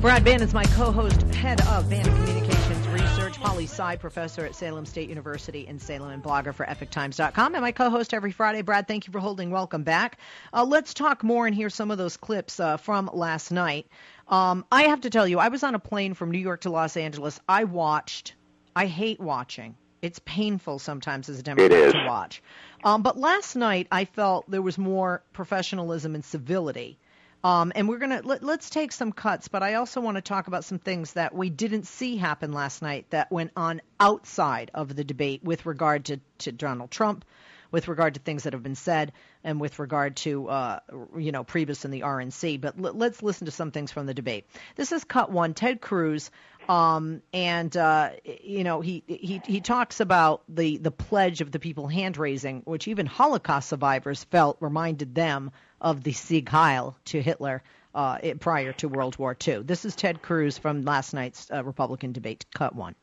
Brad 0.00 0.22
Bannon 0.22 0.46
is 0.46 0.54
my 0.54 0.62
co-host, 0.62 1.22
head 1.34 1.60
of 1.62 1.90
Bannon 1.90 2.14
Communications 2.14 2.86
Research, 2.86 3.40
poli 3.40 3.64
sci 3.64 3.96
professor 3.96 4.44
at 4.44 4.54
Salem 4.54 4.86
State 4.86 5.08
University 5.08 5.66
in 5.66 5.80
Salem, 5.80 6.12
and 6.12 6.22
blogger 6.22 6.54
for 6.54 6.64
EpicTimes.com, 6.64 7.56
and 7.56 7.62
my 7.62 7.72
co-host 7.72 8.14
every 8.14 8.30
Friday. 8.30 8.62
Brad, 8.62 8.86
thank 8.86 9.08
you 9.08 9.12
for 9.12 9.18
holding. 9.18 9.50
Welcome 9.50 9.82
back. 9.82 10.18
Uh, 10.52 10.64
let's 10.64 10.94
talk 10.94 11.24
more 11.24 11.48
and 11.48 11.54
hear 11.54 11.68
some 11.68 11.90
of 11.90 11.98
those 11.98 12.16
clips 12.16 12.60
uh, 12.60 12.76
from 12.76 13.10
last 13.12 13.50
night. 13.50 13.88
Um, 14.28 14.64
I 14.70 14.84
have 14.84 15.00
to 15.00 15.10
tell 15.10 15.26
you, 15.26 15.40
I 15.40 15.48
was 15.48 15.64
on 15.64 15.74
a 15.74 15.80
plane 15.80 16.14
from 16.14 16.30
New 16.30 16.38
York 16.38 16.60
to 16.60 16.70
Los 16.70 16.96
Angeles. 16.96 17.40
I 17.48 17.64
watched. 17.64 18.34
I 18.76 18.86
hate 18.86 19.18
watching. 19.18 19.74
It's 20.00 20.20
painful 20.24 20.78
sometimes 20.78 21.28
as 21.28 21.40
a 21.40 21.42
Democrat 21.42 21.92
to 21.92 22.04
watch. 22.06 22.40
Um, 22.84 23.02
but 23.02 23.18
last 23.18 23.56
night, 23.56 23.88
I 23.90 24.04
felt 24.04 24.48
there 24.48 24.62
was 24.62 24.78
more 24.78 25.24
professionalism 25.32 26.14
and 26.14 26.24
civility. 26.24 27.00
Um, 27.44 27.72
and 27.74 27.88
we're 27.88 27.98
gonna 27.98 28.20
let, 28.24 28.42
us 28.42 28.68
take 28.68 28.90
some 28.92 29.12
cuts, 29.12 29.48
but 29.48 29.62
I 29.62 29.74
also 29.74 30.00
want 30.00 30.16
to 30.16 30.20
talk 30.20 30.48
about 30.48 30.64
some 30.64 30.78
things 30.78 31.12
that 31.12 31.34
we 31.34 31.50
didn't 31.50 31.86
see 31.86 32.16
happen 32.16 32.52
last 32.52 32.82
night 32.82 33.06
that 33.10 33.30
went 33.30 33.52
on 33.56 33.80
outside 34.00 34.70
of 34.74 34.94
the 34.94 35.04
debate 35.04 35.44
with 35.44 35.64
regard 35.64 36.06
to, 36.06 36.20
to 36.38 36.52
Donald 36.52 36.90
Trump, 36.90 37.24
with 37.70 37.86
regard 37.86 38.14
to 38.14 38.20
things 38.20 38.42
that 38.42 38.54
have 38.54 38.62
been 38.62 38.74
said, 38.74 39.12
and 39.44 39.60
with 39.60 39.78
regard 39.78 40.16
to 40.16 40.48
uh, 40.48 40.80
you 41.16 41.30
know 41.30 41.44
Priebus 41.44 41.84
and 41.84 41.94
the 41.94 42.00
RNC. 42.00 42.60
But 42.60 42.74
l- 42.76 42.94
let's 42.94 43.22
listen 43.22 43.44
to 43.44 43.52
some 43.52 43.70
things 43.70 43.92
from 43.92 44.06
the 44.06 44.14
debate. 44.14 44.46
This 44.74 44.90
is 44.90 45.04
cut 45.04 45.30
one. 45.30 45.54
Ted 45.54 45.80
Cruz 45.80 46.32
um, 46.68 47.22
and 47.32 47.74
uh, 47.76 48.10
you 48.24 48.62
know 48.62 48.80
he, 48.82 49.02
he 49.06 49.40
he 49.46 49.60
talks 49.60 50.00
about 50.00 50.42
the 50.48 50.76
the 50.76 50.90
pledge 50.90 51.40
of 51.40 51.50
the 51.50 51.58
people 51.58 51.88
hand 51.88 52.18
raising, 52.18 52.60
which 52.64 52.88
even 52.88 53.06
Holocaust 53.06 53.70
survivors 53.70 54.24
felt 54.24 54.58
reminded 54.60 55.14
them 55.14 55.50
of 55.80 56.02
the 56.02 56.12
Sieg 56.12 56.48
Heil 56.48 56.96
to 57.06 57.22
Hitler 57.22 57.62
uh, 57.94 58.18
prior 58.40 58.72
to 58.74 58.88
World 58.88 59.18
War 59.18 59.36
II. 59.46 59.62
This 59.62 59.84
is 59.84 59.96
Ted 59.96 60.22
Cruz 60.22 60.58
from 60.58 60.84
last 60.84 61.14
night's 61.14 61.50
uh, 61.50 61.64
Republican 61.64 62.12
debate, 62.12 62.46
cut 62.54 62.74
one. 62.74 62.94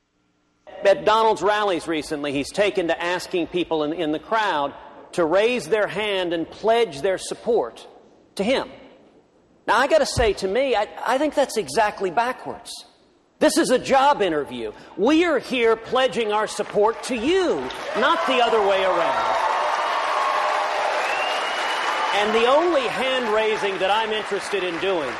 At 0.84 1.06
Donald's 1.06 1.42
rallies 1.42 1.88
recently, 1.88 2.32
he's 2.32 2.52
taken 2.52 2.88
to 2.88 3.04
asking 3.04 3.48
people 3.48 3.84
in, 3.84 3.94
in 3.94 4.12
the 4.12 4.20
crowd 4.20 4.74
to 5.14 5.26
raise 5.26 5.68
their 5.68 5.88
hand 5.88 6.34
and 6.34 6.50
pledge 6.50 7.02
their 7.02 7.18
support 7.18 7.88
to 8.36 8.44
him. 8.44 8.70
Now, 9.68 9.78
I 9.78 9.88
got 9.88 10.00
to 10.00 10.06
say, 10.06 10.34
to 10.34 10.48
me, 10.48 10.76
I, 10.76 10.88
I 11.06 11.18
think 11.18 11.34
that's 11.34 11.58
exactly 11.58 12.12
backwards. 12.12 12.72
This 13.40 13.58
is 13.58 13.70
a 13.72 13.80
job 13.80 14.22
interview. 14.22 14.72
We 14.96 15.26
are 15.26 15.40
here 15.40 15.76
pledging 15.76 16.32
our 16.32 16.48
support 16.48 17.04
to 17.04 17.16
you, 17.16 17.68
not 17.98 18.26
the 18.28 18.42
other 18.42 18.66
way 18.66 18.84
around. 18.84 19.45
And 22.18 22.34
the 22.34 22.46
only 22.48 22.88
hand 22.88 23.34
raising 23.34 23.78
that 23.80 23.92
I'm 23.92 24.12
interested 24.12 24.64
in 24.64 24.80
doing 24.80 25.12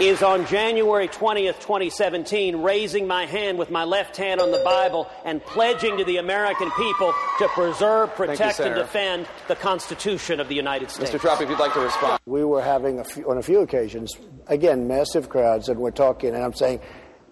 is 0.00 0.22
on 0.22 0.46
January 0.46 1.06
20th, 1.06 1.60
2017, 1.60 2.62
raising 2.62 3.06
my 3.06 3.26
hand 3.26 3.58
with 3.58 3.70
my 3.70 3.84
left 3.84 4.16
hand 4.16 4.40
on 4.40 4.50
the 4.50 4.62
Bible 4.64 5.06
and 5.24 5.42
pledging 5.44 5.98
to 5.98 6.04
the 6.04 6.16
American 6.16 6.70
people 6.72 7.12
to 7.38 7.48
preserve, 7.48 8.14
protect, 8.14 8.58
you, 8.58 8.64
and 8.64 8.74
defend 8.74 9.26
the 9.48 9.56
Constitution 9.56 10.40
of 10.40 10.48
the 10.48 10.54
United 10.54 10.90
States. 10.90 11.10
Mr. 11.10 11.20
Trump, 11.20 11.42
if 11.42 11.48
you'd 11.50 11.58
like 11.58 11.74
to 11.74 11.80
respond. 11.80 12.20
We 12.26 12.42
were 12.44 12.62
having, 12.62 12.98
a 12.98 13.04
few, 13.04 13.30
on 13.30 13.38
a 13.38 13.42
few 13.42 13.60
occasions, 13.60 14.14
again, 14.48 14.88
massive 14.88 15.28
crowds, 15.28 15.68
and 15.68 15.78
we're 15.78 15.90
talking, 15.90 16.34
and 16.34 16.42
I'm 16.42 16.54
saying, 16.54 16.80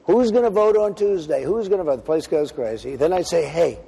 who's 0.04 0.30
going 0.30 0.44
to 0.44 0.50
vote 0.50 0.76
on 0.76 0.94
Tuesday? 0.94 1.44
Who's 1.44 1.68
going 1.68 1.78
to 1.78 1.84
vote? 1.84 1.96
The 1.96 2.02
place 2.02 2.26
goes 2.26 2.52
crazy. 2.52 2.96
Then 2.96 3.12
I 3.12 3.22
say, 3.22 3.46
hey, 3.46 3.78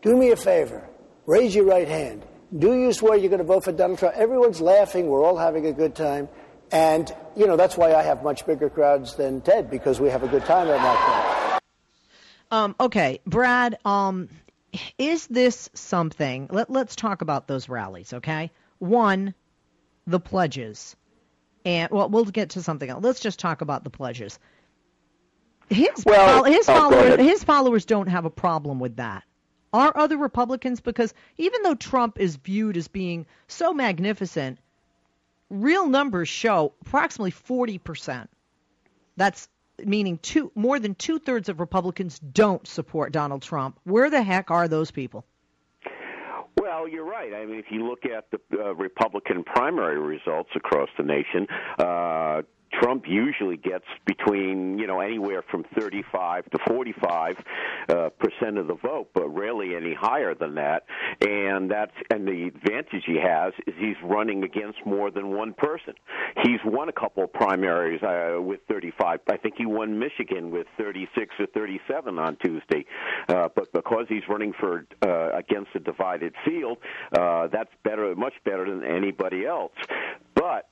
do 0.00 0.16
me 0.16 0.30
a 0.30 0.36
favor. 0.36 0.88
Raise 1.26 1.54
your 1.54 1.66
right 1.66 1.88
hand. 1.88 2.24
Do 2.56 2.74
you 2.78 2.92
swear 2.92 3.16
you're 3.16 3.30
going 3.30 3.38
to 3.38 3.44
vote 3.44 3.64
for 3.64 3.72
Donald 3.72 3.98
Trump? 3.98 4.14
Everyone's 4.14 4.60
laughing. 4.60 5.06
We're 5.06 5.24
all 5.24 5.38
having 5.38 5.66
a 5.66 5.72
good 5.72 5.94
time. 5.94 6.28
And, 6.70 7.10
you 7.34 7.46
know, 7.46 7.56
that's 7.56 7.78
why 7.78 7.94
I 7.94 8.02
have 8.02 8.22
much 8.22 8.46
bigger 8.46 8.68
crowds 8.68 9.14
than 9.14 9.40
Ted, 9.40 9.70
because 9.70 9.98
we 9.98 10.10
have 10.10 10.22
a 10.22 10.28
good 10.28 10.44
time 10.44 10.68
at 10.68 10.78
my. 10.78 11.58
Um, 12.50 12.76
okay, 12.78 13.20
Brad, 13.26 13.78
um, 13.86 14.28
is 14.98 15.26
this 15.28 15.70
something? 15.72 16.48
Let, 16.50 16.68
let's 16.68 16.94
talk 16.94 17.22
about 17.22 17.46
those 17.46 17.70
rallies, 17.70 18.12
okay? 18.12 18.50
One, 18.78 19.34
the 20.06 20.20
pledges. 20.20 20.94
And, 21.64 21.90
well, 21.90 22.10
we'll 22.10 22.26
get 22.26 22.50
to 22.50 22.62
something 22.62 22.88
else. 22.88 23.02
Let's 23.02 23.20
just 23.20 23.38
talk 23.38 23.62
about 23.62 23.82
the 23.82 23.90
pledges. 23.90 24.38
His, 25.70 26.04
well, 26.04 26.44
his, 26.44 26.68
oh, 26.68 26.74
followers, 26.74 27.18
his 27.18 27.44
followers 27.44 27.86
don't 27.86 28.08
have 28.08 28.26
a 28.26 28.30
problem 28.30 28.78
with 28.78 28.96
that. 28.96 29.24
Are 29.72 29.96
other 29.96 30.16
Republicans? 30.16 30.80
Because 30.80 31.14
even 31.38 31.62
though 31.62 31.74
Trump 31.74 32.20
is 32.20 32.36
viewed 32.36 32.76
as 32.76 32.88
being 32.88 33.26
so 33.48 33.72
magnificent, 33.72 34.58
real 35.50 35.86
numbers 35.86 36.28
show 36.28 36.74
approximately 36.82 37.32
40%. 37.32 38.28
That's 39.16 39.48
meaning 39.84 40.18
two 40.18 40.50
more 40.54 40.78
than 40.78 40.94
two 40.94 41.18
thirds 41.18 41.48
of 41.48 41.60
Republicans 41.60 42.18
don't 42.18 42.66
support 42.66 43.12
Donald 43.12 43.42
Trump. 43.42 43.78
Where 43.84 44.10
the 44.10 44.22
heck 44.22 44.50
are 44.50 44.68
those 44.68 44.90
people? 44.90 45.24
Well, 46.60 46.86
you're 46.86 47.04
right. 47.04 47.32
I 47.34 47.46
mean, 47.46 47.58
if 47.58 47.66
you 47.70 47.86
look 47.86 48.04
at 48.04 48.30
the 48.30 48.38
uh, 48.58 48.74
Republican 48.74 49.42
primary 49.42 49.98
results 49.98 50.50
across 50.54 50.88
the 50.96 51.02
nation, 51.02 51.46
uh, 51.78 52.42
Trump 52.72 53.04
usually 53.06 53.56
gets 53.56 53.84
between 54.06 54.78
you 54.78 54.86
know 54.86 55.00
anywhere 55.00 55.42
from 55.50 55.64
35 55.78 56.50
to 56.50 56.58
45 56.66 57.36
uh, 57.88 58.08
percent 58.18 58.58
of 58.58 58.66
the 58.66 58.74
vote, 58.74 59.08
but 59.14 59.28
rarely 59.28 59.76
any 59.76 59.94
higher 59.94 60.34
than 60.34 60.54
that. 60.56 60.84
And 61.20 61.70
that's 61.70 61.92
and 62.10 62.26
the 62.26 62.50
advantage 62.54 63.04
he 63.06 63.18
has 63.22 63.52
is 63.66 63.74
he's 63.78 63.96
running 64.04 64.44
against 64.44 64.78
more 64.86 65.10
than 65.10 65.30
one 65.30 65.54
person. 65.54 65.94
He's 66.42 66.60
won 66.64 66.88
a 66.88 66.92
couple 66.92 67.24
of 67.24 67.32
primaries 67.32 68.02
uh, 68.02 68.40
with 68.40 68.60
35. 68.68 69.20
I 69.28 69.36
think 69.36 69.54
he 69.56 69.66
won 69.66 69.98
Michigan 69.98 70.50
with 70.50 70.66
36 70.78 71.34
or 71.38 71.46
37 71.46 72.18
on 72.18 72.36
Tuesday. 72.44 72.84
Uh, 73.28 73.48
but 73.54 73.72
because 73.72 74.06
he's 74.08 74.22
running 74.28 74.52
for 74.58 74.86
uh, 75.02 75.36
against 75.36 75.70
a 75.74 75.80
divided 75.80 76.34
field, 76.44 76.78
uh, 77.12 77.48
that's 77.48 77.70
better, 77.84 78.14
much 78.14 78.34
better 78.44 78.68
than 78.68 78.84
anybody 78.84 79.46
else. 79.46 79.72
But 80.34 80.68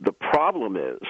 the 0.00 0.12
problem 0.12 0.76
is 0.76 1.00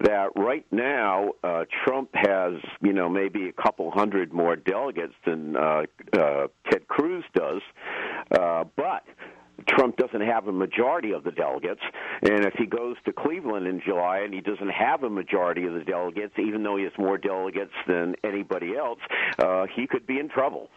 that 0.00 0.30
right 0.36 0.66
now 0.70 1.30
uh, 1.44 1.64
Trump 1.84 2.10
has, 2.14 2.54
you 2.80 2.92
know, 2.92 3.08
maybe 3.08 3.48
a 3.48 3.52
couple 3.52 3.90
hundred 3.90 4.32
more 4.32 4.56
delegates 4.56 5.14
than 5.26 5.56
uh, 5.56 5.82
uh, 6.12 6.46
Ted 6.70 6.86
Cruz 6.88 7.24
does, 7.34 7.60
uh, 8.30 8.64
but. 8.76 9.02
Trump 9.68 9.96
doesn't 9.96 10.22
have 10.22 10.48
a 10.48 10.52
majority 10.52 11.12
of 11.12 11.22
the 11.22 11.30
delegates, 11.30 11.82
and 12.22 12.44
if 12.46 12.54
he 12.54 12.66
goes 12.66 12.96
to 13.04 13.12
Cleveland 13.12 13.66
in 13.66 13.80
July 13.84 14.20
and 14.20 14.34
he 14.34 14.40
doesn't 14.40 14.70
have 14.70 15.04
a 15.04 15.10
majority 15.10 15.66
of 15.66 15.74
the 15.74 15.84
delegates, 15.84 16.34
even 16.36 16.64
though 16.64 16.76
he 16.76 16.82
has 16.82 16.92
more 16.98 17.16
delegates 17.16 17.70
than 17.86 18.16
anybody 18.24 18.74
else, 18.76 18.98
uh, 19.38 19.66
he 19.72 19.86
could 19.86 20.04
be 20.04 20.18
in 20.18 20.28
trouble. 20.28 20.68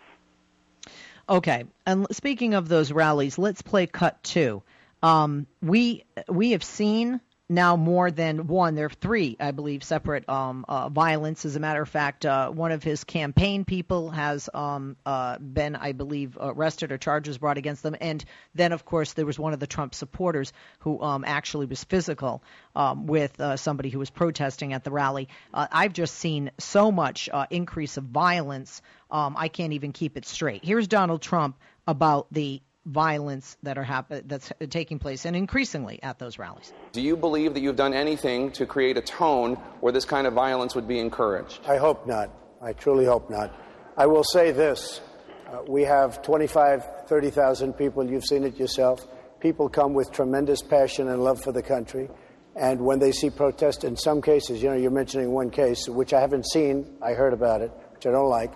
Okay, 1.28 1.64
and 1.88 2.06
speaking 2.12 2.54
of 2.54 2.68
those 2.68 2.92
rallies, 2.92 3.40
let's 3.40 3.64
play 3.64 3.88
cut 3.88 4.22
two. 4.22 4.62
Um, 5.02 5.48
we 5.64 6.04
we 6.28 6.52
have 6.52 6.64
seen 6.64 7.22
now 7.48 7.76
more 7.76 8.10
than 8.10 8.48
one. 8.48 8.76
There 8.76 8.88
are 8.88 8.90
three, 8.90 9.38
I 9.40 9.52
believe, 9.52 9.84
separate 9.84 10.28
um, 10.28 10.66
uh, 10.68 10.90
violence. 10.90 11.46
As 11.46 11.56
a 11.56 11.60
matter 11.60 11.82
of 11.82 11.90
fact, 11.90 12.26
uh, 12.26 12.50
one 12.50 12.72
of 12.72 12.84
his 12.84 13.04
campaign 13.04 13.66
people 13.66 14.10
has 14.10 14.50
um, 14.54 14.98
uh, 15.06 15.38
been, 15.38 15.76
I 15.76 15.92
believe, 15.92 16.38
arrested 16.40 16.92
or 16.92 16.98
charges 16.98 17.38
brought 17.38 17.58
against 17.58 17.84
them. 17.84 17.96
And 18.02 18.24
then, 18.56 18.72
of 18.72 18.84
course, 18.84 19.14
there 19.14 19.26
was 19.26 19.38
one 19.38 19.54
of 19.54 19.60
the 19.60 19.68
Trump 19.68 19.94
supporters 19.94 20.54
who 20.80 21.02
um, 21.02 21.24
actually 21.26 21.68
was 21.68 21.84
physical 21.84 22.42
um, 22.76 23.06
with 23.06 23.40
uh, 23.40 23.58
somebody 23.58 23.90
who 23.90 24.00
was 24.00 24.10
protesting 24.10 24.74
at 24.74 24.84
the 24.84 24.92
rally. 24.92 25.30
Uh, 25.54 25.68
I've 25.72 25.94
just 25.94 26.16
seen 26.16 26.52
so 26.58 26.92
much 26.92 27.30
uh, 27.32 27.46
increase 27.52 27.98
of 27.98 28.06
violence. 28.06 28.82
Um, 29.12 29.36
I 29.38 29.50
can't 29.50 29.74
even 29.74 29.92
keep 29.92 30.18
it 30.18 30.26
straight. 30.26 30.66
Here's 30.66 30.88
Donald 30.88 31.22
Trump 31.22 31.58
about 31.88 32.26
the 32.32 32.62
violence 32.86 33.58
that 33.64 33.78
are 33.78 33.84
happen- 33.84 34.24
that's 34.28 34.52
taking 34.70 35.00
place 35.00 35.26
and 35.26 35.36
increasingly 35.36 36.00
at 36.04 36.20
those 36.20 36.38
rallies. 36.38 36.72
Do 36.92 37.02
you 37.02 37.18
believe 37.18 37.54
that 37.56 37.62
you've 37.62 37.76
done 37.76 37.94
anything 37.94 38.52
to 38.52 38.66
create 38.66 38.98
a 38.98 39.02
tone 39.02 39.56
where 39.82 39.92
this 39.92 40.06
kind 40.06 40.28
of 40.28 40.34
violence 40.34 40.76
would 40.76 40.88
be 40.88 41.00
encouraged? 41.00 41.62
I 41.68 41.78
hope 41.78 42.06
not. 42.06 42.30
I 42.62 42.74
truly 42.74 43.06
hope 43.06 43.30
not. 43.30 43.54
I 43.98 44.06
will 44.06 44.24
say 44.24 44.52
this. 44.52 45.02
Uh, 45.48 45.60
we 45.68 45.84
have 45.84 46.22
25, 46.22 47.08
30,000 47.08 47.74
people. 47.74 48.04
You've 48.04 48.26
seen 48.26 48.44
it 48.44 48.58
yourself. 48.58 49.08
People 49.40 49.70
come 49.70 49.94
with 49.94 50.12
tremendous 50.12 50.62
passion 50.62 51.08
and 51.08 51.24
love 51.24 51.42
for 51.42 51.52
the 51.52 51.62
country. 51.62 52.10
And 52.56 52.82
when 52.82 53.00
they 53.00 53.12
see 53.12 53.30
protest, 53.30 53.84
in 53.84 53.98
some 53.98 54.22
cases, 54.22 54.64
you 54.64 54.70
know, 54.70 54.76
you're 54.76 54.92
mentioning 54.92 55.32
one 55.32 55.50
case, 55.50 55.90
which 55.90 56.14
I 56.14 56.22
haven't 56.22 56.46
seen, 56.48 56.98
I 57.02 57.14
heard 57.14 57.34
about 57.34 57.62
it, 57.62 57.72
which 57.94 58.06
I 58.06 58.12
don't 58.12 58.30
like. 58.30 58.54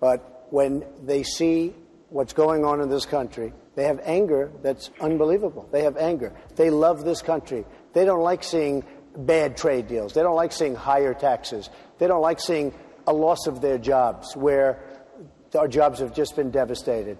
But 0.00 0.46
when 0.50 0.84
they 1.04 1.22
see 1.22 1.74
what's 2.08 2.32
going 2.32 2.64
on 2.64 2.80
in 2.80 2.88
this 2.88 3.06
country, 3.06 3.52
they 3.74 3.84
have 3.84 4.00
anger 4.04 4.50
that's 4.62 4.90
unbelievable. 5.00 5.68
They 5.70 5.82
have 5.82 5.96
anger. 5.96 6.32
They 6.56 6.70
love 6.70 7.04
this 7.04 7.22
country. 7.22 7.64
They 7.92 8.04
don't 8.04 8.22
like 8.22 8.42
seeing 8.42 8.84
bad 9.16 9.56
trade 9.56 9.88
deals. 9.88 10.12
They 10.12 10.22
don't 10.22 10.36
like 10.36 10.52
seeing 10.52 10.74
higher 10.74 11.14
taxes. 11.14 11.70
They 11.98 12.06
don't 12.06 12.22
like 12.22 12.40
seeing 12.40 12.74
a 13.06 13.12
loss 13.12 13.46
of 13.46 13.60
their 13.60 13.78
jobs 13.78 14.34
where 14.36 14.82
our 15.54 15.68
jobs 15.68 16.00
have 16.00 16.14
just 16.14 16.36
been 16.36 16.50
devastated. 16.50 17.18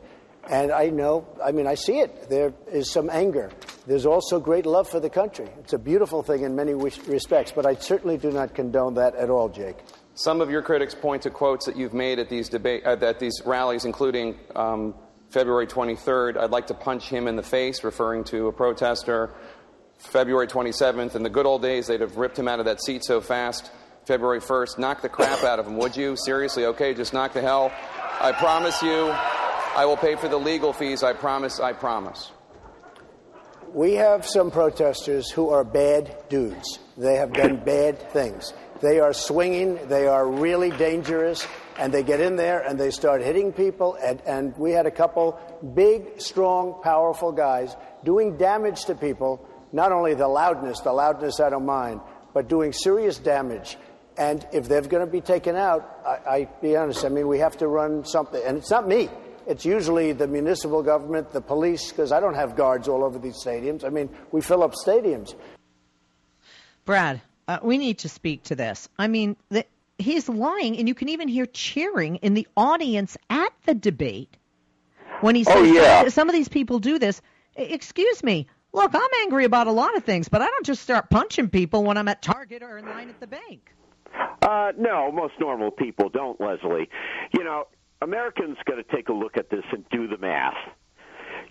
And 0.49 0.71
I 0.71 0.91
know, 0.91 1.27
I 1.45 1.51
mean, 1.51 1.67
I 1.67 1.75
see 1.75 1.99
it. 1.99 2.29
There 2.29 2.53
is 2.71 2.91
some 2.91 3.11
anger. 3.11 3.51
there's 3.87 4.07
also 4.07 4.39
great 4.39 4.65
love 4.67 4.89
for 4.89 5.01
the 5.01 5.11
country. 5.11 5.49
It's 5.61 5.73
a 5.73 5.79
beautiful 5.79 6.23
thing 6.23 6.43
in 6.43 6.55
many 6.55 6.75
respects, 6.75 7.53
but 7.53 7.67
I 7.67 7.75
certainly 7.75 8.17
do 8.17 8.31
not 8.31 8.55
condone 8.55 8.95
that 8.95 9.17
at 9.17 9.29
all, 9.29 9.49
Jake. 9.49 9.77
Some 10.19 10.41
of 10.41 10.51
your 10.51 10.63
critics 10.63 10.95
point 10.95 11.23
to 11.23 11.31
quotes 11.31 11.67
that 11.67 11.77
you've 11.77 11.93
made 11.93 12.19
at 12.19 12.31
these 12.31 12.49
debate 12.49 12.87
uh, 12.87 12.97
at 13.03 13.21
these 13.21 13.43
rallies, 13.45 13.85
including 13.85 14.35
um, 14.55 14.95
February 15.29 15.67
23rd. 15.67 16.39
I'd 16.39 16.51
like 16.51 16.69
to 16.69 16.75
punch 16.75 17.11
him 17.11 17.29
in 17.29 17.37
the 17.37 17.43
face, 17.43 17.85
referring 17.85 18.25
to 18.25 18.49
a 18.49 18.53
protester. 18.53 19.35
February 19.99 20.47
27th, 20.47 21.17
in 21.17 21.23
the 21.23 21.29
good 21.29 21.45
old 21.45 21.61
days, 21.61 21.87
they'd 21.87 22.01
have 22.01 22.17
ripped 22.17 22.39
him 22.39 22.49
out 22.49 22.61
of 22.61 22.65
that 22.65 22.83
seat 22.83 23.05
so 23.05 23.21
fast. 23.21 23.71
February 24.07 24.41
1st, 24.41 24.79
knock 24.79 25.03
the 25.03 25.09
crap 25.11 25.45
out 25.45 25.59
of 25.59 25.67
him, 25.67 25.77
would 25.77 25.95
you? 25.95 26.17
Seriously, 26.17 26.65
okay, 26.65 26.95
just 26.95 27.13
knock 27.13 27.35
the 27.35 27.43
hell. 27.43 27.71
I 28.19 28.33
promise 28.33 28.81
you, 28.81 29.11
I 29.77 29.85
will 29.85 29.99
pay 29.99 30.17
for 30.17 30.29
the 30.29 30.39
legal 30.39 30.73
fees. 30.73 31.03
I 31.03 31.13
promise, 31.13 31.61
I 31.61 31.75
promise. 31.75 32.33
We 33.75 33.95
have 33.95 34.25
some 34.25 34.51
protesters 34.51 35.31
who 35.31 35.51
are 35.51 35.65
bad 35.65 36.17
dudes. 36.31 36.79
They 36.97 37.17
have 37.17 37.35
done 37.35 37.57
bad 37.57 38.11
things. 38.13 38.55
They 38.81 39.01
are 39.01 39.13
swinging, 39.13 39.79
they 39.89 40.07
are 40.07 40.29
really 40.29 40.71
dangerous, 40.71 41.47
and 41.79 41.93
they 41.93 42.03
get 42.03 42.21
in 42.21 42.37
there 42.37 42.61
and 42.61 42.79
they 42.79 42.91
start 42.91 43.23
hitting 43.23 43.53
people. 43.53 43.97
And, 44.03 44.21
and 44.27 44.57
we 44.57 44.73
had 44.73 44.87
a 44.87 44.91
couple 44.91 45.39
big, 45.75 46.21
strong, 46.21 46.81
powerful 46.83 47.33
guys 47.33 47.75
doing 48.05 48.37
damage 48.37 48.85
to 48.87 48.95
people. 48.95 49.47
Not 49.73 49.93
only 49.93 50.15
the 50.15 50.29
loudness, 50.29 50.81
the 50.81 50.93
loudness 50.93 51.41
I 51.41 51.51
don't 51.51 51.67
mind, 51.67 52.01
but 52.35 52.49
doing 52.49 52.73
serious 52.73 53.19
damage. 53.19 53.79
And 54.19 54.47
if 54.53 54.69
they're 54.69 54.83
going 54.83 55.05
to 55.05 55.11
be 55.11 55.21
taken 55.21 55.57
out, 55.57 56.01
I, 56.07 56.31
I 56.31 56.49
be 56.63 56.77
honest, 56.77 57.05
I 57.05 57.09
mean, 57.09 57.29
we 57.29 57.39
have 57.39 57.57
to 57.59 57.69
run 57.69 58.05
something. 58.05 58.43
And 58.45 58.57
it's 58.57 58.71
not 58.71 58.87
me. 58.89 59.11
It's 59.47 59.65
usually 59.65 60.13
the 60.13 60.27
municipal 60.27 60.83
government, 60.83 61.31
the 61.33 61.41
police, 61.41 61.91
because 61.91 62.13
I 62.13 62.21
don't 62.21 62.35
have 62.35 62.57
guards 62.57 62.89
all 62.89 63.05
over 63.05 63.19
these 63.19 63.37
stadiums. 63.37 63.85
I 63.85 63.91
mean, 63.91 64.09
we 64.33 64.41
fill 64.41 64.63
up 64.63 64.73
stadiums. 64.73 65.35
Brad, 66.85 67.21
uh, 67.49 67.59
we 67.63 67.79
need 67.79 67.99
to 67.99 68.09
speak 68.09 68.43
to 68.45 68.55
this. 68.55 68.89
I 68.99 69.09
mean, 69.09 69.37
the, 69.51 69.65
he's 69.99 70.29
lying, 70.29 70.77
and 70.79 70.89
you 70.89 70.95
can 70.95 71.09
even 71.09 71.29
hear 71.29 71.47
cheering 71.47 72.17
in 72.17 72.35
the 72.35 72.47
audience 72.57 73.17
at 73.31 73.53
the 73.65 73.75
debate 73.75 74.37
when 75.21 75.35
he 75.35 75.45
oh, 75.47 75.53
says, 75.53 75.57
oh, 75.57 75.65
yeah. 75.65 76.09
some 76.09 76.29
of 76.29 76.35
these 76.35 76.49
people 76.49 76.79
do 76.79 76.99
this. 76.99 77.23
Excuse 77.57 78.23
me. 78.23 78.47
Look, 78.73 78.95
I'm 78.95 79.09
angry 79.23 79.45
about 79.45 79.69
a 79.69 79.73
lot 79.73 79.97
of 79.97 80.05
things, 80.05 80.29
but 80.29 80.43
I 80.43 80.47
don't 80.47 80.67
just 80.67 80.83
start 80.83 81.09
punching 81.09 81.49
people 81.49 81.83
when 81.83 81.97
I'm 81.97 82.09
at 82.09 82.21
Target 82.21 82.63
or 82.63 82.77
in 82.77 82.85
line 82.85 83.09
at 83.09 83.19
the 83.21 83.27
bank. 83.27 83.73
Uh, 84.43 84.73
no, 84.77 85.11
most 85.11 85.35
normal 85.41 85.71
people 85.71 86.11
don't, 86.11 86.39
Leslie. 86.41 86.91
You 87.33 87.45
know, 87.45 87.69
Americans 88.03 88.59
got 88.67 88.75
to 88.75 88.83
take 88.83 89.09
a 89.09 89.13
look 89.13 89.39
at 89.39 89.49
this 89.49 89.65
and 89.73 89.85
do 89.91 90.07
the 90.07 90.19
math. 90.19 90.57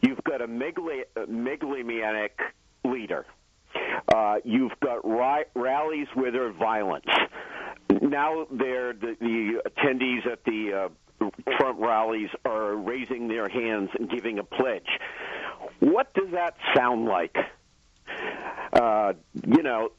You've 0.02 0.24
got 0.24 0.42
a 0.42 0.48
megalomaniac 0.48 2.40
leader. 2.84 3.26
Uh, 4.14 4.36
you've 4.44 4.78
got 4.82 5.06
ri- 5.08 5.46
rallies 5.56 6.08
where 6.14 6.32
there's 6.32 6.56
violence. 6.56 7.06
Now 8.02 8.48
they're 8.52 8.94
the, 8.94 9.16
the 9.20 9.62
attendees 9.70 10.26
at 10.26 10.44
the 10.44 10.90
uh, 11.22 11.30
Trump 11.58 11.80
rallies 11.80 12.30
are 12.46 12.76
raising 12.76 13.28
their 13.28 13.48
hands 13.48 13.90
and 13.98 14.10
giving 14.10 14.40
a 14.40 14.44
pledge. 14.44 15.00
What 15.80 16.14
does 16.14 16.32
that 16.32 16.56
sound 16.76 17.06
like? 17.06 17.36
Uh, 18.74 19.14
you 19.46 19.64
know, 19.64 19.92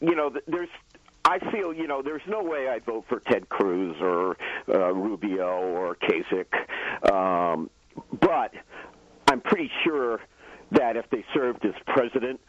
you 0.00 0.14
know, 0.14 0.32
there's 0.46 0.68
I 1.24 1.40
feel, 1.50 1.72
you 1.72 1.88
know, 1.88 2.02
there's 2.02 2.22
no 2.28 2.40
way 2.40 2.68
I'd 2.68 2.84
vote 2.84 3.06
for 3.08 3.18
Ted 3.18 3.48
Cruz 3.48 3.96
or 4.00 4.36
uh, 4.68 4.92
Rubio 4.94 5.58
or 5.58 5.96
Kasich. 5.96 7.12
Um, 7.12 7.68
but 8.20 8.54
I'm 9.26 9.40
pretty 9.40 9.70
sure 9.82 10.20
that 10.72 10.96
if 10.96 11.08
they 11.10 11.24
served 11.34 11.64
as 11.64 11.74
president, 11.86 12.40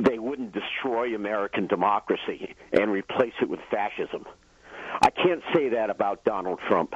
they 0.00 0.18
wouldn't 0.18 0.52
destroy 0.52 1.14
American 1.14 1.66
democracy 1.66 2.54
and 2.72 2.90
replace 2.90 3.34
it 3.40 3.48
with 3.48 3.60
fascism. 3.70 4.24
I 5.02 5.10
can't 5.10 5.42
say 5.52 5.70
that 5.70 5.90
about 5.90 6.24
Donald 6.24 6.60
Trump. 6.68 6.94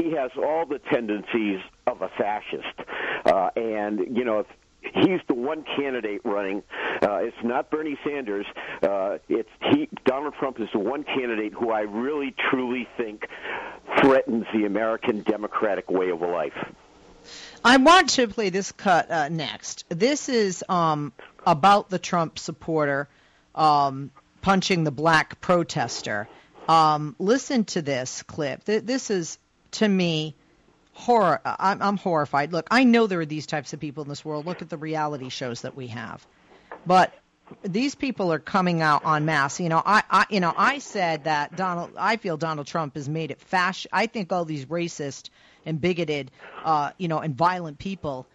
He 0.00 0.12
has 0.12 0.30
all 0.36 0.66
the 0.66 0.80
tendencies 0.90 1.60
of 1.86 2.02
a 2.02 2.08
fascist. 2.18 2.80
Uh, 3.24 3.50
and, 3.54 4.16
you 4.16 4.24
know, 4.24 4.40
if 4.40 4.46
he's 4.94 5.20
the 5.28 5.34
one 5.34 5.64
candidate 5.76 6.20
running. 6.24 6.62
Uh, 7.02 7.16
it's 7.16 7.36
not 7.42 7.70
Bernie 7.70 7.98
Sanders. 8.04 8.46
Uh, 8.82 9.18
it's 9.28 9.48
he. 9.72 9.88
Donald 10.04 10.34
Trump 10.38 10.60
is 10.60 10.68
the 10.72 10.78
one 10.78 11.04
candidate 11.04 11.52
who 11.52 11.70
I 11.70 11.80
really 11.80 12.34
truly 12.50 12.88
think 12.96 13.26
threatens 14.00 14.46
the 14.52 14.64
American 14.64 15.22
democratic 15.22 15.90
way 15.90 16.10
of 16.10 16.20
life. 16.20 16.54
I 17.64 17.76
want 17.78 18.10
to 18.10 18.28
play 18.28 18.50
this 18.50 18.72
cut 18.72 19.10
uh, 19.10 19.28
next. 19.28 19.84
This 19.88 20.28
is 20.28 20.64
um, 20.68 21.12
about 21.46 21.90
the 21.90 21.98
Trump 21.98 22.38
supporter 22.38 23.08
um, 23.54 24.10
punching 24.42 24.84
the 24.84 24.90
black 24.90 25.40
protester. 25.40 26.28
Um, 26.68 27.16
listen 27.18 27.64
to 27.66 27.82
this 27.82 28.22
clip. 28.22 28.64
This 28.64 29.10
is, 29.10 29.38
to 29.72 29.88
me, 29.88 30.34
horror. 30.92 31.40
I'm, 31.44 31.82
I'm 31.82 31.96
horrified. 31.96 32.52
Look, 32.52 32.66
I 32.70 32.84
know 32.84 33.06
there 33.06 33.20
are 33.20 33.26
these 33.26 33.46
types 33.46 33.72
of 33.72 33.80
people 33.80 34.02
in 34.02 34.08
this 34.08 34.24
world. 34.24 34.46
Look 34.46 34.62
at 34.62 34.70
the 34.70 34.76
reality 34.76 35.28
shows 35.28 35.62
that 35.62 35.76
we 35.76 35.88
have, 35.88 36.26
but 36.84 37.14
these 37.62 37.94
people 37.94 38.32
are 38.32 38.40
coming 38.40 38.82
out 38.82 39.06
en 39.06 39.24
masse. 39.24 39.60
You 39.60 39.68
know, 39.68 39.82
I, 39.84 40.02
I, 40.10 40.26
you 40.30 40.40
know, 40.40 40.52
I 40.56 40.78
said 40.78 41.24
that 41.24 41.54
Donald. 41.54 41.92
I 41.96 42.16
feel 42.16 42.36
Donald 42.36 42.66
Trump 42.66 42.96
has 42.96 43.08
made 43.08 43.30
it 43.30 43.40
fashion. 43.40 43.88
I 43.92 44.06
think 44.06 44.32
all 44.32 44.44
these 44.44 44.66
racist 44.66 45.30
and 45.66 45.80
bigoted, 45.80 46.30
uh, 46.64 46.92
you 46.96 47.08
know, 47.08 47.18
and 47.18 47.36
violent 47.36 47.78
people, 47.78 48.26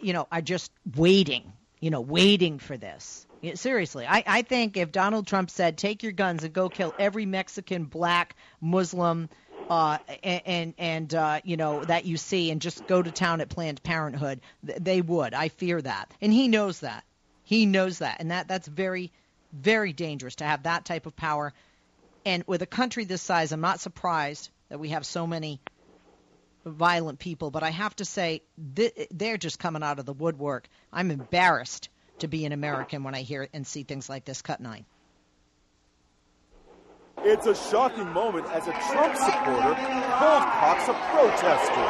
you 0.00 0.14
know, 0.14 0.26
are 0.32 0.40
just 0.40 0.72
waiting. 0.96 1.52
You 1.80 1.90
know, 1.90 2.02
waiting 2.02 2.58
for 2.58 2.76
this. 2.76 3.26
Seriously, 3.54 4.06
I, 4.06 4.22
I 4.26 4.42
think 4.42 4.76
if 4.76 4.92
Donald 4.92 5.26
Trump 5.26 5.48
said, 5.48 5.78
"Take 5.78 6.02
your 6.02 6.12
guns 6.12 6.44
and 6.44 6.52
go 6.52 6.68
kill 6.68 6.92
every 6.98 7.24
Mexican, 7.24 7.84
black, 7.84 8.36
Muslim, 8.60 9.30
uh, 9.70 9.96
and 10.22 10.74
and 10.76 11.14
uh, 11.14 11.40
you 11.42 11.56
know 11.56 11.82
that 11.82 12.04
you 12.04 12.18
see, 12.18 12.50
and 12.50 12.60
just 12.60 12.86
go 12.86 13.00
to 13.00 13.10
town 13.10 13.40
at 13.40 13.48
Planned 13.48 13.82
Parenthood. 13.82 14.42
They 14.62 15.00
would. 15.00 15.32
I 15.32 15.48
fear 15.48 15.80
that, 15.80 16.10
and 16.20 16.30
he 16.30 16.48
knows 16.48 16.80
that. 16.80 17.02
He 17.44 17.64
knows 17.64 18.00
that, 18.00 18.18
and 18.20 18.30
that 18.30 18.46
that's 18.46 18.68
very, 18.68 19.10
very 19.52 19.94
dangerous 19.94 20.34
to 20.36 20.44
have 20.44 20.64
that 20.64 20.84
type 20.84 21.06
of 21.06 21.16
power. 21.16 21.54
And 22.26 22.44
with 22.46 22.60
a 22.60 22.66
country 22.66 23.04
this 23.04 23.22
size, 23.22 23.52
I'm 23.52 23.62
not 23.62 23.80
surprised 23.80 24.50
that 24.68 24.78
we 24.78 24.90
have 24.90 25.06
so 25.06 25.26
many 25.26 25.60
violent 26.64 27.18
people. 27.18 27.50
But 27.50 27.62
I 27.62 27.70
have 27.70 27.94
to 27.96 28.04
say, 28.04 28.42
they're 28.56 29.38
just 29.38 29.58
coming 29.58 29.82
out 29.82 29.98
of 29.98 30.06
the 30.06 30.12
woodwork. 30.12 30.68
I'm 30.92 31.10
embarrassed 31.10 31.88
to 32.18 32.28
be 32.28 32.44
an 32.44 32.52
American 32.52 33.02
when 33.02 33.14
I 33.14 33.22
hear 33.22 33.48
and 33.52 33.66
see 33.66 33.82
things 33.82 34.08
like 34.08 34.24
this. 34.24 34.42
Cut 34.42 34.60
nine. 34.60 34.84
It's 37.22 37.46
a 37.46 37.54
shocking 37.54 38.10
moment 38.12 38.46
as 38.46 38.66
a 38.66 38.72
Trump 38.72 39.14
supporter 39.14 39.76
cold 40.20 40.42
cocks 40.42 40.88
a 40.88 40.94
protester. 41.12 41.86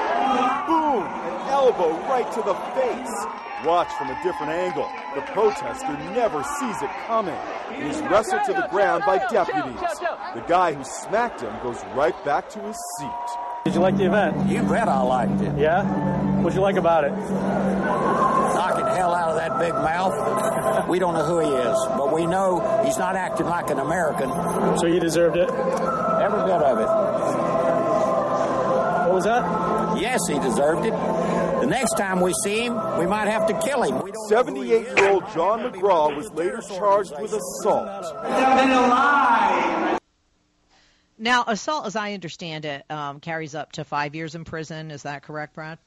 Boom! 0.67 1.03
An 1.03 1.50
elbow 1.50 1.91
right 2.09 2.31
to 2.33 2.43
the 2.43 2.55
face. 2.75 3.27
Watch 3.65 3.93
from 3.95 4.11
a 4.11 4.23
different 4.23 4.53
angle. 4.53 4.89
The 5.15 5.23
protester 5.33 5.93
never 6.15 6.43
sees 6.43 6.83
it 6.83 6.91
coming. 7.07 7.39
He's 7.75 8.00
wrestled 8.03 8.43
to 8.47 8.53
the 8.55 8.67
ground 8.71 9.05
by 9.07 9.19
deputies. 9.19 9.81
The 10.35 10.45
guy 10.49 10.75
who 10.75 10.85
smacked 10.85 11.43
him 11.43 11.53
goes 11.62 11.83
right 11.95 12.25
back 12.25 12.49
to 12.50 12.61
his 12.61 12.77
seat. 12.99 13.50
Did 13.71 13.77
you 13.77 13.83
like 13.83 13.97
the 13.99 14.07
event? 14.07 14.50
You 14.50 14.65
bet 14.65 14.89
I 14.89 15.00
liked 15.00 15.41
it. 15.43 15.57
Yeah? 15.57 15.85
What'd 16.43 16.57
you 16.57 16.61
like 16.61 16.75
about 16.75 17.05
it? 17.05 17.12
Knocking 17.12 18.85
the 18.85 18.95
hell 18.97 19.15
out 19.15 19.31
of 19.31 19.37
that 19.37 19.61
big 19.61 19.73
mouth. 19.75 20.89
we 20.89 20.99
don't 20.99 21.15
know 21.15 21.25
who 21.25 21.39
he 21.39 21.47
is, 21.47 21.79
but 21.97 22.12
we 22.12 22.27
know 22.27 22.83
he's 22.85 22.99
not 22.99 23.15
acting 23.15 23.47
like 23.47 23.71
an 23.71 23.79
American. 23.79 24.29
So 24.77 24.87
you 24.87 24.99
deserved 24.99 25.37
it? 25.37 25.49
Every 25.49 26.41
bit 26.41 26.61
of 26.61 26.81
it. 26.81 26.89
What 29.07 29.15
was 29.15 29.23
that? 29.23 30.00
Yes, 30.00 30.19
he 30.27 30.41
deserved 30.41 30.85
it. 30.85 30.91
The 31.61 31.67
next 31.67 31.97
time 31.97 32.21
we 32.21 32.33
see 32.43 32.65
him, 32.65 32.75
we 32.99 33.07
might 33.07 33.29
have 33.29 33.47
to 33.47 33.57
kill 33.61 33.85
him. 33.85 34.03
78 34.29 34.67
year 34.67 35.11
old 35.11 35.33
John 35.33 35.61
McGraw 35.61 36.17
was 36.17 36.29
later 36.33 36.61
charged 36.61 37.12
with 37.21 37.33
assault. 37.33 37.87
Now, 41.23 41.45
assault, 41.47 41.85
as 41.85 41.97
I 41.97 42.15
understand 42.15 42.65
it, 42.65 42.83
um, 42.91 43.21
carries 43.21 43.55
up 43.55 43.73
to 43.73 43.85
five 43.85 44.15
years 44.15 44.35
in 44.35 44.45
prison. 44.45 44.91
Is 44.91 45.03
that 45.03 45.23
correct, 45.23 45.55
Brad? 45.55 45.79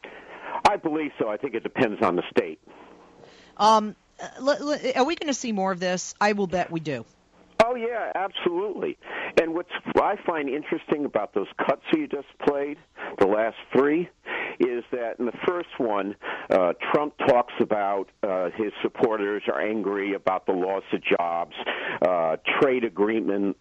I 0.69 0.77
believe 0.77 1.11
so. 1.17 1.27
I 1.27 1.37
think 1.37 1.55
it 1.55 1.63
depends 1.63 2.03
on 2.03 2.15
the 2.15 2.21
state. 2.29 2.59
Um, 3.57 3.95
are 4.37 5.03
we 5.03 5.15
going 5.15 5.27
to 5.27 5.33
see 5.33 5.51
more 5.51 5.71
of 5.71 5.79
this? 5.79 6.13
I 6.21 6.33
will 6.33 6.45
bet 6.45 6.69
we 6.69 6.79
do. 6.79 7.03
Oh 7.65 7.75
yeah, 7.75 8.11
absolutely. 8.15 8.97
And 9.41 9.53
what 9.53 9.67
I 9.95 10.15
find 10.25 10.49
interesting 10.49 11.05
about 11.05 11.33
those 11.33 11.47
cuts 11.65 11.83
you 11.93 12.07
just 12.07 12.27
played, 12.45 12.77
the 13.19 13.27
last 13.27 13.55
three, 13.71 14.09
is 14.59 14.83
that 14.91 15.15
in 15.19 15.25
the 15.25 15.37
first 15.47 15.69
one, 15.77 16.15
uh, 16.49 16.73
Trump 16.91 17.17
talks 17.19 17.53
about 17.61 18.09
uh, 18.21 18.49
his 18.55 18.71
supporters 18.81 19.43
are 19.47 19.61
angry 19.61 20.13
about 20.13 20.45
the 20.45 20.51
loss 20.51 20.83
of 20.91 21.01
jobs, 21.03 21.55
uh, 22.01 22.35
trade 22.59 22.83
agreements, 22.83 23.59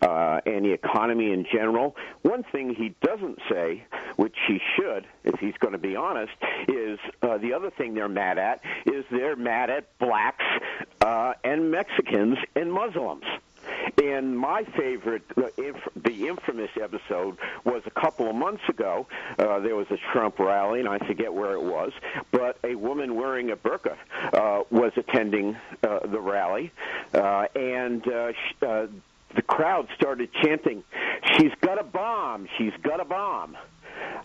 uh, 0.00 0.40
and 0.46 0.64
the 0.64 0.72
economy 0.72 1.32
in 1.32 1.44
general. 1.52 1.94
One 2.22 2.44
thing 2.52 2.74
he 2.74 2.94
doesn't 3.02 3.38
say 3.50 3.84
which 4.16 4.36
he 4.48 4.60
should, 4.76 5.06
if 5.24 5.38
he's 5.40 5.54
going 5.60 5.72
to 5.72 5.78
be 5.78 5.96
honest, 5.96 6.32
is 6.68 6.98
uh, 7.22 7.38
the 7.38 7.52
other 7.54 7.70
thing 7.70 7.94
they're 7.94 8.08
mad 8.08 8.38
at 8.38 8.60
is 8.86 9.04
they're 9.10 9.36
mad 9.36 9.70
at 9.70 9.98
blacks 9.98 10.44
uh, 11.00 11.32
and 11.44 11.70
Mexicans 11.70 12.38
and 12.56 12.72
Muslims. 12.72 13.24
And 14.02 14.38
my 14.38 14.64
favorite, 14.64 15.22
uh, 15.36 15.42
inf- 15.58 15.88
the 15.96 16.28
infamous 16.28 16.70
episode, 16.80 17.36
was 17.64 17.82
a 17.86 17.90
couple 17.90 18.28
of 18.28 18.34
months 18.36 18.62
ago. 18.68 19.06
Uh, 19.38 19.60
there 19.60 19.76
was 19.76 19.86
a 19.90 19.98
Trump 20.12 20.38
rally, 20.38 20.80
and 20.80 20.88
I 20.88 20.98
forget 20.98 21.32
where 21.32 21.52
it 21.52 21.62
was, 21.62 21.92
but 22.30 22.58
a 22.64 22.74
woman 22.74 23.14
wearing 23.16 23.50
a 23.50 23.56
burqa 23.56 23.96
uh, 24.32 24.64
was 24.70 24.92
attending 24.96 25.56
uh, 25.82 26.00
the 26.06 26.20
rally, 26.20 26.72
uh, 27.14 27.46
and 27.54 28.06
uh, 28.06 28.32
sh- 28.32 28.62
uh, 28.62 28.86
the 29.34 29.42
crowd 29.42 29.88
started 29.94 30.30
chanting, 30.42 30.84
"She's 31.36 31.52
got 31.60 31.80
a 31.80 31.84
bomb! 31.84 32.48
She's 32.58 32.72
got 32.82 33.00
a 33.00 33.04
bomb!" 33.04 33.56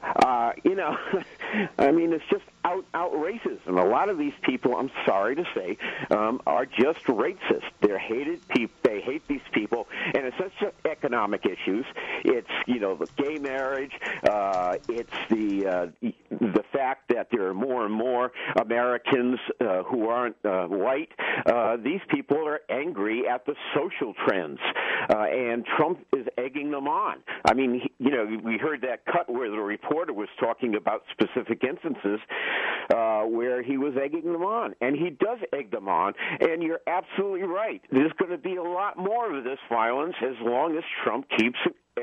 Uh, 0.03 0.51
you 0.63 0.75
know, 0.75 0.97
I 1.77 1.91
mean, 1.91 2.13
it's 2.13 2.23
just 2.29 2.43
out 2.63 2.85
out 2.93 3.13
racism. 3.13 3.79
A 3.79 3.87
lot 3.87 4.09
of 4.09 4.17
these 4.17 4.33
people, 4.41 4.75
I'm 4.75 4.91
sorry 5.05 5.35
to 5.35 5.45
say, 5.55 5.77
um, 6.11 6.41
are 6.45 6.65
just 6.65 7.03
racist. 7.05 7.63
They're 7.81 7.99
hated 7.99 8.47
people. 8.47 8.75
They 8.83 9.01
hate 9.01 9.27
these 9.27 9.41
people, 9.51 9.87
and 10.05 10.25
it's 10.25 10.37
just 10.37 10.75
economic 10.85 11.45
issues. 11.45 11.85
It's 12.23 12.49
you 12.65 12.79
know 12.79 12.95
the 12.95 13.07
gay 13.21 13.37
marriage. 13.37 13.93
Uh, 14.23 14.75
it's 14.89 15.13
the 15.29 15.67
uh, 15.67 16.07
the 16.29 16.63
fact 16.71 17.09
that 17.09 17.27
there 17.31 17.47
are 17.47 17.53
more 17.53 17.85
and 17.85 17.93
more 17.93 18.31
Americans 18.59 19.39
uh, 19.59 19.83
who 19.83 20.07
aren't 20.07 20.35
uh, 20.45 20.65
white. 20.65 21.11
Uh, 21.45 21.77
these 21.77 22.01
people 22.09 22.37
are 22.47 22.61
angry 22.69 23.27
at 23.27 23.45
the 23.45 23.55
social 23.73 24.13
trends, 24.25 24.59
uh, 25.09 25.17
and 25.17 25.65
Trump 25.65 26.05
is 26.15 26.27
egging 26.37 26.71
them 26.71 26.87
on. 26.87 27.17
I 27.45 27.53
mean, 27.53 27.81
he, 27.81 27.91
you 27.97 28.11
know, 28.11 28.39
we 28.43 28.57
heard 28.57 28.81
that 28.81 29.05
cut 29.05 29.31
where 29.31 29.49
the 29.57 29.63
reporter 29.63 30.13
was 30.13 30.29
talking 30.39 30.75
about 30.75 31.03
specific 31.11 31.63
instances 31.63 32.19
uh, 32.93 33.23
where 33.23 33.61
he 33.61 33.77
was 33.77 33.93
egging 34.01 34.31
them 34.31 34.43
on, 34.43 34.75
and 34.81 34.95
he 34.95 35.09
does 35.09 35.39
egg 35.53 35.71
them 35.71 35.89
on. 35.89 36.13
And 36.39 36.61
you're 36.61 36.81
absolutely 36.87 37.43
right. 37.43 37.81
There's 37.91 38.13
going 38.19 38.31
to 38.31 38.37
be 38.37 38.55
a 38.55 38.63
lot 38.63 38.97
more 38.97 39.35
of 39.35 39.43
this 39.43 39.59
violence 39.69 40.15
as 40.21 40.35
long 40.41 40.77
as 40.77 40.83
Trump 41.03 41.27
keeps 41.37 41.57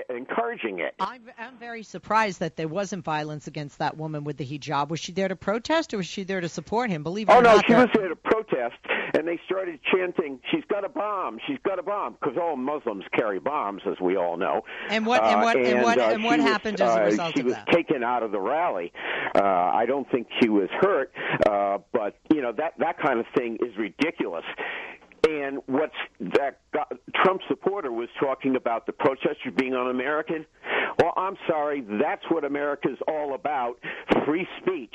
encouraging 0.08 0.78
it. 0.80 0.94
I'm, 1.00 1.22
I'm 1.38 1.56
very 1.58 1.82
surprised 1.82 2.40
that 2.40 2.56
there 2.56 2.68
wasn't 2.68 3.04
violence 3.04 3.46
against 3.46 3.78
that 3.78 3.96
woman 3.96 4.24
with 4.24 4.36
the 4.36 4.44
hijab. 4.46 4.88
Was 4.88 5.00
she 5.00 5.12
there 5.12 5.28
to 5.28 5.36
protest, 5.36 5.94
or 5.94 5.98
was 5.98 6.06
she 6.06 6.24
there 6.24 6.40
to 6.40 6.48
support 6.48 6.90
him? 6.90 7.02
Believe 7.02 7.28
it 7.28 7.32
oh 7.32 7.38
or 7.38 7.42
no, 7.42 7.54
not, 7.54 7.54
Oh, 7.54 7.56
no, 7.56 7.62
she 7.66 7.72
there- 7.72 7.80
was 7.82 7.90
there 7.94 8.08
to 8.08 8.16
protest, 8.16 8.76
and 9.16 9.26
they 9.28 9.38
started 9.46 9.78
chanting, 9.92 10.40
"She's 10.50 10.64
got 10.68 10.84
a 10.84 10.88
bomb! 10.88 11.38
She's 11.46 11.58
got 11.64 11.78
a 11.78 11.82
bomb!" 11.82 12.16
Because 12.20 12.36
all 12.40 12.56
Muslims 12.56 13.04
carry 13.16 13.38
bombs, 13.38 13.82
as 13.86 14.00
we 14.00 14.16
all 14.16 14.36
know. 14.36 14.62
And 14.88 15.06
what- 15.06 15.22
and 15.24 15.36
Uh, 15.40 15.42
what- 15.44 15.56
and 15.56 15.82
what- 15.82 15.98
uh, 15.98 16.02
and 16.14 16.24
what 16.24 16.34
she 16.36 16.40
was, 16.42 16.50
happened 16.50 16.80
as 16.80 16.96
a 16.96 17.04
result 17.04 17.04
uh, 17.04 17.04
result 17.04 17.34
she 17.36 17.42
was 17.42 17.56
taken 17.70 18.02
out 18.02 18.22
of 18.22 18.32
the 18.32 18.40
rally. 18.40 18.92
Uh, 19.34 19.42
I 19.44 19.86
don't 19.86 20.10
think 20.10 20.26
she 20.42 20.48
was 20.48 20.68
hurt, 20.80 21.12
uh, 21.48 21.78
but 21.92 22.16
you 22.32 22.42
know 22.42 22.52
that 22.52 22.74
that 22.78 22.98
kind 22.98 23.20
of 23.20 23.26
thing 23.36 23.58
is 23.64 23.76
ridiculous. 23.76 24.44
And 25.28 25.62
what's 25.66 25.94
that 26.20 26.60
got, 26.72 26.92
Trump 27.14 27.40
supporter 27.48 27.90
was 27.90 28.08
talking 28.20 28.56
about 28.56 28.86
the 28.86 28.92
protesters 28.92 29.52
being 29.56 29.74
un-American. 29.74 30.44
Well, 30.98 31.12
I'm 31.16 31.36
sorry, 31.48 31.82
that's 31.82 32.24
what 32.28 32.44
America's 32.44 32.98
all 33.08 33.34
about: 33.34 33.78
free 34.26 34.46
speech. 34.60 34.94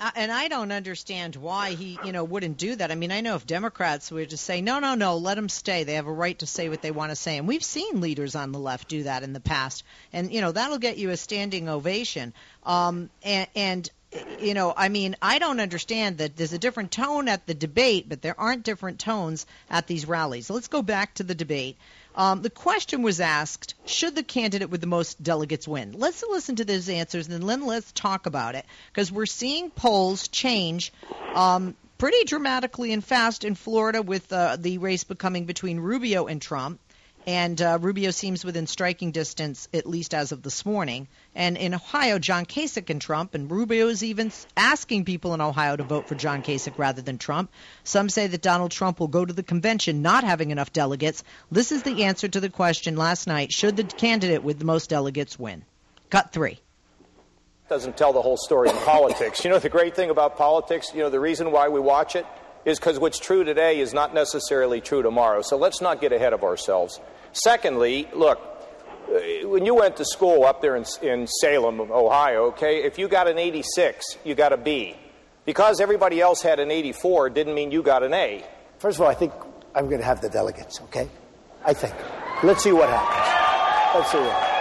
Uh, 0.00 0.10
and 0.16 0.32
I 0.32 0.48
don't 0.48 0.72
understand 0.72 1.36
why 1.36 1.70
he, 1.70 1.98
you 2.04 2.10
know, 2.10 2.24
wouldn't 2.24 2.58
do 2.58 2.74
that. 2.74 2.90
I 2.90 2.96
mean, 2.96 3.12
I 3.12 3.20
know 3.20 3.36
if 3.36 3.46
Democrats 3.46 4.10
were 4.10 4.26
to 4.26 4.36
say, 4.36 4.60
no, 4.60 4.80
no, 4.80 4.96
no, 4.96 5.16
let 5.18 5.36
them 5.36 5.48
stay. 5.48 5.84
They 5.84 5.94
have 5.94 6.08
a 6.08 6.12
right 6.12 6.36
to 6.40 6.46
say 6.46 6.68
what 6.68 6.82
they 6.82 6.90
want 6.90 7.10
to 7.10 7.16
say. 7.16 7.38
And 7.38 7.46
we've 7.46 7.62
seen 7.62 8.00
leaders 8.00 8.34
on 8.34 8.50
the 8.50 8.58
left 8.58 8.88
do 8.88 9.04
that 9.04 9.22
in 9.22 9.32
the 9.32 9.40
past. 9.40 9.84
And, 10.12 10.32
you 10.32 10.40
know, 10.40 10.50
that'll 10.50 10.78
get 10.78 10.98
you 10.98 11.10
a 11.10 11.16
standing 11.16 11.68
ovation. 11.68 12.34
Um, 12.64 13.08
and, 13.22 13.46
and, 13.54 13.90
you 14.40 14.54
know, 14.54 14.72
I 14.76 14.88
mean, 14.88 15.16
I 15.20 15.38
don't 15.38 15.60
understand 15.60 16.18
that 16.18 16.36
there's 16.36 16.52
a 16.52 16.58
different 16.58 16.90
tone 16.92 17.28
at 17.28 17.46
the 17.46 17.54
debate, 17.54 18.08
but 18.08 18.22
there 18.22 18.38
aren't 18.38 18.62
different 18.62 18.98
tones 18.98 19.46
at 19.70 19.86
these 19.86 20.06
rallies. 20.06 20.50
Let's 20.50 20.68
go 20.68 20.82
back 20.82 21.14
to 21.14 21.22
the 21.22 21.34
debate. 21.34 21.76
Um, 22.16 22.42
the 22.42 22.50
question 22.50 23.02
was 23.02 23.20
asked, 23.20 23.74
should 23.86 24.14
the 24.14 24.22
candidate 24.22 24.70
with 24.70 24.80
the 24.80 24.86
most 24.86 25.20
delegates 25.22 25.66
win? 25.66 25.92
Let's 25.92 26.22
listen 26.22 26.56
to 26.56 26.64
those 26.64 26.88
answers 26.88 27.28
and 27.28 27.48
then 27.48 27.66
let's 27.66 27.90
talk 27.92 28.26
about 28.26 28.54
it 28.54 28.64
because 28.92 29.10
we're 29.10 29.26
seeing 29.26 29.70
polls 29.70 30.28
change 30.28 30.92
um, 31.34 31.74
pretty 31.98 32.24
dramatically 32.24 32.92
and 32.92 33.04
fast 33.04 33.42
in 33.42 33.56
Florida 33.56 34.00
with 34.00 34.32
uh, 34.32 34.56
the 34.60 34.78
race 34.78 35.02
becoming 35.02 35.44
between 35.44 35.80
Rubio 35.80 36.26
and 36.26 36.40
Trump. 36.40 36.78
And 37.26 37.60
uh, 37.62 37.78
Rubio 37.80 38.10
seems 38.10 38.44
within 38.44 38.66
striking 38.66 39.10
distance, 39.10 39.66
at 39.72 39.86
least 39.86 40.12
as 40.12 40.30
of 40.30 40.42
this 40.42 40.66
morning. 40.66 41.08
And 41.34 41.56
in 41.56 41.72
Ohio, 41.72 42.18
John 42.18 42.44
Kasich 42.44 42.90
and 42.90 43.00
Trump, 43.00 43.34
and 43.34 43.50
Rubio 43.50 43.88
is 43.88 44.04
even 44.04 44.30
asking 44.58 45.06
people 45.06 45.32
in 45.32 45.40
Ohio 45.40 45.74
to 45.76 45.82
vote 45.84 46.06
for 46.06 46.16
John 46.16 46.42
Kasich 46.42 46.76
rather 46.76 47.00
than 47.00 47.16
Trump. 47.16 47.50
Some 47.82 48.10
say 48.10 48.26
that 48.26 48.42
Donald 48.42 48.72
Trump 48.72 49.00
will 49.00 49.08
go 49.08 49.24
to 49.24 49.32
the 49.32 49.42
convention 49.42 50.02
not 50.02 50.24
having 50.24 50.50
enough 50.50 50.72
delegates. 50.72 51.24
This 51.50 51.72
is 51.72 51.82
the 51.82 52.04
answer 52.04 52.28
to 52.28 52.40
the 52.40 52.50
question 52.50 52.96
last 52.96 53.26
night 53.26 53.52
should 53.52 53.76
the 53.76 53.84
candidate 53.84 54.42
with 54.44 54.58
the 54.58 54.66
most 54.66 54.90
delegates 54.90 55.38
win? 55.38 55.64
Cut 56.10 56.32
three. 56.32 56.60
doesn't 57.70 57.96
tell 57.96 58.12
the 58.12 58.20
whole 58.20 58.36
story 58.36 58.68
in 58.68 58.76
politics. 58.76 59.42
You 59.44 59.50
know, 59.50 59.58
the 59.58 59.70
great 59.70 59.96
thing 59.96 60.10
about 60.10 60.36
politics, 60.36 60.92
you 60.94 61.00
know, 61.00 61.08
the 61.08 61.20
reason 61.20 61.50
why 61.50 61.70
we 61.70 61.80
watch 61.80 62.16
it 62.16 62.26
is 62.64 62.78
because 62.78 62.98
what's 62.98 63.18
true 63.18 63.44
today 63.44 63.80
is 63.80 63.92
not 63.92 64.14
necessarily 64.14 64.80
true 64.80 65.02
tomorrow. 65.02 65.42
So 65.42 65.56
let's 65.56 65.80
not 65.80 66.00
get 66.00 66.12
ahead 66.12 66.32
of 66.32 66.44
ourselves. 66.44 67.00
Secondly, 67.34 68.08
look, 68.14 68.38
uh, 69.08 69.48
when 69.48 69.66
you 69.66 69.74
went 69.74 69.96
to 69.96 70.04
school 70.04 70.44
up 70.44 70.62
there 70.62 70.76
in, 70.76 70.84
in 71.02 71.26
Salem, 71.26 71.80
Ohio, 71.80 72.44
okay, 72.46 72.84
if 72.84 72.96
you 72.98 73.08
got 73.08 73.28
an 73.28 73.38
86, 73.38 74.18
you 74.24 74.34
got 74.34 74.52
a 74.52 74.56
B. 74.56 74.96
Because 75.44 75.80
everybody 75.80 76.20
else 76.20 76.40
had 76.40 76.60
an 76.60 76.70
84 76.70 77.30
didn't 77.30 77.54
mean 77.54 77.70
you 77.70 77.82
got 77.82 78.02
an 78.02 78.14
A. 78.14 78.44
First 78.78 78.98
of 78.98 79.02
all, 79.02 79.08
I 79.08 79.14
think 79.14 79.32
I'm 79.74 79.86
going 79.86 79.98
to 79.98 80.06
have 80.06 80.20
the 80.20 80.30
delegates, 80.30 80.80
okay? 80.82 81.08
I 81.64 81.74
think. 81.74 81.94
Let's 82.42 82.62
see 82.62 82.72
what 82.72 82.88
happens. 82.88 83.34
Let's 83.94 84.12
see 84.12 84.18
what 84.18 84.52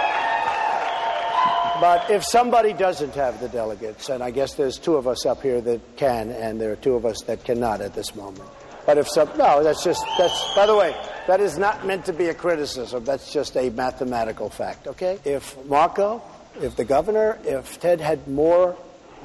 But 1.80 2.10
if 2.10 2.24
somebody 2.24 2.74
doesn't 2.74 3.14
have 3.14 3.40
the 3.40 3.50
delegates, 3.50 4.10
and 4.10 4.24
I 4.24 4.32
guess 4.32 4.56
there's 4.56 4.78
two 4.78 4.96
of 4.96 5.08
us 5.08 5.26
up 5.26 5.44
here 5.44 5.62
that 5.62 5.96
can, 5.96 6.32
and 6.32 6.60
there 6.60 6.72
are 6.72 6.78
two 6.78 6.96
of 6.96 7.06
us 7.06 7.22
that 7.28 7.44
cannot 7.44 7.82
at 7.82 7.94
this 7.94 8.16
moment. 8.16 8.50
But 8.86 8.98
if 8.98 9.08
some, 9.08 9.30
no, 9.38 9.64
that's 9.64 9.84
just, 9.84 10.04
that's, 10.18 10.54
by 10.56 10.66
the 10.66 10.76
way, 10.76 10.96
that 11.28 11.40
is 11.40 11.58
not 11.58 11.86
meant 11.86 12.06
to 12.06 12.14
be 12.14 12.28
a 12.28 12.34
criticism. 12.34 13.06
That's 13.06 13.32
just 13.32 13.56
a 13.56 13.70
mathematical 13.70 14.50
fact, 14.50 14.88
okay? 14.88 15.20
If 15.24 15.58
Marco, 15.66 16.22
if 16.62 16.76
the 16.76 16.84
governor, 16.84 17.40
if 17.46 17.80
Ted 17.80 18.02
had 18.02 18.28
more 18.28 18.76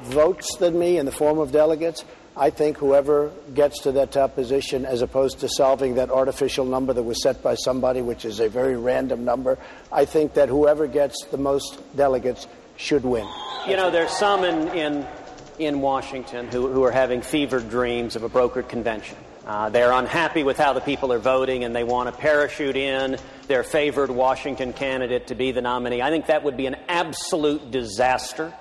votes 0.03 0.55
than 0.57 0.79
me 0.79 0.97
in 0.97 1.05
the 1.05 1.11
form 1.11 1.39
of 1.39 1.51
delegates, 1.51 2.05
I 2.37 2.51
think 2.51 2.77
whoever 2.77 3.31
gets 3.53 3.81
to 3.81 3.91
that 3.93 4.13
top 4.13 4.35
position, 4.35 4.85
as 4.85 5.01
opposed 5.01 5.41
to 5.41 5.49
solving 5.49 5.95
that 5.95 6.09
artificial 6.09 6.63
number 6.63 6.93
that 6.93 7.03
was 7.03 7.21
set 7.21 7.43
by 7.43 7.55
somebody, 7.55 8.01
which 8.01 8.23
is 8.23 8.39
a 8.39 8.47
very 8.47 8.77
random 8.77 9.25
number, 9.25 9.57
I 9.91 10.05
think 10.05 10.35
that 10.35 10.47
whoever 10.47 10.87
gets 10.87 11.25
the 11.31 11.37
most 11.37 11.79
delegates 11.97 12.47
should 12.77 13.03
win. 13.03 13.27
You 13.67 13.75
know, 13.75 13.91
there's 13.91 14.11
some 14.11 14.45
in, 14.45 14.69
in, 14.69 15.07
in 15.57 15.81
Washington 15.81 16.47
who, 16.47 16.71
who 16.71 16.83
are 16.83 16.91
having 16.91 17.21
fevered 17.21 17.69
dreams 17.69 18.15
of 18.15 18.23
a 18.23 18.29
brokered 18.29 18.69
convention. 18.69 19.17
Uh, 19.49 19.67
they're 19.67 19.91
unhappy 19.91 20.43
with 20.43 20.59
how 20.59 20.73
the 20.73 20.79
people 20.79 21.11
are 21.11 21.17
voting 21.17 21.63
and 21.63 21.75
they 21.75 21.83
want 21.83 22.07
to 22.07 22.15
parachute 22.15 22.75
in 22.75 23.17
their 23.47 23.63
favored 23.63 24.11
Washington 24.11 24.73
candidate 24.73 25.25
to 25.25 25.33
be 25.33 25.51
the 25.51 25.59
nominee. 25.59 26.03
I 26.03 26.11
think 26.11 26.27
that 26.27 26.43
would 26.43 26.55
be 26.55 26.67
an 26.67 26.75
absolute 26.87 27.71
disaster. 27.71 28.53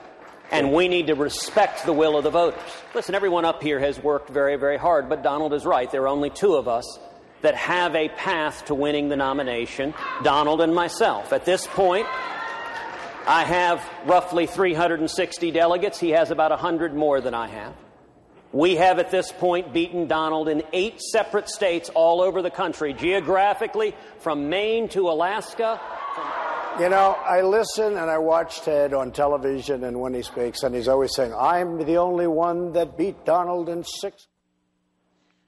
And 0.51 0.73
we 0.73 0.89
need 0.89 1.09
to 1.09 1.15
respect 1.15 1.85
the 1.85 1.93
will 1.93 2.17
of 2.17 2.25
the 2.25 2.31
voters. 2.31 2.59
Listen, 2.95 3.15
everyone 3.15 3.45
up 3.45 3.63
here 3.63 3.79
has 3.79 4.03
worked 4.03 4.31
very, 4.31 4.57
very 4.57 4.79
hard, 4.79 5.11
but 5.11 5.23
Donald 5.23 5.53
is 5.53 5.67
right. 5.67 5.91
There 5.93 6.05
are 6.05 6.09
only 6.09 6.31
two 6.31 6.55
of 6.55 6.69
us 6.69 6.99
that 7.43 7.55
have 7.55 7.95
a 7.95 8.09
path 8.09 8.65
to 8.65 8.75
winning 8.75 9.11
the 9.11 9.17
nomination 9.17 9.93
Donald 10.23 10.63
and 10.63 10.75
myself. 10.75 11.35
At 11.35 11.45
this 11.45 11.67
point, 11.67 12.07
I 13.27 13.45
have 13.45 13.87
roughly 14.07 14.47
360 14.47 15.51
delegates. 15.51 16.01
He 16.01 16.11
has 16.13 16.31
about 16.31 16.51
100 16.51 16.95
more 16.95 17.21
than 17.21 17.35
I 17.35 17.49
have. 17.49 17.75
We 18.53 18.77
have 18.77 18.99
at 18.99 19.11
this 19.11 19.31
point 19.31 19.75
beaten 19.75 20.07
Donald 20.07 20.49
in 20.49 20.63
eight 20.73 21.01
separate 21.01 21.49
states 21.49 21.91
all 21.91 22.23
over 22.23 22.41
the 22.41 22.51
country, 22.51 22.95
geographically, 22.95 23.95
from 24.21 24.49
Maine 24.49 24.89
to 24.91 25.11
Alaska. 25.11 25.79
You 26.81 26.89
know, 26.89 27.19
I 27.27 27.43
listen 27.43 27.97
and 27.97 28.11
I 28.11 28.19
watch 28.19 28.63
Ted 28.63 28.95
on 28.95 29.13
television 29.13 29.85
and 29.85 30.01
when 30.01 30.15
he 30.15 30.23
speaks, 30.23 30.63
and 30.63 30.75
he's 30.75 30.89
always 30.89 31.15
saying, 31.15 31.35
I'm 31.35 31.85
the 31.85 31.99
only 31.99 32.27
one 32.27 32.73
that 32.73 32.97
beat 32.97 33.25
Donald 33.25 33.69
in 33.69 33.85
six. 33.85 34.29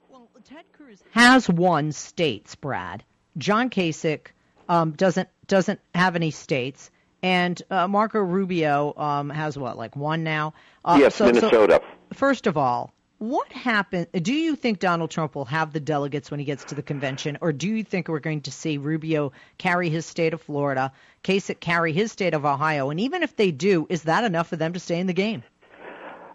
Well, 0.09 0.27
Ted 0.43 0.65
Cruz 0.73 1.01
has 1.11 1.49
won 1.49 1.93
states, 1.93 2.55
Brad. 2.55 3.03
John 3.37 3.69
Kasich 3.69 4.27
um, 4.67 4.91
doesn't 4.91 5.29
doesn't 5.47 5.79
have 5.95 6.15
any 6.15 6.31
states, 6.31 6.91
and 7.23 7.61
uh, 7.69 7.87
Marco 7.87 8.19
Rubio 8.19 8.93
um, 8.97 9.29
has 9.29 9.57
what, 9.57 9.77
like 9.77 9.95
one 9.95 10.23
now? 10.23 10.53
Uh, 10.83 10.97
yes, 10.99 11.15
so- 11.15 11.25
so- 11.27 11.31
Minnesota. 11.33 11.81
first 12.13 12.47
of 12.47 12.57
all, 12.57 12.93
what 13.19 13.51
happened? 13.51 14.07
Do 14.13 14.33
you 14.33 14.55
think 14.55 14.79
Donald 14.79 15.11
Trump 15.11 15.35
will 15.35 15.45
have 15.45 15.73
the 15.73 15.79
delegates 15.79 16.31
when 16.31 16.39
he 16.39 16.45
gets 16.45 16.63
to 16.65 16.75
the 16.75 16.81
convention, 16.81 17.37
or 17.39 17.53
do 17.53 17.67
you 17.67 17.83
think 17.83 18.07
we're 18.07 18.19
going 18.19 18.41
to 18.41 18.51
see 18.51 18.79
Rubio 18.79 19.31
carry 19.59 19.89
his 19.91 20.07
state 20.07 20.33
of 20.33 20.41
Florida, 20.41 20.91
Kasich 21.23 21.59
carry 21.59 21.93
his 21.93 22.11
state 22.11 22.33
of 22.33 22.45
Ohio, 22.45 22.89
and 22.89 22.99
even 22.99 23.21
if 23.21 23.35
they 23.35 23.51
do, 23.51 23.85
is 23.89 24.03
that 24.03 24.23
enough 24.23 24.47
for 24.47 24.55
them 24.55 24.73
to 24.73 24.79
stay 24.79 24.99
in 24.99 25.05
the 25.05 25.13
game? 25.13 25.43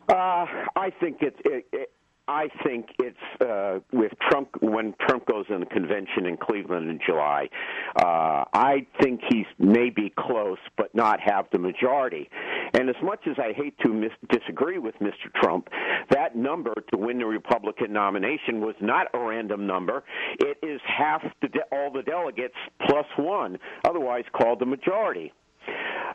Uh, 0.09 0.47
I 0.77 0.93
think 1.01 1.23
it, 1.23 1.35
it, 1.45 1.67
it 1.73 1.91
I 2.29 2.49
think 2.65 2.89
it's 2.99 3.41
uh, 3.41 3.79
with 3.93 4.13
Trump 4.29 4.49
when 4.61 4.95
Trump 5.07 5.27
goes 5.27 5.45
in 5.49 5.61
the 5.61 5.67
convention 5.67 6.27
in 6.27 6.37
Cleveland 6.37 6.91
in 6.91 6.99
July. 7.05 7.49
Uh, 7.95 8.45
I 8.53 8.87
think 9.01 9.21
he's 9.29 9.47
maybe 9.59 10.13
close, 10.19 10.59
but 10.77 10.93
not 10.93 11.21
have 11.21 11.47
the 11.53 11.59
majority. 11.59 12.29
And 12.75 12.89
as 12.89 12.97
much 13.03 13.21
as 13.29 13.37
I 13.39 13.53
hate 13.53 13.79
to 13.85 13.93
mis- 13.93 14.11
disagree 14.29 14.79
with 14.79 14.97
Mr. 14.97 15.33
Trump, 15.41 15.69
that 16.11 16.35
number 16.35 16.75
to 16.93 16.99
win 16.99 17.19
the 17.19 17.27
Republican 17.27 17.93
nomination 17.93 18.61
was 18.61 18.75
not 18.81 19.07
a 19.15 19.19
random 19.19 19.67
number. 19.67 20.03
It 20.41 20.59
is 20.63 20.81
half 20.85 21.23
the 21.43 21.49
de- 21.49 21.65
all 21.71 21.93
the 21.93 22.03
delegates 22.03 22.57
plus 22.87 23.07
one, 23.17 23.59
otherwise 23.85 24.25
called 24.33 24.59
the 24.59 24.67
majority. 24.67 25.33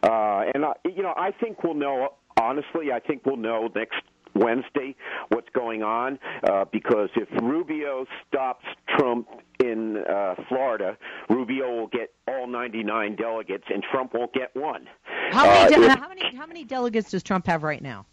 Uh, 0.04 0.44
and 0.54 0.66
uh, 0.66 0.74
you 0.84 1.04
know, 1.04 1.14
I 1.16 1.32
think 1.32 1.64
we'll 1.64 1.74
know. 1.74 2.16
Honestly, 2.40 2.92
I 2.92 3.00
think 3.00 3.26
we'll 3.26 3.38
know 3.38 3.70
next 3.76 4.02
Wednesday 4.34 4.96
what's 5.30 5.50
going 5.54 5.84
on 5.84 6.20
uh, 6.44 6.66
because 6.72 7.10
if 7.16 7.28
Rubio 7.42 8.06
stops 8.28 8.66
Trump 8.98 9.28
in 9.64 9.98
uh, 9.98 10.36
Florida, 10.48 10.98
Rubio 11.30 11.70
will 11.72 11.88
get 11.88 12.14
all 12.28 12.48
99 12.48 13.16
delegates 13.16 13.66
and 13.74 13.84
Trump 13.92 14.14
won't 14.14 14.34
get 14.34 14.56
one. 14.56 14.88
How 15.32 15.46
many, 15.46 15.76
Uh, 15.76 15.78
de- 15.80 15.86
if- 15.86 16.00
how 16.00 16.08
many 16.10 16.36
how 16.36 16.46
many 16.48 16.64
delegates 16.64 17.12
does 17.12 17.24
Trump 17.24 17.48
have 17.48 17.64
right 17.64 17.82
now? 17.82 18.06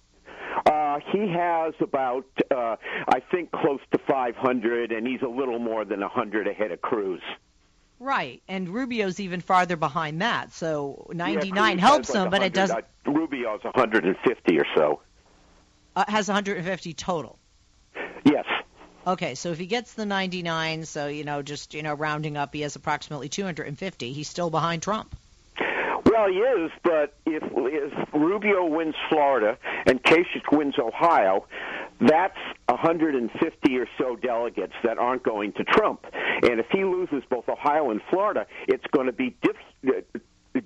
uh, 0.67 0.99
he 1.13 1.29
has 1.33 1.73
about, 1.81 2.27
uh, 2.51 2.77
I 3.09 3.21
think, 3.31 3.53
close 3.53 3.81
to 3.93 3.99
500, 3.99 4.91
and 4.93 5.07
he's 5.07 5.23
a 5.23 5.29
little 5.29 5.59
more 5.61 5.85
than 5.85 6.01
100 6.01 6.47
ahead 6.49 6.73
of 6.73 6.81
Cruz. 6.83 7.23
Right, 8.01 8.43
and 8.49 8.69
Rubio's 8.69 9.19
even 9.21 9.41
farther 9.41 9.77
behind 9.77 10.21
that. 10.23 10.53
So 10.53 11.07
99 11.15 11.79
Cruz 11.79 11.81
helps 11.81 12.11
like 12.15 12.25
him, 12.25 12.31
but 12.31 12.43
it 12.43 12.53
doesn't. 12.53 12.85
Uh, 13.07 13.11
Rubio's 13.13 13.63
150 13.65 14.59
or 14.59 14.67
so. 14.77 15.01
Uh, 15.99 16.05
has 16.07 16.29
150 16.29 16.95
total. 16.95 17.41
Yes. 18.25 18.45
Okay, 19.05 19.35
so 19.35 19.51
if 19.51 19.59
he 19.59 19.67
gets 19.67 19.95
the 19.95 20.07
99, 20.07 20.85
so 20.85 21.09
you 21.09 21.25
know, 21.25 21.43
just 21.43 21.75
you 21.75 21.83
know, 21.83 21.95
rounding 21.95 22.37
up, 22.37 22.55
he 22.55 22.61
has 22.61 22.77
approximately 22.77 23.29
250. 23.29 24.13
He's 24.13 24.29
still 24.29 24.49
behind 24.49 24.81
Trump. 24.81 25.17
Well, 26.05 26.29
he 26.29 26.37
is, 26.37 26.71
but 26.85 27.17
if, 27.27 27.43
if 27.43 28.15
Rubio 28.15 28.67
wins 28.67 28.95
Florida 29.09 29.59
and 29.87 30.01
Kasich 30.01 30.53
wins 30.53 30.79
Ohio, 30.79 31.47
that's 32.01 32.39
150 32.69 33.77
or 33.77 33.89
so 33.99 34.15
delegates 34.15 34.75
that 34.85 34.99
aren't 34.99 35.25
going 35.25 35.53
to 35.55 35.65
Trump. 35.65 36.07
And 36.13 36.61
if 36.61 36.67
he 36.71 36.85
loses 36.85 37.25
both 37.29 37.49
Ohio 37.49 37.91
and 37.91 38.01
Florida, 38.09 38.47
it's 38.69 38.87
going 38.93 39.07
to 39.07 39.13
be 39.13 39.35
diff- 39.43 40.23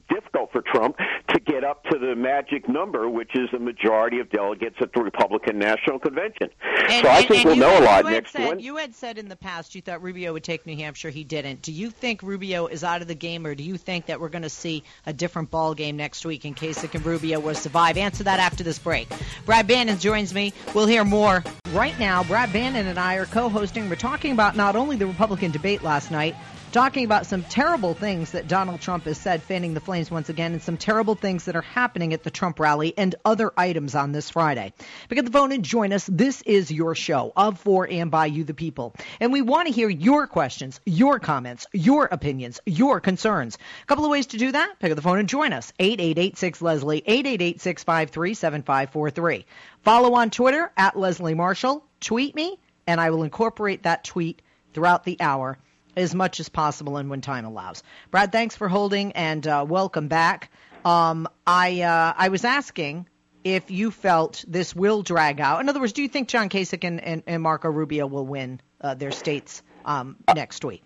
difficult 0.08 0.52
for 0.52 0.62
Trump 0.62 0.96
to 1.28 1.40
get 1.40 1.64
up 1.64 1.84
to 1.84 1.98
the 1.98 2.14
magic 2.14 2.68
number, 2.68 3.08
which 3.08 3.30
is 3.34 3.48
the 3.52 3.58
majority 3.58 4.20
of 4.20 4.30
delegates 4.30 4.76
at 4.80 4.92
the 4.94 5.02
Republican 5.02 5.58
National 5.58 5.98
Convention. 5.98 6.48
And, 6.88 7.04
so 7.04 7.10
I 7.10 7.18
and- 7.18 7.28
think 7.28 7.40
and 7.40 7.44
we'll 7.44 7.56
know 7.56 7.70
had, 7.70 7.82
a 7.82 7.86
lot 7.86 8.04
next 8.06 8.32
said, 8.32 8.48
Wednesday. 8.48 8.64
You 8.64 8.76
had 8.76 8.94
said 8.94 9.18
in 9.18 9.28
the 9.28 9.36
past 9.36 9.74
you 9.74 9.82
thought 9.82 10.02
Rubio 10.02 10.32
would 10.32 10.44
take 10.44 10.66
New 10.66 10.76
Hampshire. 10.76 11.10
He 11.10 11.24
didn't. 11.24 11.62
Do 11.62 11.72
you 11.72 11.90
think 11.90 12.22
Rubio 12.22 12.66
is 12.66 12.84
out 12.84 13.02
of 13.02 13.08
the 13.08 13.14
game, 13.14 13.46
or 13.46 13.54
do 13.54 13.62
you 13.62 13.76
think 13.76 14.06
that 14.06 14.20
we're 14.20 14.28
going 14.28 14.42
to 14.42 14.50
see 14.50 14.82
a 15.06 15.12
different 15.12 15.50
ball 15.50 15.74
game 15.74 15.96
next 15.96 16.24
week 16.24 16.44
in 16.44 16.54
case 16.54 16.82
and 16.82 17.06
Rubio 17.06 17.40
will 17.40 17.54
survive? 17.54 17.96
Answer 17.96 18.24
that 18.24 18.40
after 18.40 18.64
this 18.64 18.78
break. 18.78 19.08
Brad 19.46 19.66
Bannon 19.66 19.98
joins 19.98 20.32
me. 20.34 20.52
We'll 20.74 20.86
hear 20.86 21.04
more 21.04 21.44
right 21.72 21.98
now. 21.98 22.24
Brad 22.24 22.52
Bannon 22.52 22.86
and 22.86 22.98
I 22.98 23.16
are 23.16 23.26
co-hosting. 23.26 23.88
We're 23.88 23.96
talking 23.96 24.32
about 24.32 24.56
not 24.56 24.76
only 24.76 24.96
the 24.96 25.06
Republican 25.06 25.50
debate 25.50 25.82
last 25.82 26.10
night. 26.10 26.34
Talking 26.72 27.04
about 27.04 27.26
some 27.26 27.42
terrible 27.42 27.92
things 27.92 28.30
that 28.30 28.48
Donald 28.48 28.80
Trump 28.80 29.04
has 29.04 29.18
said, 29.18 29.42
fanning 29.42 29.74
the 29.74 29.80
flames 29.80 30.10
once 30.10 30.30
again, 30.30 30.52
and 30.52 30.62
some 30.62 30.78
terrible 30.78 31.14
things 31.14 31.44
that 31.44 31.54
are 31.54 31.60
happening 31.60 32.14
at 32.14 32.22
the 32.22 32.30
Trump 32.30 32.58
rally 32.58 32.94
and 32.96 33.14
other 33.26 33.52
items 33.58 33.94
on 33.94 34.12
this 34.12 34.30
Friday. 34.30 34.72
Pick 35.10 35.18
up 35.18 35.26
the 35.26 35.30
phone 35.30 35.52
and 35.52 35.66
join 35.66 35.92
us. 35.92 36.08
This 36.10 36.40
is 36.40 36.72
your 36.72 36.94
show 36.94 37.30
of, 37.36 37.60
for, 37.60 37.86
and 37.86 38.10
by 38.10 38.24
you, 38.24 38.44
the 38.44 38.54
people. 38.54 38.94
And 39.20 39.34
we 39.34 39.42
want 39.42 39.68
to 39.68 39.74
hear 39.74 39.90
your 39.90 40.26
questions, 40.26 40.80
your 40.86 41.18
comments, 41.18 41.66
your 41.74 42.06
opinions, 42.06 42.58
your 42.64 43.00
concerns. 43.00 43.58
A 43.82 43.86
couple 43.86 44.06
of 44.06 44.10
ways 44.10 44.28
to 44.28 44.38
do 44.38 44.52
that. 44.52 44.78
Pick 44.78 44.92
up 44.92 44.96
the 44.96 45.02
phone 45.02 45.18
and 45.18 45.28
join 45.28 45.52
us. 45.52 45.74
8886-LESLIE, 45.78 47.02
888-653-7543. 47.02 49.44
Follow 49.82 50.14
on 50.14 50.30
Twitter 50.30 50.72
at 50.78 50.98
Leslie 50.98 51.34
Marshall. 51.34 51.84
Tweet 52.00 52.34
me, 52.34 52.58
and 52.86 52.98
I 52.98 53.10
will 53.10 53.24
incorporate 53.24 53.82
that 53.82 54.04
tweet 54.04 54.40
throughout 54.72 55.04
the 55.04 55.20
hour 55.20 55.58
as 55.96 56.14
much 56.14 56.40
as 56.40 56.48
possible 56.48 56.96
and 56.96 57.10
when 57.10 57.20
time 57.20 57.44
allows. 57.44 57.82
Brad, 58.10 58.32
thanks 58.32 58.56
for 58.56 58.68
holding 58.68 59.12
and 59.12 59.46
uh, 59.46 59.64
welcome 59.68 60.08
back. 60.08 60.50
Um, 60.84 61.28
I 61.46 61.82
uh, 61.82 62.14
I 62.16 62.28
was 62.28 62.44
asking 62.44 63.06
if 63.44 63.70
you 63.70 63.90
felt 63.90 64.44
this 64.46 64.74
will 64.74 65.02
drag 65.02 65.40
out. 65.40 65.60
In 65.60 65.68
other 65.68 65.80
words, 65.80 65.92
do 65.92 66.02
you 66.02 66.08
think 66.08 66.28
John 66.28 66.48
Kasich 66.48 66.84
and, 66.84 67.02
and, 67.02 67.22
and 67.26 67.42
Marco 67.42 67.68
Rubio 67.68 68.06
will 68.06 68.26
win 68.26 68.60
uh, 68.80 68.94
their 68.94 69.10
states 69.10 69.62
um, 69.84 70.16
next 70.34 70.64
week? 70.64 70.84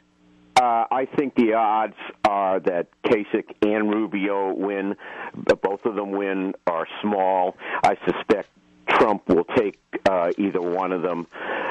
Uh, 0.57 0.85
I 0.91 1.07
think 1.17 1.35
the 1.35 1.53
odds 1.53 1.97
are 2.25 2.61
that 2.61 2.89
Kasich 3.05 3.55
and 3.61 3.93
Rubio 3.93 4.55
win. 4.55 4.97
Both 5.35 5.85
of 5.85 5.97
them 5.97 6.13
win 6.13 6.55
are 6.67 6.87
small. 7.03 7.57
I 7.85 7.97
suspect 8.07 8.49
Trump 8.99 9.29
will 9.29 9.45
take 9.57 9.79
uh, 10.09 10.31
either 10.39 10.61
one 10.61 10.93
of 10.93 11.03
them. 11.03 11.27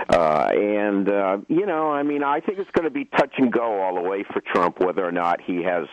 Uh, 0.10 0.48
and, 0.52 1.10
uh, 1.10 1.38
you 1.48 1.66
know, 1.66 1.92
I 1.92 2.04
mean, 2.04 2.24
I 2.24 2.40
think 2.40 2.60
it's 2.60 2.70
going 2.72 2.86
to 2.86 2.92
be 2.92 3.06
touch 3.06 3.34
and 3.38 3.52
go 3.52 3.82
all 3.82 3.96
the 3.96 4.08
way 4.08 4.24
for 4.24 4.42
Trump 4.42 4.80
whether 4.80 5.06
or 5.06 5.12
not 5.12 5.42
he 5.42 5.64
has 5.64 5.88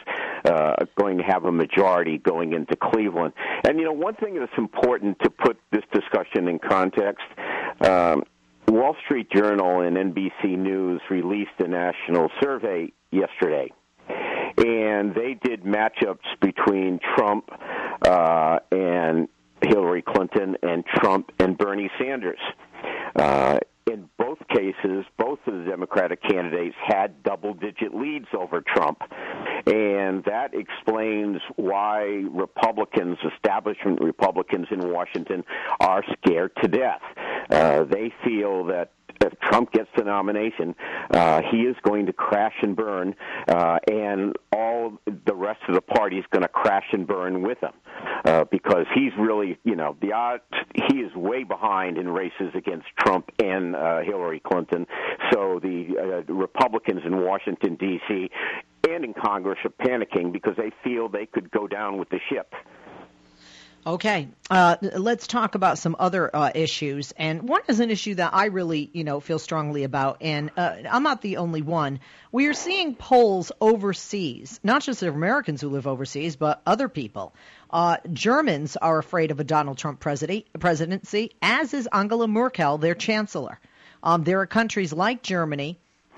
uh, 0.45 0.85
going 0.99 1.19
to 1.19 1.25
have 1.25 1.45
a 1.45 1.53
majority 1.53 2.19
going 2.19 2.53
into 2.53 2.77
Cleveland. 2.77 3.33
And, 3.65 3.79
you 3.79 3.85
know, 3.85 3.93
one 3.93 4.15
thing 4.15 4.39
that's 4.39 4.53
important 4.59 5.19
to 5.21 5.31
put 5.31 5.59
this 5.71 5.85
discussion 5.93 6.49
in 6.49 6.59
context. 6.59 7.25
Um, 7.81 8.25
Wall 8.69 8.97
Street 9.05 9.31
Journal 9.31 9.81
and 9.81 9.97
NBC 9.97 10.57
News 10.57 11.01
released 11.11 11.51
a 11.59 11.69
national 11.69 12.31
survey 12.41 12.93
yesterday, 13.11 13.71
and 14.09 15.15
they 15.15 15.37
did 15.43 15.65
matchups 15.65 16.25
between 16.41 16.99
Trump 17.15 17.51
uh, 18.03 18.61
and 18.71 19.29
Hillary 19.65 20.03
Clinton 20.03 20.57
and 20.63 20.85
Trump 20.87 21.33
and 21.39 21.57
Bernie 21.57 21.91
Sanders. 21.99 22.41
Uh, 23.17 23.59
in 23.91 24.09
both 24.17 24.39
cases, 24.49 25.05
both 25.19 25.41
of 25.47 25.55
the 25.55 25.65
Democratic 25.69 26.23
candidates 26.23 26.77
had 26.87 27.23
double 27.23 27.53
digit 27.55 27.95
leads 27.95 28.29
over 28.33 28.61
Trump. 28.61 29.03
And 29.67 30.25
that 30.25 30.51
explains 30.55 31.41
why 31.57 32.25
Republicans, 32.31 33.19
establishment 33.35 34.01
Republicans 34.01 34.69
in 34.71 34.91
Washington, 34.91 35.45
are 35.81 36.05
scared 36.19 36.53
to 36.63 36.69
death. 36.69 37.03
Uh, 37.51 37.85
they 37.85 38.13
feel 38.25 38.65
that 38.67 38.93
if 39.23 39.39
Trump 39.41 39.73
gets 39.73 39.89
the 39.97 40.05
nomination, 40.05 40.75
uh, 41.11 41.43
he 41.51 41.59
is 41.59 41.77
going 41.83 42.07
to 42.07 42.13
crash 42.13 42.55
and 42.63 42.77
burn, 42.77 43.15
uh, 43.49 43.79
and 43.91 44.35
all 44.53 44.99
the 45.27 45.35
rest 45.35 45.61
of 45.69 45.75
the 45.75 45.81
party 45.81 46.19
is 46.19 46.25
going 46.33 46.43
to 46.43 46.49
crash 46.49 46.87
and 46.93 47.07
burn 47.07 47.43
with 47.43 47.59
him 47.59 47.73
uh, 48.25 48.45
because 48.51 48.87
he's 48.95 49.13
really, 49.19 49.59
you 49.65 49.77
know, 49.77 49.97
the 50.01 50.13
odds 50.13 50.43
he 50.75 50.99
is 50.99 51.15
way 51.15 51.45
behind 51.45 51.99
in 51.99 52.09
races 52.09 52.53
against 52.55 52.87
Trump 52.99 53.31
and 53.43 53.77
uh, 53.77 54.01
Hillary 54.01 54.41
Clinton. 54.41 54.87
So 55.33 55.61
the 55.63 56.25
uh, 56.29 56.33
Republicans 56.33 57.01
in 57.05 57.25
Washington 57.25 57.77
D.C. 57.77 58.31
and 58.89 59.05
in 59.05 59.15
Congress 59.15 59.59
are 59.65 59.87
panicking 59.87 60.33
because 60.33 60.55
they 60.57 60.71
feel 60.85 61.09
they 61.09 61.27
could 61.27 61.51
go 61.51 61.67
down 61.67 61.99
with 61.99 62.09
the 62.11 62.21
ship. 62.31 62.55
Okay, 63.85 64.29
uh, 64.49 64.77
let's 64.81 65.27
talk 65.27 65.57
about 65.57 65.77
some 65.77 65.97
other 65.99 66.31
uh, 66.35 66.53
issues, 66.55 67.13
and 67.17 67.49
one 67.49 67.63
is 67.67 67.81
an 67.81 67.91
issue 67.91 68.15
that 68.15 68.33
I 68.33 68.45
really, 68.45 68.89
you 68.93 69.03
know, 69.03 69.19
feel 69.19 69.41
strongly 69.41 69.83
about, 69.83 70.19
and 70.21 70.53
uh, 70.57 70.77
I'm 70.89 71.03
not 71.03 71.21
the 71.21 71.39
only 71.39 71.63
one. 71.63 71.99
We 72.31 72.47
are 72.47 72.55
seeing 72.55 72.95
polls 72.95 73.51
overseas, 73.61 74.61
not 74.63 74.83
just 74.83 75.03
of 75.03 75.17
Americans 75.17 75.61
who 75.61 75.69
live 75.69 75.89
overseas, 75.89 76.37
but 76.37 76.63
other 76.65 76.89
people. 76.89 77.35
Uh, 77.71 77.97
Germans 78.13 78.77
are 78.77 78.99
afraid 78.99 79.33
of 79.33 79.41
a 79.41 79.45
Donald 79.45 79.79
Trump 79.79 79.99
presidency, 79.99 81.33
as 81.43 81.75
is 81.75 81.89
Angela 81.93 82.29
Merkel, 82.29 82.79
their 82.79 82.95
chancellor. 82.95 83.59
Um, 84.01 84.23
there 84.23 84.39
are 84.43 84.47
countries 84.47 84.93
like 84.93 85.25
Germany 85.25 85.77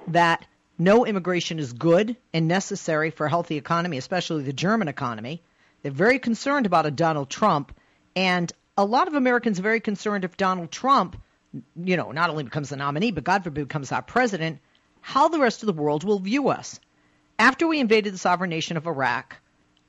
that 0.08 0.44
no 0.78 1.06
immigration 1.06 1.58
is 1.58 1.72
good 1.72 2.14
and 2.34 2.46
necessary 2.46 3.10
for 3.10 3.24
a 3.24 3.30
healthy 3.30 3.56
economy, 3.56 3.96
especially 3.96 4.42
the 4.42 4.52
German 4.52 4.88
economy. 4.88 5.40
They're 5.84 5.92
very 5.92 6.18
concerned 6.18 6.64
about 6.64 6.86
a 6.86 6.90
Donald 6.90 7.28
Trump, 7.28 7.78
and 8.16 8.50
a 8.74 8.86
lot 8.86 9.06
of 9.06 9.12
Americans 9.12 9.58
are 9.58 9.62
very 9.62 9.80
concerned 9.80 10.24
if 10.24 10.34
Donald 10.34 10.70
Trump, 10.70 11.20
you 11.76 11.98
know, 11.98 12.10
not 12.10 12.30
only 12.30 12.42
becomes 12.42 12.70
the 12.70 12.76
nominee, 12.76 13.10
but 13.10 13.22
God 13.22 13.44
forbid 13.44 13.68
becomes 13.68 13.92
our 13.92 14.00
president, 14.00 14.60
how 15.02 15.28
the 15.28 15.38
rest 15.38 15.62
of 15.62 15.66
the 15.66 15.74
world 15.74 16.02
will 16.02 16.20
view 16.20 16.48
us. 16.48 16.80
After 17.38 17.66
we 17.66 17.80
invaded 17.80 18.14
the 18.14 18.18
sovereign 18.18 18.48
nation 18.48 18.78
of 18.78 18.86
Iraq, 18.86 19.36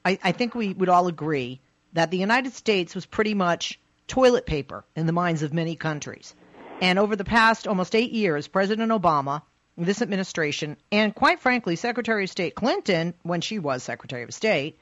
I, 0.04 0.20
I 0.22 0.34
think 0.34 0.54
we 0.54 0.74
would 0.74 0.90
all 0.90 1.08
agree 1.08 1.62
that 1.94 2.12
the 2.12 2.18
United 2.18 2.52
States 2.52 2.94
was 2.94 3.06
pretty 3.06 3.34
much 3.34 3.80
toilet 4.06 4.46
paper 4.46 4.84
in 4.98 5.06
the 5.06 5.14
minds 5.14 5.44
of 5.44 5.54
many 5.54 5.78
countries. 5.78 6.36
And 6.82 7.00
over 7.00 7.16
the 7.16 7.24
past 7.24 7.70
almost 7.70 7.96
eight 7.96 8.12
years, 8.12 8.50
President 8.50 8.92
Obama, 8.92 9.44
this 9.78 10.02
administration, 10.02 10.76
and 10.92 11.16
quite 11.16 11.40
frankly, 11.40 11.78
Secretary 11.78 12.26
of 12.26 12.30
State 12.30 12.54
Clinton, 12.54 13.14
when 13.24 13.40
she 13.40 13.60
was 13.60 13.82
Secretary 13.82 14.24
of 14.24 14.34
State, 14.34 14.78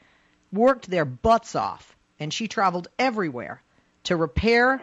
worked 0.54 0.90
their 0.90 1.04
butts 1.04 1.56
off. 1.56 1.96
And 2.20 2.32
she 2.32 2.48
traveled 2.48 2.88
everywhere 2.98 3.62
to 4.04 4.16
repair 4.16 4.82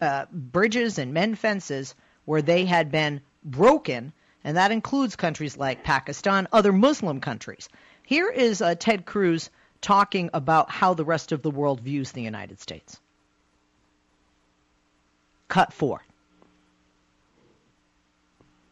uh, 0.00 0.24
bridges 0.32 0.98
and 0.98 1.12
mend 1.12 1.38
fences 1.38 1.94
where 2.24 2.40
they 2.40 2.64
had 2.64 2.90
been 2.90 3.20
broken. 3.44 4.12
And 4.44 4.56
that 4.56 4.72
includes 4.72 5.16
countries 5.16 5.58
like 5.58 5.84
Pakistan, 5.84 6.48
other 6.52 6.72
Muslim 6.72 7.20
countries. 7.20 7.68
Here 8.04 8.30
is 8.30 8.62
uh, 8.62 8.76
Ted 8.76 9.04
Cruz 9.04 9.50
talking 9.80 10.30
about 10.32 10.70
how 10.70 10.94
the 10.94 11.04
rest 11.04 11.32
of 11.32 11.42
the 11.42 11.50
world 11.50 11.80
views 11.80 12.12
the 12.12 12.22
United 12.22 12.60
States. 12.60 12.98
Cut 15.48 15.72
four. 15.72 16.02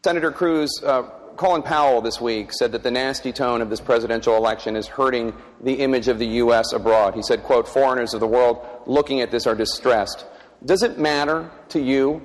Senator 0.03 0.31
Cruz, 0.31 0.81
uh, 0.83 1.03
Colin 1.39 1.63
Powell 1.63 2.01
this 2.01 2.19
week 2.19 2.51
said 2.51 2.73
that 2.73 2.83
the 2.83 2.91
nasty 2.91 3.31
tone 3.31 3.61
of 3.61 3.69
this 3.69 3.79
presidential 3.79 4.35
election 4.35 4.75
is 4.75 4.87
hurting 4.87 5.33
the 5.61 5.75
image 5.75 6.09
of 6.09 6.19
the 6.19 6.27
U.S. 6.43 6.73
abroad. 6.73 7.15
He 7.15 7.23
said, 7.23 7.43
quote, 7.43 7.65
foreigners 7.65 8.13
of 8.13 8.19
the 8.19 8.27
world 8.27 8.67
looking 8.85 9.21
at 9.21 9.31
this 9.31 9.47
are 9.47 9.55
distressed. 9.55 10.25
Does 10.65 10.83
it 10.83 10.99
matter 10.99 11.49
to 11.69 11.79
you 11.79 12.21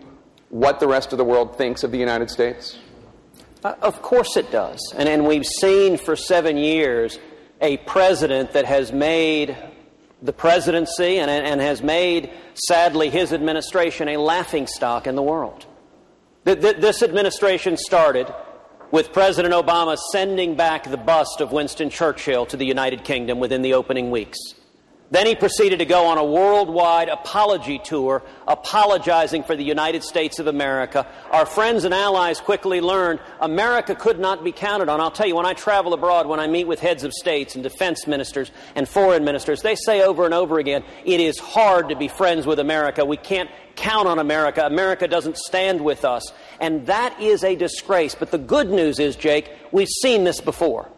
what 0.48 0.80
the 0.80 0.88
rest 0.88 1.12
of 1.12 1.18
the 1.18 1.24
world 1.24 1.56
thinks 1.56 1.84
of 1.84 1.92
the 1.92 1.96
United 1.96 2.28
States? 2.28 2.76
Uh, 3.62 3.76
of 3.82 4.02
course 4.02 4.36
it 4.36 4.50
does. 4.50 4.80
And, 4.96 5.08
and 5.08 5.24
we've 5.24 5.46
seen 5.46 5.96
for 5.96 6.16
seven 6.16 6.56
years 6.56 7.20
a 7.60 7.76
president 7.76 8.54
that 8.54 8.64
has 8.64 8.92
made 8.92 9.56
the 10.22 10.32
presidency 10.32 11.20
and, 11.20 11.30
and 11.30 11.60
has 11.60 11.84
made, 11.84 12.32
sadly, 12.54 13.10
his 13.10 13.32
administration 13.32 14.08
a 14.08 14.16
laughingstock 14.16 15.06
in 15.06 15.14
the 15.14 15.22
world. 15.22 15.66
This 16.42 17.00
administration 17.04 17.76
started 17.76 18.34
with 18.90 19.12
President 19.12 19.54
Obama 19.54 19.96
sending 20.12 20.54
back 20.54 20.90
the 20.90 20.96
bust 20.96 21.40
of 21.40 21.52
Winston 21.52 21.90
Churchill 21.90 22.46
to 22.46 22.56
the 22.56 22.66
United 22.66 23.04
Kingdom 23.04 23.40
within 23.40 23.62
the 23.62 23.74
opening 23.74 24.10
weeks. 24.10 24.38
Then 25.10 25.26
he 25.26 25.36
proceeded 25.36 25.78
to 25.78 25.84
go 25.84 26.06
on 26.06 26.18
a 26.18 26.24
worldwide 26.24 27.08
apology 27.08 27.78
tour, 27.78 28.22
apologizing 28.48 29.44
for 29.44 29.54
the 29.54 29.62
United 29.62 30.02
States 30.02 30.38
of 30.38 30.46
America. 30.46 31.06
Our 31.30 31.46
friends 31.46 31.84
and 31.84 31.92
allies 31.94 32.40
quickly 32.40 32.80
learned 32.80 33.20
America 33.38 33.94
could 33.94 34.18
not 34.18 34.42
be 34.42 34.50
counted 34.50 34.88
on. 34.88 35.00
I'll 35.00 35.10
tell 35.12 35.28
you, 35.28 35.36
when 35.36 35.46
I 35.46 35.52
travel 35.52 35.92
abroad, 35.92 36.26
when 36.26 36.40
I 36.40 36.46
meet 36.46 36.66
with 36.66 36.80
heads 36.80 37.04
of 37.04 37.12
states 37.12 37.54
and 37.54 37.62
defense 37.62 38.06
ministers 38.06 38.50
and 38.74 38.88
foreign 38.88 39.24
ministers, 39.24 39.62
they 39.62 39.76
say 39.76 40.02
over 40.02 40.24
and 40.24 40.34
over 40.34 40.58
again, 40.58 40.82
it 41.04 41.20
is 41.20 41.38
hard 41.38 41.90
to 41.90 41.96
be 41.96 42.08
friends 42.08 42.46
with 42.46 42.58
America. 42.58 43.04
We 43.04 43.18
can't 43.18 43.50
count 43.76 44.08
on 44.08 44.18
America. 44.18 44.64
America 44.64 45.08
doesn't 45.08 45.36
stand 45.36 45.84
with 45.84 46.04
us. 46.04 46.32
And 46.60 46.86
that 46.86 47.20
is 47.20 47.44
a 47.44 47.56
disgrace. 47.56 48.14
But 48.14 48.30
the 48.30 48.38
good 48.38 48.70
news 48.70 48.98
is, 48.98 49.16
Jake, 49.16 49.50
we've 49.72 49.88
seen 49.88 50.24
this 50.24 50.40
before. 50.40 50.90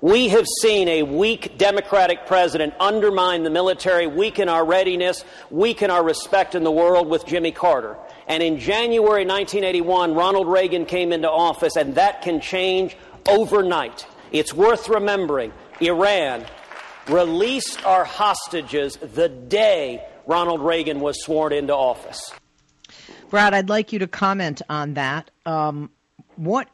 We 0.00 0.30
have 0.30 0.46
seen 0.60 0.88
a 0.88 1.04
weak 1.04 1.58
Democratic 1.58 2.26
president 2.26 2.74
undermine 2.80 3.44
the 3.44 3.50
military, 3.50 4.08
weaken 4.08 4.48
our 4.48 4.64
readiness, 4.64 5.24
weaken 5.48 5.92
our 5.92 6.02
respect 6.02 6.56
in 6.56 6.64
the 6.64 6.72
world 6.72 7.08
with 7.08 7.24
Jimmy 7.24 7.52
Carter. 7.52 7.96
And 8.26 8.42
in 8.42 8.58
January 8.58 9.24
1981, 9.24 10.14
Ronald 10.14 10.48
Reagan 10.48 10.86
came 10.86 11.12
into 11.12 11.30
office, 11.30 11.76
and 11.76 11.94
that 11.94 12.22
can 12.22 12.40
change 12.40 12.96
overnight. 13.28 14.04
It's 14.32 14.52
worth 14.52 14.88
remembering 14.88 15.52
Iran 15.80 16.46
released 17.08 17.84
our 17.86 18.04
hostages 18.04 18.96
the 18.96 19.28
day 19.28 20.04
Ronald 20.26 20.60
Reagan 20.60 21.00
was 21.00 21.22
sworn 21.22 21.52
into 21.52 21.74
office. 21.74 22.32
Brad, 23.30 23.54
I'd 23.54 23.68
like 23.68 23.92
you 23.92 24.00
to 24.00 24.06
comment 24.06 24.62
on 24.68 24.94
that. 24.94 25.30
Um, 25.46 25.90
what 26.36 26.68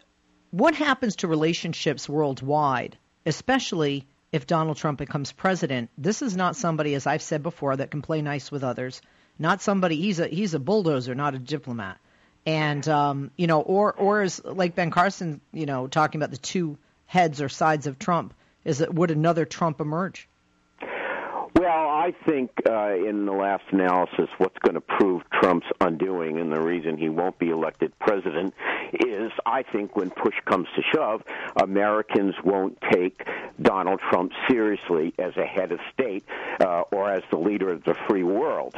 what 0.51 0.75
happens 0.75 1.17
to 1.17 1.29
relationships 1.29 2.09
worldwide 2.09 2.97
especially 3.29 4.07
if 4.33 4.47
Donald 4.47 4.79
Trump 4.79 4.99
becomes 4.99 5.33
president. 5.33 5.91
This 5.99 6.23
is 6.23 6.35
not 6.35 6.57
somebody, 6.57 6.95
as 6.95 7.07
I've 7.07 7.23
said 7.23 7.43
before, 7.43 7.77
that 7.77 7.91
can 7.91 8.03
play 8.03 8.23
nice 8.23 8.51
with 8.51 8.65
others. 8.65 9.03
Not 9.39 9.61
somebody. 9.61 9.97
He's 9.97 10.19
a 10.19 10.27
he's 10.27 10.55
a 10.55 10.59
bulldozer, 10.59 11.15
not 11.15 11.35
a 11.35 11.39
diplomat. 11.39 11.99
And 12.47 12.87
um, 12.89 13.31
you 13.37 13.47
know, 13.47 13.61
or 13.61 13.93
or 13.93 14.23
is 14.23 14.43
like 14.45 14.75
Ben 14.75 14.91
Carson, 14.91 15.41
you 15.53 15.67
know, 15.67 15.87
talking 15.87 16.19
about 16.19 16.31
the 16.31 16.39
two 16.39 16.79
heads 17.07 17.41
or 17.41 17.49
sides 17.49 17.87
of 17.87 17.99
Trump. 17.99 18.35
Is 18.65 18.79
that 18.79 18.93
would 18.93 19.11
another 19.11 19.45
Trump 19.45 19.81
emerge? 19.81 20.29
I 22.09 22.12
think 22.27 22.51
uh, 22.66 22.94
in 22.94 23.27
the 23.27 23.33
last 23.33 23.64
analysis, 23.71 24.31
what's 24.38 24.57
going 24.61 24.77
to 24.77 24.81
prove 24.81 25.25
Trump's 25.31 25.66
undoing 25.79 26.40
and 26.40 26.51
the 26.51 26.59
reason 26.59 26.97
he 26.97 27.11
won't 27.11 27.38
be 27.38 27.51
elected 27.51 27.92
president 27.99 28.55
is 28.94 29.31
I 29.44 29.62
think 29.62 29.94
when 29.94 30.09
push 30.09 30.35
comes 30.47 30.68
to 30.75 30.83
shove, 30.90 31.23
Americans 31.61 32.35
won't 32.42 32.79
take 32.90 33.27
Donald 33.61 34.01
Trump 34.09 34.33
seriously 34.49 35.12
as 35.18 35.37
a 35.37 35.44
head 35.44 35.71
of 35.71 35.81
state 35.92 36.25
uh, 36.61 36.85
or 36.92 37.11
as 37.11 37.23
the 37.31 37.37
leader 37.37 37.71
of 37.71 37.85
the 37.85 37.94
free 38.09 38.23
world. 38.23 38.75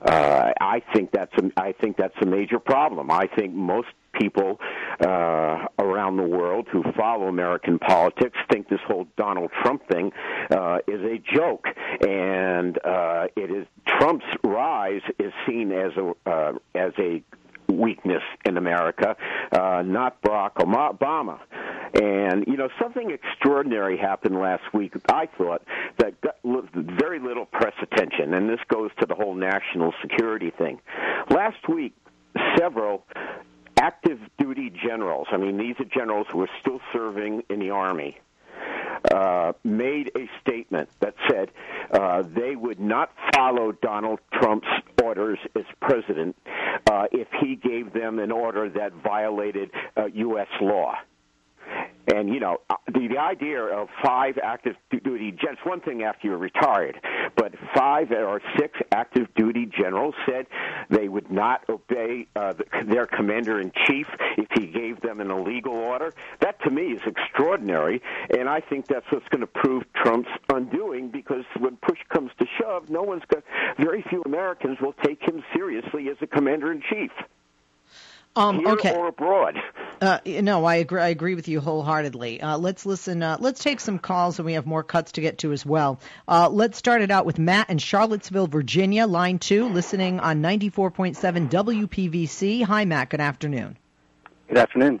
Uh, 0.00 0.52
I 0.60 0.80
think 0.94 1.10
that's 1.10 1.34
a, 1.36 1.50
I 1.56 1.72
think 1.72 1.96
that's 1.96 2.14
a 2.22 2.26
major 2.26 2.60
problem. 2.60 3.10
I 3.10 3.26
think 3.26 3.54
most 3.54 3.88
people 4.18 4.58
uh, 5.00 5.66
around 5.78 6.16
the 6.16 6.26
world 6.26 6.66
who 6.70 6.82
follow 6.96 7.26
American 7.28 7.78
politics 7.78 8.36
think 8.50 8.68
this 8.68 8.80
whole 8.86 9.06
Donald 9.16 9.50
Trump 9.62 9.86
thing 9.88 10.12
uh, 10.50 10.78
is 10.86 11.00
a 11.02 11.18
joke, 11.34 11.66
and 12.00 12.37
uh, 12.84 13.26
it 13.36 13.50
is 13.50 13.66
Trump's 13.86 14.26
rise 14.42 15.02
is 15.18 15.32
seen 15.46 15.72
as 15.72 15.92
a 15.96 16.14
uh, 16.26 16.52
as 16.74 16.92
a 16.98 17.22
weakness 17.68 18.22
in 18.44 18.56
America, 18.56 19.16
uh, 19.52 19.82
not 19.84 20.20
Barack 20.22 20.54
Obama. 20.54 21.38
And, 21.94 22.46
you 22.46 22.56
know, 22.56 22.68
something 22.80 23.10
extraordinary 23.10 23.96
happened 23.96 24.38
last 24.38 24.62
week, 24.74 24.94
I 25.08 25.26
thought, 25.26 25.62
that 25.98 26.20
got 26.20 26.36
very 26.44 27.18
little 27.18 27.46
press 27.46 27.74
attention, 27.80 28.34
and 28.34 28.48
this 28.48 28.60
goes 28.68 28.90
to 29.00 29.06
the 29.06 29.14
whole 29.14 29.34
national 29.34 29.94
security 30.02 30.50
thing. 30.50 30.80
Last 31.30 31.68
week, 31.68 31.94
several 32.58 33.04
active 33.78 34.18
duty 34.38 34.70
generals, 34.70 35.28
I 35.30 35.36
mean, 35.36 35.56
these 35.56 35.76
are 35.78 35.84
generals 35.84 36.26
who 36.30 36.42
are 36.42 36.50
still 36.60 36.80
serving 36.92 37.44
in 37.48 37.60
the 37.60 37.70
Army, 37.70 38.18
uh, 39.12 39.52
made 39.64 40.10
a 40.16 40.28
statement 40.40 40.88
that 41.00 41.14
said 41.28 41.50
uh, 41.92 42.22
they 42.22 42.56
would 42.56 42.80
not 42.80 43.10
follow 43.34 43.72
Donald 43.72 44.20
Trump's 44.32 44.68
orders 45.02 45.38
as 45.54 45.64
president 45.80 46.36
uh, 46.90 47.06
if 47.12 47.28
he 47.40 47.56
gave 47.56 47.92
them 47.92 48.18
an 48.18 48.32
order 48.32 48.68
that 48.68 48.92
violated 48.92 49.70
U.S. 50.14 50.48
Uh, 50.60 50.64
law. 50.64 50.94
And 52.14 52.28
you 52.28 52.40
know, 52.40 52.58
uh, 52.70 52.76
the, 52.86 53.08
the 53.08 53.18
idea 53.18 53.62
of 53.62 53.88
five 54.02 54.38
active 54.42 54.76
duty 54.90 55.30
generals, 55.32 55.58
one 55.64 55.80
thing 55.80 56.02
after 56.02 56.28
you're 56.28 56.38
retired, 56.38 56.98
but 57.36 57.52
five 57.74 58.10
or 58.10 58.40
six 58.58 58.78
active 58.92 59.26
duty 59.34 59.66
generals 59.66 60.14
said 60.26 60.46
they 60.88 61.08
would 61.08 61.30
not 61.30 61.68
obey 61.68 62.26
uh, 62.34 62.54
the, 62.54 62.64
their 62.86 63.06
commander 63.06 63.60
in 63.60 63.72
chief 63.86 64.06
if 64.36 64.48
he 64.56 64.66
gave 64.66 65.00
them 65.00 65.20
an 65.20 65.30
illegal 65.30 65.74
order. 65.74 66.14
That 66.40 66.62
to 66.62 66.70
me 66.70 66.92
is 66.92 67.02
extraordinary, 67.06 68.02
and 68.30 68.48
I 68.48 68.60
think 68.60 68.86
that's 68.86 69.06
what's 69.10 69.28
going 69.28 69.42
to 69.42 69.46
prove 69.46 69.84
Trump's 69.94 70.30
undoing 70.52 71.10
because 71.10 71.44
when 71.58 71.76
push 71.76 71.98
comes 72.08 72.30
to 72.38 72.46
shove, 72.58 72.88
no 72.88 73.02
one's 73.02 73.24
going. 73.28 73.42
Very 73.78 74.02
few 74.08 74.22
Americans 74.22 74.78
will 74.80 74.94
take 75.04 75.20
him 75.22 75.42
seriously 75.54 76.08
as 76.08 76.16
a 76.22 76.26
commander 76.26 76.72
in 76.72 76.82
chief. 76.90 77.10
Um, 78.38 78.60
Here 78.60 78.68
okay. 78.68 78.94
or 78.94 79.08
abroad. 79.08 79.56
Uh, 80.00 80.20
no, 80.24 80.64
I 80.64 80.76
agree. 80.76 81.00
I 81.00 81.08
agree 81.08 81.34
with 81.34 81.48
you 81.48 81.60
wholeheartedly. 81.60 82.40
Uh, 82.40 82.56
let's 82.56 82.86
listen. 82.86 83.20
Uh, 83.20 83.36
let's 83.40 83.64
take 83.64 83.80
some 83.80 83.98
calls, 83.98 84.38
and 84.38 84.46
we 84.46 84.52
have 84.52 84.64
more 84.64 84.84
cuts 84.84 85.12
to 85.12 85.20
get 85.20 85.38
to 85.38 85.50
as 85.50 85.66
well. 85.66 85.98
Uh, 86.28 86.48
let's 86.48 86.78
start 86.78 87.02
it 87.02 87.10
out 87.10 87.26
with 87.26 87.40
Matt 87.40 87.68
in 87.68 87.78
Charlottesville, 87.78 88.46
Virginia, 88.46 89.08
line 89.08 89.40
two, 89.40 89.68
listening 89.68 90.20
on 90.20 90.40
94.7 90.40 91.50
WPVC. 91.50 92.62
Hi, 92.62 92.84
Matt. 92.84 93.10
Good 93.10 93.20
afternoon. 93.20 93.76
Good 94.46 94.58
afternoon. 94.58 95.00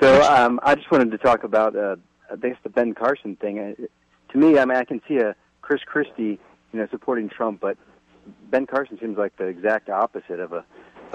So 0.00 0.22
um, 0.22 0.58
I 0.64 0.74
just 0.74 0.90
wanted 0.90 1.12
to 1.12 1.18
talk 1.18 1.44
about, 1.44 1.76
uh, 1.76 1.96
the 2.30 2.68
Ben 2.68 2.94
Carson 2.94 3.36
thing. 3.36 3.60
Uh, 3.60 3.86
to 4.32 4.38
me, 4.38 4.58
I 4.58 4.64
mean, 4.64 4.76
I 4.76 4.84
can 4.84 5.00
see 5.06 5.18
a 5.18 5.36
Chris 5.62 5.82
Christie, 5.86 6.40
you 6.72 6.80
know, 6.80 6.88
supporting 6.90 7.28
Trump, 7.28 7.60
but 7.60 7.78
Ben 8.50 8.66
Carson 8.66 8.98
seems 9.00 9.16
like 9.16 9.36
the 9.36 9.46
exact 9.46 9.88
opposite 9.88 10.40
of 10.40 10.52
a 10.52 10.64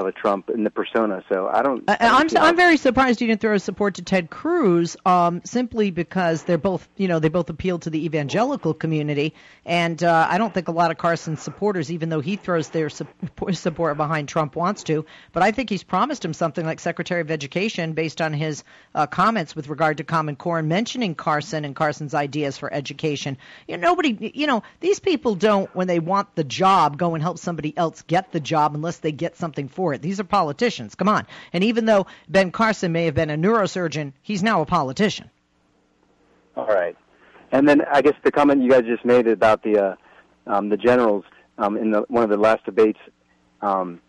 of 0.02 0.08
a 0.08 0.12
Trump 0.12 0.50
in 0.50 0.64
the 0.64 0.70
persona. 0.70 1.24
So 1.30 1.48
I 1.48 1.62
don't. 1.62 1.84
I, 1.90 1.98
am 2.00 2.16
I'm, 2.16 2.38
I'm 2.38 2.56
very 2.56 2.78
surprised 2.78 3.22
you 3.22 3.28
didn't 3.28 3.42
throw 3.42 3.58
support 3.58 3.96
to 3.96 4.02
Ted 4.02 4.30
Cruz, 4.30 4.98
um, 5.06 5.42
simply 5.46 5.92
because 5.92 6.44
they're 6.44 6.58
both 6.58 6.88
you 6.98 7.08
know 7.08 7.20
they 7.20 7.30
both 7.30 7.50
appeal 7.50 7.80
to 7.80 7.90
the 7.90 8.06
evangelical 8.06 8.74
community, 8.74 9.34
and 9.66 10.04
uh, 10.04 10.28
I 10.30 10.38
don't 10.38 10.54
think 10.54 10.68
a 10.68 10.72
lot 10.72 10.92
of 10.92 10.98
Carson's 10.98 11.42
supporters, 11.42 11.92
even 11.92 12.10
though 12.10 12.20
he 12.20 12.36
throws 12.36 12.70
their 12.70 12.90
support 13.54 13.98
behind 13.98 14.28
Trump, 14.28 14.56
wants 14.56 14.84
to. 14.84 15.06
But 15.32 15.44
I 15.44 15.52
think 15.52 15.70
he's 15.70 15.84
promised 15.84 16.26
him 16.26 16.34
something 16.34 16.66
like 16.66 16.80
Secretary 16.80 17.22
of 17.22 17.32
Education 17.32 17.94
based 17.94 18.22
on 18.22 18.34
his 18.34 18.64
uh, 18.96 19.08
comments 19.08 19.56
with 19.56 19.70
regard 19.70 19.98
to 19.98 20.04
Common 20.04 20.36
Core 20.36 20.60
and 20.60 20.68
mentioning 20.68 21.16
Carson 21.16 21.66
and 21.66 21.76
Carson's 21.76 22.14
ideas 22.14 22.58
for 22.58 22.74
education. 22.74 23.38
You 23.68 23.78
know, 23.78 23.88
nobody, 23.90 24.32
you 24.34 24.48
know, 24.48 24.64
these 24.80 25.00
people 25.00 25.36
don't 25.36 25.74
when 25.76 25.88
they 25.88 26.00
want 26.00 26.36
the 26.36 26.44
job 26.44 26.98
go 26.98 27.14
and 27.14 27.22
help 27.22 27.38
somebody 27.38 27.78
else 27.78 28.02
get 28.04 28.32
the 28.32 28.40
job 28.40 28.76
unless 28.76 28.98
they 28.98 29.12
get 29.12 29.38
something 29.38 29.68
for 29.68 29.91
it. 29.94 30.02
These 30.02 30.20
are 30.20 30.24
politicians. 30.24 30.96
Come 30.96 31.10
on. 31.10 31.26
And 31.54 31.64
even 31.64 31.86
though 31.86 32.08
Ben 32.28 32.52
Carson 32.52 32.92
may 32.92 33.06
have 33.06 33.16
been 33.16 33.30
a 33.30 33.38
neurosurgeon, 33.38 34.14
he's 34.22 34.44
now 34.44 34.62
a 34.62 34.66
politician. 34.66 35.30
All 36.56 36.68
right. 36.68 36.96
And 37.52 37.68
then 37.68 37.82
I 37.92 38.02
guess 38.02 38.16
the 38.24 38.32
comment 38.32 38.64
you 38.64 38.70
guys 38.70 38.84
just 38.86 39.06
made 39.06 39.28
about 39.28 39.64
the 39.64 39.84
uh, 39.84 39.96
um, 40.48 40.70
the 40.70 40.78
generals 40.78 41.26
um, 41.58 41.78
in 41.78 41.92
the, 41.92 42.02
one 42.08 42.24
of 42.24 42.30
the 42.30 42.38
last 42.38 42.66
debates, 42.66 43.00
um, 43.62 44.02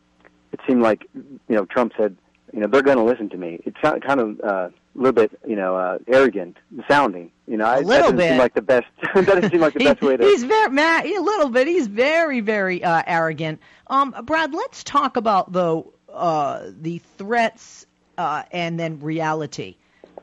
it 0.53 0.61
seemed 0.67 0.83
like 0.83 1.07
you 1.15 1.41
know 1.49 1.65
Trump 1.67 1.93
said, 1.97 2.17
you 2.53 2.61
know, 2.61 2.67
they're 2.69 2.83
going 2.83 2.99
to 2.99 3.05
listen 3.05 3.29
to 3.31 3.37
me. 3.37 3.61
It 3.65 3.75
kind 3.83 4.21
of 4.21 4.41
uh, 4.41 4.69
a 4.95 4.99
little 4.99 5.13
bit, 5.13 5.39
you 5.47 5.57
know, 5.57 5.77
uh, 5.77 5.99
arrogant 6.07 6.57
sounding. 6.89 7.31
You 7.47 7.57
know, 7.57 7.65
I, 7.65 7.81
little 7.81 7.89
that 7.89 8.01
doesn't 8.01 8.17
bit. 8.17 8.29
seem 8.31 8.39
like 8.39 8.55
the 8.55 8.63
best. 8.63 8.87
that 9.15 9.27
doesn't 9.27 9.51
seem 9.51 9.61
like 9.61 9.73
the 9.75 9.79
He- 9.81 9.85
best 9.87 10.03
way 10.03 10.17
to. 10.17 10.25
He's 10.25 10.45
very 10.45 10.71
Matt, 10.71 11.07
a 11.07 11.19
little 11.21 11.49
bit. 11.49 11.67
He's 11.67 11.87
very, 11.87 12.41
very 12.41 12.83
uh, 12.85 13.03
arrogant. 13.07 13.61
Um, 13.87 14.15
Brad, 14.25 14.55
let's 14.55 14.85
talk 14.85 15.17
about 15.17 15.53
though 15.53 15.93
uh, 16.13 16.67
the 16.81 16.99
threats 17.19 17.87
uh, 18.19 18.43
and 18.53 18.79
then 18.79 19.01
reality. 19.01 19.77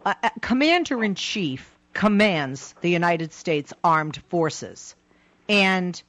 Uh, 0.06 0.14
uh, 0.24 0.30
Commander 0.42 1.04
in 1.04 1.16
Chief 1.16 1.76
commands 1.94 2.74
the 2.82 2.90
United 2.90 3.34
States 3.34 3.74
Armed 3.84 4.18
Forces, 4.30 4.96
and 5.50 6.02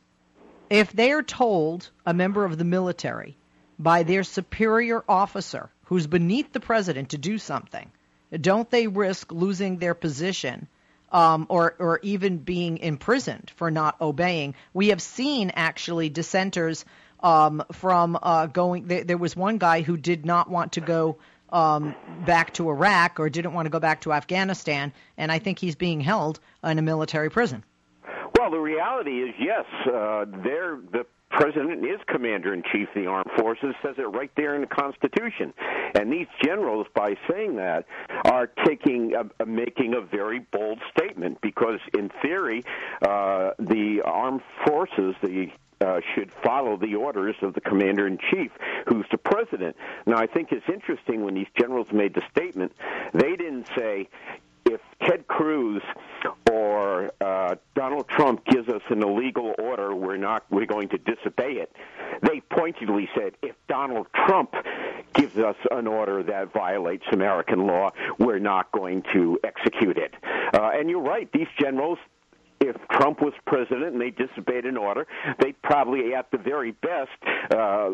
if 0.68 0.92
they 0.92 1.10
are 1.12 1.22
told 1.22 1.90
a 2.06 2.14
member 2.14 2.44
of 2.44 2.56
the 2.58 2.64
military 2.64 3.36
by 3.78 4.02
their 4.04 4.22
superior 4.22 5.02
officer 5.08 5.70
who's 5.84 6.06
beneath 6.06 6.52
the 6.52 6.60
president 6.60 7.08
to 7.10 7.18
do 7.18 7.38
something, 7.38 7.90
don't 8.38 8.70
they 8.70 8.86
risk 8.86 9.32
losing 9.32 9.78
their 9.78 9.94
position 9.94 10.68
um, 11.12 11.46
or 11.48 11.74
or 11.78 12.00
even 12.02 12.38
being 12.38 12.78
imprisoned 12.78 13.50
for 13.56 13.70
not 13.70 14.00
obeying? 14.00 14.54
We 14.72 14.88
have 14.88 15.02
seen 15.02 15.52
actually 15.54 16.08
dissenters 16.08 16.84
um, 17.20 17.62
from 17.72 18.18
uh, 18.20 18.46
going. 18.46 18.86
There, 18.86 19.04
there 19.04 19.18
was 19.18 19.34
one 19.36 19.58
guy 19.58 19.82
who 19.82 19.96
did 19.96 20.24
not 20.24 20.50
want 20.50 20.72
to 20.72 20.80
go. 20.80 21.18
Um, 21.52 21.96
back 22.24 22.54
to 22.54 22.70
Iraq 22.70 23.18
or 23.18 23.28
didn't 23.28 23.54
want 23.54 23.66
to 23.66 23.70
go 23.70 23.80
back 23.80 24.02
to 24.02 24.12
Afghanistan, 24.12 24.92
and 25.16 25.32
I 25.32 25.40
think 25.40 25.58
he's 25.58 25.74
being 25.74 26.00
held 26.00 26.38
in 26.62 26.78
a 26.78 26.82
military 26.82 27.28
prison. 27.28 27.64
Well, 28.38 28.52
the 28.52 28.58
reality 28.60 29.22
is, 29.22 29.34
yes, 29.36 29.64
uh, 29.84 30.26
they're 30.44 30.78
the 30.92 31.06
president 31.30 31.84
is 31.84 32.00
commander 32.06 32.52
in 32.52 32.62
chief 32.72 32.88
of 32.88 32.94
the 32.94 33.06
armed 33.06 33.30
forces 33.38 33.74
says 33.82 33.94
it 33.98 34.02
right 34.02 34.30
there 34.36 34.54
in 34.54 34.60
the 34.60 34.66
constitution 34.66 35.52
and 35.94 36.12
these 36.12 36.26
generals 36.42 36.86
by 36.94 37.14
saying 37.30 37.56
that 37.56 37.86
are 38.24 38.48
taking 38.66 39.14
uh, 39.14 39.24
making 39.44 39.94
a 39.94 40.00
very 40.00 40.40
bold 40.52 40.80
statement 40.96 41.38
because 41.40 41.78
in 41.96 42.10
theory 42.22 42.64
uh, 43.02 43.50
the 43.58 44.02
armed 44.04 44.42
forces 44.66 45.14
the 45.22 45.48
uh, 45.80 46.00
should 46.14 46.30
follow 46.44 46.76
the 46.76 46.94
orders 46.94 47.34
of 47.40 47.54
the 47.54 47.60
commander 47.60 48.06
in 48.06 48.18
chief, 48.30 48.50
who's 48.86 49.06
the 49.10 49.16
president. 49.16 49.74
Now, 50.06 50.18
I 50.18 50.26
think 50.26 50.52
it's 50.52 50.68
interesting 50.68 51.24
when 51.24 51.32
these 51.32 51.46
generals 51.58 51.86
made 51.90 52.14
the 52.14 52.22
statement, 52.30 52.72
they 53.14 53.34
didn't 53.34 53.66
say, 53.74 54.08
if 54.66 54.80
Ted 55.02 55.26
Cruz 55.26 55.82
uh, 57.40 57.54
Donald 57.74 58.08
Trump 58.08 58.44
gives 58.44 58.68
us 58.68 58.82
an 58.90 59.02
illegal 59.02 59.54
order, 59.58 59.94
we're 59.94 60.16
not 60.16 60.44
we're 60.50 60.66
going 60.66 60.88
to 60.90 60.98
disobey 60.98 61.52
it. 61.52 61.72
They 62.22 62.40
pointedly 62.50 63.08
said, 63.14 63.32
if 63.42 63.54
Donald 63.68 64.08
Trump 64.12 64.54
gives 65.14 65.38
us 65.38 65.56
an 65.70 65.86
order 65.86 66.22
that 66.22 66.52
violates 66.52 67.04
American 67.12 67.66
law, 67.66 67.92
we're 68.18 68.38
not 68.38 68.70
going 68.72 69.02
to 69.12 69.38
execute 69.42 69.96
it. 69.96 70.14
Uh, 70.52 70.70
and 70.74 70.90
you're 70.90 71.02
right; 71.02 71.30
these 71.32 71.48
generals 71.58 71.98
if 72.60 72.76
Trump 72.92 73.22
was 73.22 73.32
president 73.46 73.92
and 73.94 74.00
they 74.00 74.10
disobeyed 74.10 74.66
an 74.66 74.76
order, 74.76 75.06
they'd 75.38 75.60
probably, 75.62 76.14
at 76.14 76.30
the 76.30 76.36
very 76.36 76.72
best, 76.72 77.10
uh, 77.50 77.92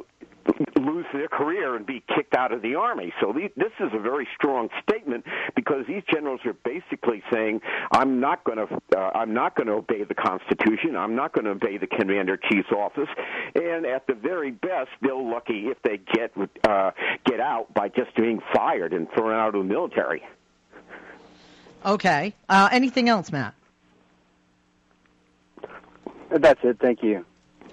lose 0.78 1.06
their 1.12 1.28
career 1.28 1.76
and 1.76 1.87
be 1.87 2.02
kicked 2.14 2.35
out 2.35 2.52
of 2.52 2.62
the 2.62 2.74
army. 2.74 3.12
So 3.20 3.32
the, 3.32 3.50
this 3.56 3.72
is 3.80 3.90
a 3.92 3.98
very 3.98 4.26
strong 4.35 4.68
statement 4.82 5.24
because 5.54 5.87
these 5.87 6.02
generals 6.12 6.40
are 6.44 6.52
basically 6.52 7.22
saying, 7.32 7.61
"I'm 7.92 8.20
not 8.20 8.44
going 8.44 8.59
to, 8.59 8.80
uh, 8.96 9.11
I'm 9.14 9.35
not 9.35 9.56
going 9.56 9.66
to 9.66 9.74
obey 9.74 10.04
the 10.04 10.14
Constitution. 10.14 10.96
I'm 10.96 11.14
not 11.14 11.32
going 11.32 11.44
to 11.44 11.52
obey 11.52 11.78
the 11.78 11.87
Commander 11.87 12.35
in 12.35 12.40
Chief's 12.48 12.72
office." 12.72 13.09
And 13.54 13.87
at 13.87 14.06
the 14.06 14.14
very 14.14 14.50
best, 14.50 14.90
they're 15.00 15.14
lucky 15.14 15.66
if 15.66 15.80
they 15.82 15.98
get 15.98 16.32
uh, 16.68 16.90
get 17.24 17.40
out 17.40 17.72
by 17.74 17.88
just 17.88 18.14
being 18.16 18.40
fired 18.54 18.92
and 18.92 19.11
thrown 19.12 19.32
out 19.32 19.54
of 19.54 19.54
the 19.54 19.64
military. 19.64 20.22
Okay. 21.85 22.35
Uh, 22.48 22.68
anything 22.72 23.09
else, 23.09 23.30
Matt? 23.30 23.54
That's 26.30 26.61
it. 26.64 26.78
Thank 26.80 27.02
you. 27.02 27.24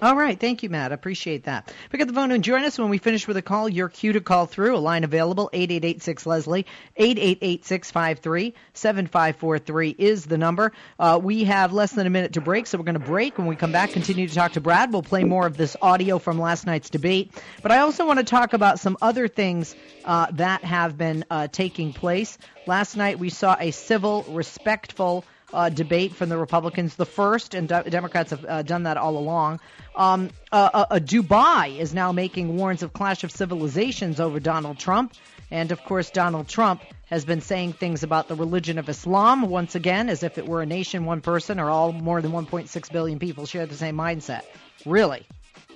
All 0.01 0.15
right. 0.15 0.39
Thank 0.39 0.63
you, 0.63 0.69
Matt. 0.69 0.91
I 0.91 0.95
appreciate 0.95 1.43
that. 1.45 1.71
Pick 1.89 2.01
up 2.01 2.08
the 2.08 2.13
phone 2.13 2.32
and 2.32 2.43
join 2.43 2.63
us 2.65 2.77
when 2.77 2.89
we 2.89 2.97
finish 2.97 3.25
with 3.27 3.38
a 3.38 3.41
call. 3.41 3.69
Your 3.69 3.88
cue 3.89 4.13
to 4.13 4.21
call 4.21 4.47
through. 4.47 4.75
A 4.75 4.79
line 4.79 5.03
available, 5.03 5.49
888-6-LESLIE, 5.53 6.65
888-653-7543 6.99 9.95
is 9.97 10.25
the 10.25 10.38
number. 10.38 10.73
Uh, 10.99 11.19
we 11.21 11.43
have 11.45 11.73
less 11.73 11.91
than 11.91 12.08
a 12.08 12.10
minute 12.10 12.34
to 12.34 12.41
break, 12.41 12.67
so 12.67 12.77
we're 12.77 12.84
going 12.84 12.99
to 12.99 12.99
break. 12.99 13.38
When 13.38 13.47
we 13.47 13.56
come 13.56 13.71
back, 13.71 13.91
continue 13.91 14.27
to 14.27 14.36
talk 14.36 14.51
to 14.53 14.62
Brad. 14.62 14.91
We'll 14.91 15.03
play 15.03 15.23
more 15.23 15.45
of 15.45 15.58
this 15.58 15.77
audio 15.82 16.19
from 16.19 16.39
last 16.39 16.65
night's 16.65 16.89
debate. 16.89 17.32
But 17.62 17.71
I 17.71 17.79
also 17.79 18.06
want 18.06 18.19
to 18.19 18.25
talk 18.25 18.53
about 18.53 18.79
some 18.79 18.97
other 19.01 19.27
things 19.27 19.75
uh, 20.06 20.27
that 20.32 20.63
have 20.63 20.97
been 20.97 21.25
uh, 21.29 21.47
taking 21.47 21.93
place. 21.93 22.38
Last 22.65 22.97
night 22.97 23.19
we 23.19 23.29
saw 23.29 23.56
a 23.60 23.71
civil, 23.71 24.23
respectful 24.29 25.25
uh, 25.53 25.69
debate 25.69 26.13
from 26.15 26.29
the 26.29 26.37
Republicans, 26.37 26.95
the 26.95 27.05
first, 27.05 27.53
and 27.53 27.67
de- 27.67 27.89
Democrats 27.89 28.31
have 28.31 28.45
uh, 28.45 28.61
done 28.63 28.83
that 28.83 28.97
all 28.97 29.17
along. 29.17 29.59
Um, 29.95 30.31
uh, 30.51 30.69
uh, 30.73 30.85
uh, 30.89 30.99
Dubai 30.99 31.77
is 31.77 31.93
now 31.93 32.11
making 32.11 32.57
warns 32.57 32.83
of 32.83 32.91
clash 32.91 33.23
of 33.23 33.31
civilizations 33.31 34.19
over 34.19 34.39
Donald 34.39 34.79
Trump. 34.79 35.13
And 35.51 35.71
of 35.71 35.83
course, 35.83 36.09
Donald 36.09 36.47
Trump 36.47 36.81
has 37.05 37.25
been 37.25 37.41
saying 37.41 37.73
things 37.73 38.01
about 38.01 38.27
the 38.27 38.35
religion 38.35 38.79
of 38.79 38.89
Islam 38.89 39.43
once 39.43 39.75
again, 39.75 40.09
as 40.09 40.23
if 40.23 40.39
it 40.39 40.47
were 40.47 40.63
a 40.63 40.65
nation, 40.65 41.05
one 41.05 41.21
person, 41.21 41.59
or 41.59 41.69
all 41.69 41.91
more 41.91 42.21
than 42.21 42.31
1.6 42.31 42.91
billion 42.91 43.19
people 43.19 43.45
share 43.45 43.67
the 43.67 43.75
same 43.75 43.95
mindset. 43.95 44.41
Really? 44.85 45.25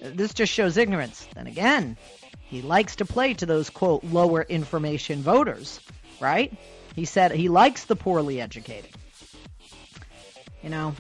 This 0.02 0.34
just 0.34 0.52
shows 0.52 0.78
ignorance. 0.78 1.28
Then 1.36 1.46
again, 1.46 1.96
he 2.50 2.64
likes 2.64 2.96
to 2.98 3.06
play 3.06 3.36
to 3.36 3.46
those, 3.46 3.70
quote, 3.70 4.04
lower 4.04 4.42
information 4.42 5.22
voters, 5.22 5.80
right? 6.20 6.52
He 6.96 7.06
said 7.06 7.32
he 7.32 7.50
likes 7.50 7.86
the 7.86 7.96
poorly 7.96 8.42
educated. 8.42 8.90
You 10.68 10.72
know, 10.72 10.96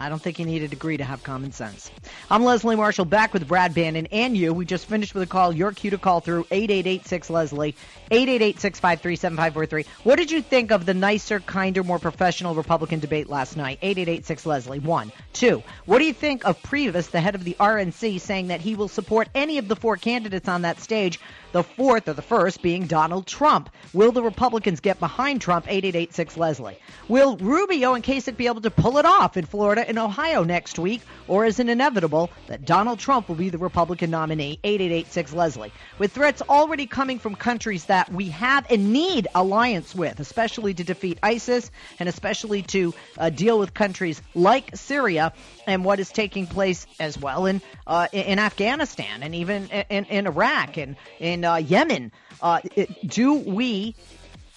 I 0.00 0.08
don't 0.08 0.22
think 0.22 0.38
you 0.38 0.46
need 0.46 0.62
a 0.62 0.68
degree 0.68 0.96
to 0.96 1.04
have 1.04 1.22
common 1.22 1.52
sense. 1.52 1.90
I'm 2.30 2.44
Leslie 2.44 2.76
Marshall, 2.76 3.04
back 3.04 3.34
with 3.34 3.46
Brad 3.46 3.74
Bannon 3.74 4.06
and 4.10 4.34
you. 4.34 4.54
We 4.54 4.64
just 4.64 4.86
finished 4.86 5.12
with 5.12 5.22
a 5.22 5.26
call. 5.26 5.52
Your 5.52 5.70
cue 5.70 5.90
to 5.90 5.98
call 5.98 6.20
through 6.20 6.44
888-6-LESLIE, 6.44 7.74
888-653-7543. 8.10 9.86
What 10.04 10.16
did 10.16 10.30
you 10.30 10.40
think 10.40 10.72
of 10.72 10.86
the 10.86 10.94
nicer, 10.94 11.40
kinder, 11.40 11.84
more 11.84 11.98
professional 11.98 12.54
Republican 12.54 13.00
debate 13.00 13.28
last 13.28 13.54
night? 13.54 13.82
888-6-LESLIE. 13.82 14.78
One. 14.78 15.12
Two. 15.34 15.62
What 15.84 15.98
do 15.98 16.06
you 16.06 16.14
think 16.14 16.46
of 16.46 16.62
Priebus, 16.62 17.10
the 17.10 17.20
head 17.20 17.34
of 17.34 17.44
the 17.44 17.58
RNC, 17.60 18.18
saying 18.18 18.48
that 18.48 18.62
he 18.62 18.76
will 18.76 18.88
support 18.88 19.28
any 19.34 19.58
of 19.58 19.68
the 19.68 19.76
four 19.76 19.98
candidates 19.98 20.48
on 20.48 20.62
that 20.62 20.80
stage, 20.80 21.20
the 21.52 21.62
fourth 21.62 22.08
or 22.08 22.14
the 22.14 22.22
first 22.22 22.62
being 22.62 22.86
Donald 22.86 23.26
Trump? 23.26 23.70
Will 23.92 24.12
the 24.12 24.22
Republicans 24.22 24.80
get 24.80 24.98
behind 24.98 25.40
Trump? 25.40 25.66
888-6-LESLIE. 25.66 26.78
Will 27.08 27.36
Rubio 27.36 27.94
and 27.94 28.02
Kasich 28.02 28.36
be 28.36 28.46
able 28.46 28.62
to 28.62 28.70
pull 28.70 28.98
it 28.98 29.04
off 29.04 29.36
in 29.36 29.44
Florida 29.44 29.86
and 29.86 29.98
Ohio 29.98 30.42
next 30.44 30.78
week, 30.78 31.02
or 31.28 31.44
is 31.44 31.58
it 31.58 31.68
inevitable 31.68 32.30
that 32.48 32.64
Donald 32.64 32.98
Trump 32.98 33.28
will 33.28 33.36
be 33.36 33.50
the 33.50 33.58
Republican 33.58 34.10
nominee? 34.10 34.58
888-6-LESLIE. 34.64 35.72
With 35.98 36.12
threats 36.12 36.42
already 36.42 36.86
coming 36.86 37.18
from 37.18 37.34
countries 37.34 37.84
that 37.86 38.10
we 38.12 38.30
have 38.30 38.66
and 38.70 38.92
need 38.92 39.28
alliance 39.34 39.94
with, 39.94 40.20
especially 40.20 40.74
to 40.74 40.84
defeat 40.84 41.18
ISIS 41.22 41.70
and 41.98 42.08
especially 42.08 42.62
to 42.62 42.94
uh, 43.18 43.30
deal 43.30 43.58
with 43.58 43.74
countries 43.74 44.22
like 44.34 44.76
Syria 44.76 45.32
and 45.66 45.84
what 45.84 46.00
is 46.00 46.10
taking 46.10 46.46
place 46.46 46.86
as 46.98 47.18
well 47.18 47.46
in 47.46 47.60
uh, 47.86 48.08
in 48.12 48.38
Afghanistan 48.38 49.22
and 49.22 49.34
even 49.34 49.68
in, 49.68 50.04
in 50.06 50.26
Iraq 50.26 50.76
and 50.76 50.96
in 51.18 51.41
uh, 51.44 51.56
Yemen. 51.56 52.12
Uh, 52.40 52.60
do 53.06 53.34
we 53.34 53.94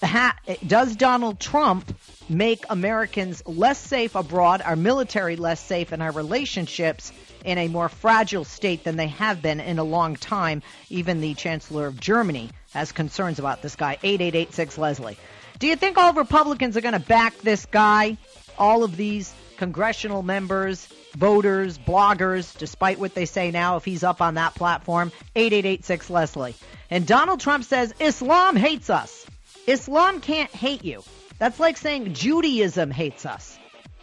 ha- 0.02 0.36
does 0.66 0.96
Donald 0.96 1.40
Trump 1.40 1.96
make 2.28 2.64
Americans 2.68 3.42
less 3.46 3.78
safe 3.78 4.14
abroad, 4.14 4.62
our 4.62 4.76
military 4.76 5.36
less 5.36 5.60
safe, 5.60 5.92
and 5.92 6.02
our 6.02 6.12
relationships 6.12 7.12
in 7.44 7.58
a 7.58 7.68
more 7.68 7.88
fragile 7.88 8.44
state 8.44 8.84
than 8.84 8.96
they 8.96 9.08
have 9.08 9.40
been 9.42 9.60
in 9.60 9.78
a 9.78 9.84
long 9.84 10.16
time? 10.16 10.62
Even 10.90 11.20
the 11.20 11.34
Chancellor 11.34 11.86
of 11.86 12.00
Germany 12.00 12.50
has 12.72 12.92
concerns 12.92 13.38
about 13.38 13.62
this 13.62 13.76
guy. 13.76 13.92
8886 14.02 14.78
Leslie. 14.78 15.18
Do 15.58 15.66
you 15.66 15.76
think 15.76 15.96
all 15.96 16.12
Republicans 16.12 16.76
are 16.76 16.82
going 16.82 16.92
to 16.92 16.98
back 17.00 17.38
this 17.38 17.66
guy? 17.66 18.18
All 18.58 18.84
of 18.84 18.96
these 18.96 19.32
congressional 19.56 20.22
members, 20.22 20.86
voters, 21.16 21.78
bloggers, 21.78 22.56
despite 22.58 22.98
what 22.98 23.14
they 23.14 23.24
say 23.24 23.50
now, 23.50 23.76
if 23.76 23.84
he's 23.84 24.04
up 24.04 24.20
on 24.20 24.34
that 24.34 24.54
platform, 24.54 25.12
8886 25.34 26.10
Leslie. 26.10 26.54
And 26.90 27.06
Donald 27.06 27.40
Trump 27.40 27.64
says 27.64 27.92
Islam 28.00 28.56
hates 28.56 28.90
us. 28.90 29.26
Islam 29.66 30.20
can't 30.20 30.50
hate 30.50 30.84
you. 30.84 31.02
That's 31.38 31.58
like 31.58 31.76
saying 31.76 32.14
Judaism 32.14 32.90
hates 32.90 33.26
us. 33.26 33.58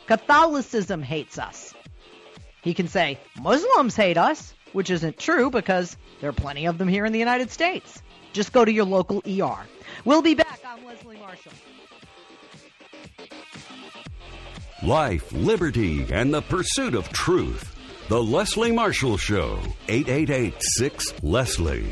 Catholicism 0.07 1.01
hates 1.01 1.39
us. 1.39 1.73
He 2.61 2.73
can 2.73 2.87
say 2.87 3.19
Muslims 3.41 3.95
hate 3.95 4.17
us. 4.17 4.53
which 4.73 4.89
isn't 4.89 5.19
true 5.19 5.51
because 5.51 5.95
there 6.19 6.29
are 6.31 6.33
plenty 6.33 6.65
of 6.65 6.79
them 6.79 6.87
here 6.87 7.05
in 7.05 7.13
the 7.13 7.19
United 7.19 7.51
States. 7.51 8.01
Just 8.33 8.51
go 8.51 8.65
to 8.65 8.71
your 8.71 8.85
local 8.85 9.21
ER. 9.27 9.59
We'll 10.03 10.23
be 10.23 10.33
back. 10.33 10.59
I'm 10.65 10.83
Leslie 10.83 11.17
Marshall. 11.17 11.51
Life, 14.81 15.31
liberty, 15.31 16.11
and 16.11 16.33
the 16.33 16.41
pursuit 16.41 16.95
of 16.95 17.07
truth. 17.09 17.69
The 18.09 18.21
Leslie 18.21 18.71
Marshall 18.71 19.17
Show. 19.17 19.59
888 19.87 20.55
6 20.77 21.13
Leslie. 21.23 21.85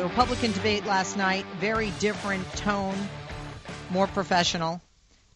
The 0.00 0.06
Republican 0.06 0.52
debate 0.52 0.86
last 0.86 1.18
night, 1.18 1.44
very 1.58 1.90
different 1.98 2.50
tone, 2.54 2.96
more 3.90 4.06
professional, 4.06 4.80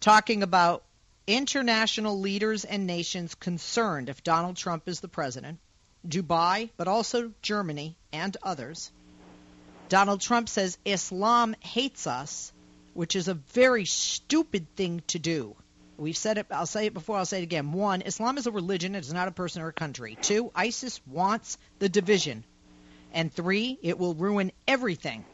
talking 0.01 0.43
about 0.43 0.83
international 1.27 2.19
leaders 2.19 2.65
and 2.65 2.87
nations 2.87 3.35
concerned 3.35 4.09
if 4.09 4.25
Donald 4.25 4.57
Trump 4.57 4.89
is 4.89 5.01
the 5.01 5.09
president, 5.09 5.59
Dubai, 6.09 6.71
but 6.79 6.89
also 6.89 7.33
Germany 7.43 7.99
and 8.11 8.39
others. 8.43 8.91
Donald 9.91 10.23
Trump 10.23 10.49
says 10.49 10.79
Islam 10.87 11.55
hates 11.61 12.07
us, 12.07 12.51
which 12.95 13.17
is 13.17 13.29
a 13.29 13.35
very 13.35 13.85
stupid 13.85 14.67
thing 14.77 15.03
to 15.09 15.19
do. 15.19 15.57
We've 15.99 16.17
said 16.17 16.39
it, 16.39 16.47
I'll 16.51 16.65
say 16.65 16.87
it 16.87 16.95
before, 16.95 17.19
I'll 17.19 17.27
say 17.27 17.41
it 17.41 17.43
again. 17.43 17.73
One, 17.73 18.01
Islam 18.01 18.39
is 18.39 18.47
a 18.47 18.51
religion, 18.51 18.95
it 18.95 19.05
is 19.05 19.13
not 19.13 19.29
a 19.29 19.33
person 19.33 19.61
or 19.61 19.69
a 19.69 19.75
country. 19.75 20.17
Two, 20.23 20.51
ISIS 20.55 21.03
wants 21.07 21.59
the 21.81 21.91
division. 21.91 22.45
And 23.15 23.33
three, 23.33 23.79
it 23.81 23.97
will 23.97 24.15
ruin 24.15 24.51
everything 24.67 25.25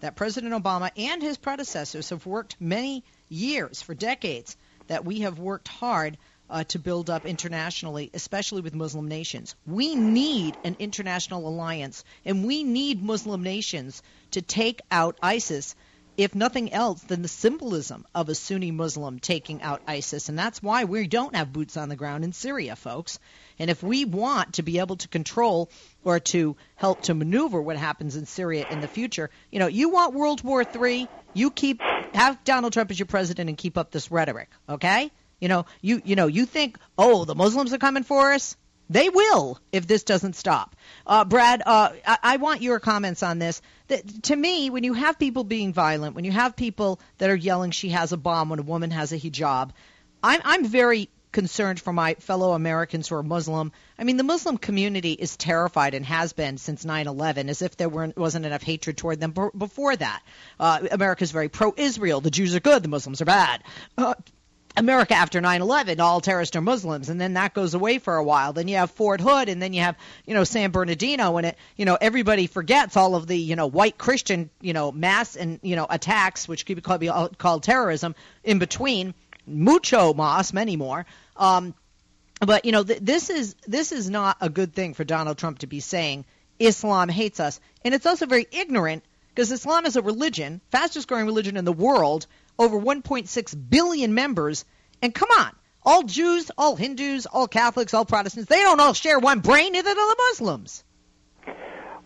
that 0.00 0.16
President 0.16 0.54
Obama 0.54 0.90
and 0.96 1.22
his 1.22 1.36
predecessors 1.36 2.08
have 2.08 2.24
worked 2.24 2.56
many 2.58 3.04
years, 3.28 3.82
for 3.82 3.94
decades, 3.94 4.56
that 4.88 5.04
we 5.04 5.20
have 5.20 5.38
worked 5.38 5.68
hard 5.68 6.16
uh, 6.48 6.64
to 6.64 6.78
build 6.78 7.10
up 7.10 7.26
internationally, 7.26 8.10
especially 8.14 8.62
with 8.62 8.74
Muslim 8.74 9.08
nations. 9.08 9.54
We 9.66 9.94
need 9.96 10.56
an 10.64 10.76
international 10.78 11.46
alliance, 11.46 12.04
and 12.24 12.46
we 12.46 12.64
need 12.64 13.02
Muslim 13.02 13.42
nations 13.42 14.02
to 14.30 14.40
take 14.40 14.80
out 14.90 15.18
ISIS, 15.22 15.74
if 16.16 16.34
nothing 16.34 16.72
else 16.72 17.02
than 17.02 17.22
the 17.22 17.28
symbolism 17.28 18.06
of 18.14 18.28
a 18.28 18.34
Sunni 18.34 18.70
Muslim 18.70 19.18
taking 19.18 19.62
out 19.62 19.82
ISIS. 19.86 20.28
And 20.28 20.38
that's 20.38 20.62
why 20.62 20.84
we 20.84 21.06
don't 21.06 21.36
have 21.36 21.52
boots 21.52 21.76
on 21.76 21.88
the 21.88 21.96
ground 21.96 22.24
in 22.24 22.32
Syria, 22.32 22.76
folks. 22.76 23.18
And 23.58 23.70
if 23.70 23.82
we 23.82 24.04
want 24.04 24.54
to 24.54 24.62
be 24.62 24.78
able 24.78 24.96
to 24.96 25.08
control 25.08 25.70
or 26.04 26.20
to 26.20 26.56
help 26.74 27.02
to 27.02 27.14
maneuver 27.14 27.60
what 27.60 27.76
happens 27.76 28.16
in 28.16 28.26
Syria 28.26 28.66
in 28.70 28.80
the 28.80 28.88
future, 28.88 29.30
you 29.50 29.58
know, 29.58 29.66
you 29.66 29.88
want 29.90 30.14
World 30.14 30.42
War 30.42 30.64
III, 30.64 31.08
you 31.34 31.50
keep 31.50 31.80
have 32.14 32.42
Donald 32.44 32.72
Trump 32.72 32.90
as 32.90 32.98
your 32.98 33.06
president 33.06 33.48
and 33.48 33.58
keep 33.58 33.76
up 33.76 33.90
this 33.90 34.10
rhetoric, 34.10 34.48
okay? 34.68 35.10
You 35.40 35.48
know, 35.48 35.66
you 35.82 36.00
you 36.04 36.16
know, 36.16 36.26
you 36.26 36.46
think, 36.46 36.78
oh, 36.96 37.24
the 37.24 37.34
Muslims 37.34 37.72
are 37.72 37.78
coming 37.78 38.04
for 38.04 38.32
us. 38.32 38.56
They 38.88 39.08
will 39.08 39.58
if 39.72 39.86
this 39.86 40.04
doesn't 40.04 40.36
stop. 40.36 40.76
Uh, 41.06 41.24
Brad, 41.24 41.62
uh, 41.66 41.90
I, 42.06 42.18
I, 42.22 42.36
want 42.36 42.62
your 42.62 42.78
comments 42.78 43.22
on 43.22 43.40
this. 43.40 43.60
That, 43.88 44.24
to 44.24 44.36
me, 44.36 44.70
when 44.70 44.84
you 44.84 44.94
have 44.94 45.18
people 45.18 45.44
being 45.44 45.72
violent, 45.72 46.14
when 46.16 46.24
you 46.24 46.32
have 46.32 46.56
people 46.56 47.00
that 47.18 47.30
are 47.30 47.36
yelling, 47.36 47.70
"She 47.70 47.90
has 47.90 48.12
a 48.12 48.16
bomb," 48.16 48.48
when 48.48 48.58
a 48.58 48.62
woman 48.62 48.90
has 48.90 49.12
a 49.12 49.18
hijab, 49.18 49.70
I'm, 50.22 50.40
I'm 50.44 50.64
very 50.64 51.08
concerned 51.32 51.78
for 51.78 51.92
my 51.92 52.14
fellow 52.14 52.52
Americans 52.52 53.08
who 53.08 53.14
are 53.14 53.22
Muslim. 53.22 53.70
I 53.98 54.04
mean, 54.04 54.16
the 54.16 54.24
Muslim 54.24 54.56
community 54.56 55.12
is 55.12 55.36
terrified 55.36 55.92
and 55.92 56.06
has 56.06 56.32
been 56.32 56.56
since 56.56 56.84
9/11, 56.84 57.48
as 57.48 57.60
if 57.60 57.76
there 57.76 57.90
weren't, 57.90 58.16
wasn't 58.16 58.46
enough 58.46 58.62
hatred 58.62 58.96
toward 58.96 59.20
them 59.20 59.32
b- 59.32 59.50
before 59.56 59.94
that. 59.94 60.22
Uh, 60.58 60.86
America 60.90 61.24
is 61.24 61.32
very 61.32 61.48
pro-Israel. 61.48 62.22
The 62.22 62.30
Jews 62.30 62.54
are 62.54 62.60
good. 62.60 62.82
The 62.82 62.88
Muslims 62.88 63.20
are 63.20 63.26
bad. 63.26 63.62
Uh, 63.98 64.14
America 64.76 65.14
after 65.14 65.40
9/11, 65.40 66.00
all 66.00 66.20
terrorists 66.20 66.54
are 66.56 66.60
Muslims, 66.60 67.08
and 67.08 67.20
then 67.20 67.34
that 67.34 67.54
goes 67.54 67.74
away 67.74 67.98
for 67.98 68.16
a 68.16 68.24
while. 68.24 68.52
Then 68.52 68.68
you 68.68 68.76
have 68.76 68.90
Fort 68.90 69.20
Hood, 69.20 69.48
and 69.48 69.60
then 69.60 69.72
you 69.72 69.80
have 69.80 69.96
you 70.26 70.34
know 70.34 70.44
San 70.44 70.70
Bernardino, 70.70 71.36
and 71.38 71.46
it 71.46 71.58
you 71.76 71.84
know 71.84 71.96
everybody 72.00 72.46
forgets 72.46 72.96
all 72.96 73.14
of 73.14 73.26
the 73.26 73.38
you 73.38 73.56
know 73.56 73.66
white 73.66 73.96
Christian 73.96 74.50
you 74.60 74.72
know 74.72 74.92
mass 74.92 75.36
and 75.36 75.60
you 75.62 75.76
know 75.76 75.86
attacks, 75.88 76.46
which 76.46 76.66
could 76.66 76.76
be 76.76 76.82
called, 76.82 77.00
be 77.00 77.10
called 77.38 77.62
terrorism, 77.62 78.14
in 78.44 78.58
between 78.58 79.14
mucho 79.46 80.12
más, 80.12 80.52
many 80.52 80.76
more. 80.76 81.06
Um, 81.36 81.74
but 82.40 82.64
you 82.64 82.72
know, 82.72 82.84
th- 82.84 83.00
this 83.00 83.30
is 83.30 83.54
this 83.66 83.92
is 83.92 84.10
not 84.10 84.36
a 84.40 84.50
good 84.50 84.74
thing 84.74 84.94
for 84.94 85.04
Donald 85.04 85.38
Trump 85.38 85.60
to 85.60 85.66
be 85.66 85.80
saying 85.80 86.24
Islam 86.58 87.08
hates 87.08 87.40
us, 87.40 87.60
and 87.84 87.94
it's 87.94 88.06
also 88.06 88.26
very 88.26 88.46
ignorant 88.50 89.04
because 89.34 89.52
Islam 89.52 89.86
is 89.86 89.96
a 89.96 90.02
religion, 90.02 90.60
fastest 90.70 91.08
growing 91.08 91.26
religion 91.26 91.56
in 91.56 91.64
the 91.64 91.72
world, 91.72 92.26
over 92.58 92.78
1.6 92.78 93.70
billion 93.70 94.14
members, 94.14 94.64
and 95.02 95.14
come 95.14 95.28
on. 95.38 95.52
All 95.84 96.02
Jews, 96.02 96.50
all 96.58 96.74
Hindus, 96.74 97.26
all 97.26 97.46
Catholics, 97.46 97.94
all 97.94 98.04
Protestants, 98.04 98.48
they 98.48 98.60
don't 98.62 98.80
all 98.80 98.92
share 98.92 99.18
one 99.20 99.40
brain, 99.40 99.72
neither 99.72 99.90
do 99.90 99.94
the 99.94 100.16
Muslims. 100.30 100.82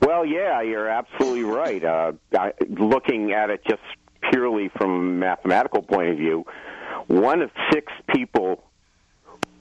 Well, 0.02 0.24
yeah, 0.26 0.60
you're 0.62 0.88
absolutely 0.88 1.44
right. 1.44 1.82
Uh, 1.82 2.12
I, 2.38 2.52
looking 2.68 3.32
at 3.32 3.50
it 3.50 3.62
just 3.68 3.82
purely 4.30 4.68
from 4.76 4.90
a 4.90 5.00
mathematical 5.00 5.82
point 5.82 6.10
of 6.10 6.16
view, 6.16 6.44
one 7.06 7.42
of 7.42 7.50
six 7.72 7.92
people 8.14 8.64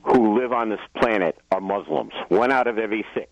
who 0.03 0.39
live 0.39 0.51
on 0.53 0.69
this 0.69 0.79
planet 0.97 1.37
are 1.51 1.61
Muslims. 1.61 2.13
One 2.29 2.51
out 2.51 2.67
of 2.67 2.77
every 2.77 3.05
six. 3.13 3.29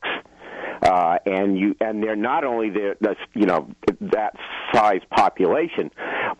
Uh, 0.81 1.17
and 1.25 1.57
you 1.57 1.75
and 1.81 2.03
they're 2.03 2.15
not 2.15 2.43
only 2.43 2.69
the 2.69 2.95
you 3.33 3.45
know 3.45 3.69
that 3.99 4.35
size 4.71 5.01
population, 5.09 5.89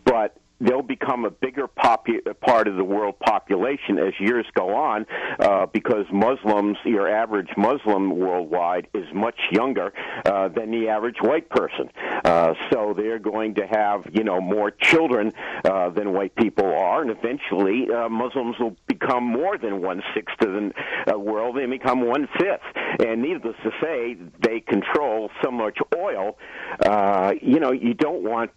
but 0.04 0.36
they'll 0.60 0.82
become 0.82 1.24
a 1.24 1.30
bigger 1.30 1.68
popu- 1.68 2.22
part 2.40 2.68
of 2.68 2.76
the 2.76 2.84
world 2.84 3.18
population 3.20 3.98
as 3.98 4.12
years 4.18 4.46
go 4.54 4.74
on 4.74 5.06
uh, 5.38 5.66
because 5.66 6.06
Muslims, 6.12 6.76
your 6.84 7.08
average 7.08 7.50
Muslim 7.56 8.18
worldwide, 8.18 8.88
is 8.94 9.06
much 9.14 9.38
younger 9.50 9.92
uh, 10.24 10.48
than 10.48 10.70
the 10.70 10.88
average 10.88 11.18
white 11.20 11.48
person. 11.50 11.90
Uh, 12.24 12.54
so 12.72 12.94
they're 12.96 13.18
going 13.18 13.54
to 13.54 13.66
have, 13.66 14.04
you 14.12 14.24
know, 14.24 14.40
more 14.40 14.70
children 14.70 15.32
uh, 15.64 15.90
than 15.90 16.12
white 16.12 16.34
people 16.34 16.66
are, 16.66 17.02
and 17.02 17.10
eventually 17.10 17.86
uh, 17.92 18.08
Muslims 18.08 18.56
will 18.58 18.76
become 18.86 19.24
more 19.24 19.58
than 19.58 19.80
one 19.80 20.02
sixth 20.14 20.40
of 20.42 20.52
the 20.52 20.72
uh, 21.12 21.18
world. 21.18 21.56
They 21.56 21.66
become 21.66 22.06
one 22.06 22.28
fifth. 22.38 22.60
And 23.00 23.22
needless 23.22 23.56
to 23.62 23.70
say, 23.80 24.16
they 24.40 24.60
control 24.60 25.30
so 25.42 25.50
much 25.50 25.78
oil. 25.96 26.38
Uh, 26.84 27.34
you 27.40 27.60
know, 27.60 27.72
you 27.72 27.94
don't 27.94 28.22
want 28.22 28.50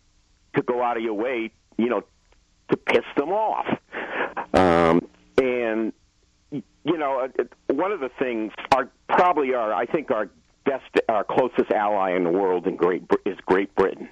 to 0.56 0.62
go 0.62 0.82
out 0.82 0.98
of 0.98 1.04
your 1.04 1.14
way 1.14 1.52
you 1.82 1.89
know, 1.89 2.04
to 2.70 2.78
piss 2.78 3.06
them 3.17 3.30
off. 3.30 3.65
Um, 4.54 5.08
and 5.38 5.94
you 6.52 6.98
know, 6.98 7.28
uh, 7.39 7.44
one 7.74 7.91
of 7.91 8.00
the 8.00 8.10
things 8.20 8.52
are 8.76 8.89
probably 9.10 9.54
our 9.54 9.74
I 9.74 9.86
think 9.86 10.12
our 10.12 10.30
best, 10.65 10.84
our 11.10 11.24
closest 11.24 11.72
ally 11.72 12.15
in 12.15 12.24
the 12.24 12.30
world 12.30 12.67
in 12.67 12.76
Great 12.76 13.04
is 13.26 13.38
Great 13.46 13.74
Britain. 13.76 14.10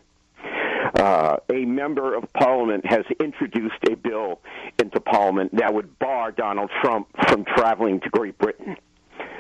Uh, 0.96 1.38
a 1.52 1.66
member 1.66 2.16
of 2.16 2.32
Parliament 2.34 2.86
has 2.86 3.04
introduced 3.20 3.78
a 3.90 3.96
bill 3.96 4.40
into 4.82 5.00
Parliament 5.00 5.56
that 5.56 5.74
would 5.74 6.00
bar 6.00 6.32
Donald 6.32 6.72
Trump 6.82 7.08
from 7.28 7.46
traveling 7.46 8.00
to 8.00 8.10
Great 8.10 8.38
Britain 8.38 8.76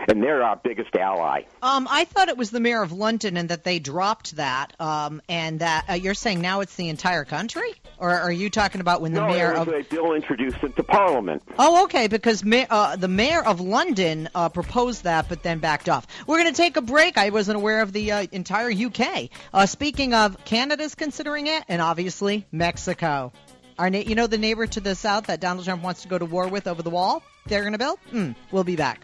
and 0.07 0.23
they're 0.23 0.43
our 0.43 0.55
biggest 0.55 0.95
ally. 0.95 1.43
Um, 1.61 1.87
I 1.89 2.05
thought 2.05 2.29
it 2.29 2.37
was 2.37 2.49
the 2.51 2.59
mayor 2.59 2.81
of 2.81 2.91
London, 2.91 3.37
and 3.37 3.49
that 3.49 3.63
they 3.63 3.79
dropped 3.79 4.35
that. 4.37 4.73
Um, 4.79 5.21
and 5.29 5.59
that 5.59 5.85
uh, 5.89 5.93
you're 5.93 6.13
saying 6.13 6.41
now 6.41 6.61
it's 6.61 6.75
the 6.75 6.89
entire 6.89 7.25
country, 7.25 7.73
or 7.97 8.11
are 8.11 8.31
you 8.31 8.49
talking 8.49 8.81
about 8.81 9.01
when 9.01 9.13
the 9.13 9.21
no, 9.21 9.27
mayor 9.27 9.53
of 9.53 9.67
a 9.67 9.83
bill 9.83 10.13
introduced 10.13 10.63
into 10.63 10.83
Parliament? 10.83 11.43
Oh, 11.57 11.83
okay, 11.83 12.07
because 12.07 12.43
ma- 12.43 12.65
uh, 12.69 12.95
the 12.95 13.07
mayor 13.07 13.43
of 13.43 13.61
London 13.61 14.29
uh, 14.33 14.49
proposed 14.49 15.03
that, 15.03 15.29
but 15.29 15.43
then 15.43 15.59
backed 15.59 15.89
off. 15.89 16.07
We're 16.27 16.39
going 16.41 16.53
to 16.53 16.57
take 16.57 16.77
a 16.77 16.81
break. 16.81 17.17
I 17.17 17.29
wasn't 17.29 17.57
aware 17.57 17.81
of 17.81 17.93
the 17.93 18.11
uh, 18.11 18.27
entire 18.31 18.71
UK. 18.71 19.29
Uh, 19.53 19.65
speaking 19.65 20.13
of, 20.13 20.43
Canada's 20.45 20.95
considering 20.95 21.47
it, 21.47 21.63
and 21.67 21.81
obviously 21.81 22.45
Mexico. 22.51 23.31
Our, 23.77 23.89
na- 23.89 23.99
you 23.99 24.15
know, 24.15 24.27
the 24.27 24.37
neighbor 24.37 24.67
to 24.67 24.79
the 24.79 24.95
south 24.95 25.27
that 25.27 25.39
Donald 25.39 25.65
Trump 25.65 25.83
wants 25.83 26.01
to 26.01 26.07
go 26.07 26.17
to 26.17 26.25
war 26.25 26.47
with 26.47 26.67
over 26.67 26.81
the 26.81 26.89
wall 26.89 27.23
they're 27.49 27.61
going 27.61 27.73
to 27.73 27.79
build? 27.79 27.99
Mm, 28.11 28.35
we'll 28.51 28.63
be 28.63 28.75
back. 28.75 29.01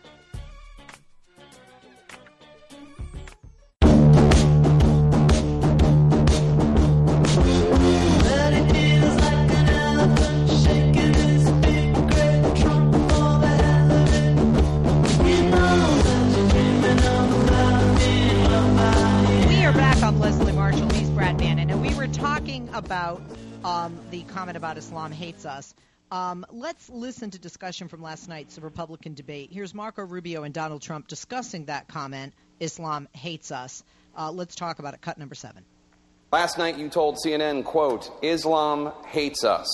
About 24.66 24.80
Islam 24.80 25.12
hates 25.12 25.46
us. 25.46 25.76
Um, 26.10 26.44
let's 26.50 26.90
listen 26.90 27.30
to 27.30 27.38
discussion 27.38 27.88
from 27.88 28.02
last 28.02 28.28
night's 28.28 28.58
Republican 28.58 29.14
debate. 29.14 29.52
Here's 29.52 29.76
Marco 29.76 30.02
Rubio 30.02 30.42
and 30.42 30.56
Donald 30.56 30.82
Trump 30.82 31.08
discussing 31.08 31.66
that 31.66 31.88
comment 31.88 32.34
Islam 32.60 33.08
hates 33.14 33.52
us. 33.52 33.84
Uh, 34.18 34.32
let's 34.32 34.56
talk 34.56 34.80
about 34.80 34.96
it. 34.96 35.02
Cut 35.02 35.20
number 35.20 35.36
seven. 35.36 35.64
Last 36.32 36.58
night 36.58 36.80
you 36.80 36.90
told 36.90 37.18
CNN, 37.24 37.64
quote, 37.64 38.10
Islam 38.24 38.92
hates 39.06 39.44
us. 39.44 39.68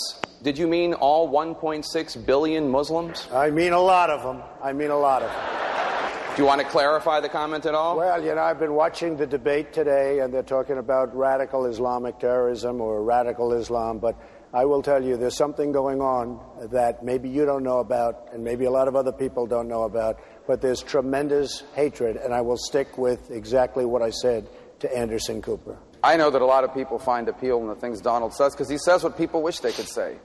Did 0.44 0.58
you 0.58 0.68
mean 0.68 0.94
all 0.94 1.32
1.6 1.32 2.26
billion 2.26 2.70
Muslims? 2.70 3.30
I 3.32 3.50
mean 3.50 3.72
a 3.72 3.80
lot 3.80 4.10
of 4.10 4.24
them. 4.24 4.44
I 4.62 4.74
mean 4.74 4.90
a 4.90 5.00
lot 5.00 5.22
of 5.22 5.32
them. 5.32 6.36
Do 6.36 6.42
you 6.42 6.48
want 6.48 6.60
to 6.60 6.68
clarify 6.68 7.22
the 7.22 7.30
comment 7.30 7.66
at 7.66 7.76
all? 7.76 7.96
Well, 7.96 8.22
you 8.22 8.36
know, 8.36 8.42
I've 8.42 8.60
been 8.60 8.74
watching 8.74 9.16
the 9.16 9.28
debate 9.28 9.72
today, 9.72 10.20
and 10.20 10.34
they're 10.34 10.44
talking 10.44 10.80
about 10.80 11.16
radical 11.16 11.66
Islamic 11.66 12.20
terrorism 12.20 12.82
or 12.82 13.04
radical 13.04 13.54
Islam, 13.54 14.00
but 14.00 14.18
I 14.54 14.66
will 14.66 14.82
tell 14.82 15.02
you 15.02 15.16
there's 15.16 15.38
something 15.38 15.72
going 15.72 16.02
on 16.02 16.40
that 16.72 17.06
maybe 17.06 17.30
you 17.30 17.46
don't 17.46 17.64
know 17.64 17.80
about, 17.80 18.28
and 18.34 18.44
maybe 18.44 18.66
a 18.66 18.72
lot 18.72 18.90
of 18.90 18.98
other 18.98 19.14
people 19.14 19.48
don't 19.48 19.70
know 19.70 19.84
about, 19.84 20.20
but 20.46 20.62
there's 20.62 20.84
tremendous 20.84 21.64
hatred, 21.74 22.18
and 22.18 22.34
I 22.34 22.42
will 22.42 22.58
stick 22.58 22.98
with 22.98 23.32
exactly 23.32 23.86
what 23.86 24.02
I 24.02 24.10
said 24.10 24.50
to 24.80 24.94
Anderson 24.98 25.42
Cooper. 25.42 25.78
I 26.04 26.18
know 26.18 26.30
that 26.30 26.42
a 26.42 26.46
lot 26.46 26.66
of 26.66 26.74
people 26.74 27.00
find 27.00 27.30
appeal 27.30 27.62
in 27.62 27.68
the 27.68 27.76
things 27.76 28.02
Donald 28.02 28.34
says 28.34 28.54
because 28.54 28.68
he 28.68 28.78
says 28.78 29.04
what 29.04 29.18
people 29.18 29.42
wish 29.42 29.60
they 29.60 29.72
could 29.72 29.88
say. 29.88 30.18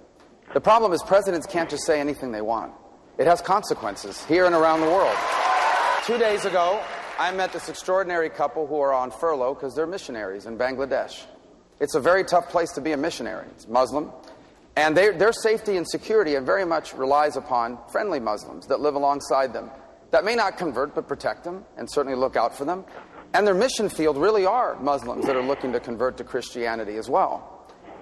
The 0.55 0.61
problem 0.61 0.93
is 0.93 1.03
presidents 1.03 1.47
can't 1.47 1.71
just 1.71 1.85
say 1.85 2.01
anything 2.01 2.33
they 2.33 2.41
want. 2.41 2.73
It 3.19 3.27
has 3.27 3.41
consequences 3.41 4.25
here 4.25 4.47
and 4.47 4.55
around 4.55 4.81
the 4.81 4.87
world. 4.89 5.17
Two 6.05 6.19
days 6.19 6.45
ago, 6.47 6.83
I 7.19 7.31
met 7.33 7.53
this 7.53 7.69
extraordinary 7.69 8.31
couple 8.31 8.67
who 8.67 8.81
are 8.81 8.93
on 8.93 9.11
furlough 9.11 9.55
because 9.55 9.75
they're 9.75 9.87
missionaries 9.87 10.47
in 10.47 10.59
Bangladesh. 10.59 11.25
It's 11.81 11.95
a 11.95 12.01
very 12.01 12.25
tough 12.25 12.49
place 12.49 12.73
to 12.73 12.81
be 12.81 12.93
a 12.93 12.97
missionary. 12.97 13.47
It's 13.51 13.69
Muslim. 13.69 14.11
And 14.77 14.97
they, 14.97 15.11
their 15.11 15.33
safety 15.33 15.77
and 15.77 15.89
security 15.89 16.37
very 16.37 16.65
much 16.65 16.95
relies 16.95 17.37
upon 17.37 17.79
friendly 17.91 18.21
Muslims 18.21 18.67
that 18.67 18.81
live 18.81 18.95
alongside 18.95 19.53
them, 19.53 19.71
that 20.11 20.25
may 20.25 20.35
not 20.35 20.59
convert 20.59 20.95
but 20.95 21.09
protect 21.09 21.45
them 21.45 21.65
and 21.77 21.91
certainly 21.91 22.17
look 22.17 22.37
out 22.37 22.57
for 22.57 22.65
them. 22.65 22.85
And 23.35 23.47
their 23.47 23.55
mission 23.55 23.89
field 23.89 24.17
really 24.17 24.47
are 24.47 24.79
Muslims 24.81 25.27
that 25.27 25.37
are 25.37 25.43
looking 25.43 25.73
to 25.73 25.81
convert 25.81 26.17
to 26.19 26.25
Christianity 26.25 26.97
as 26.97 27.09
well. 27.09 27.53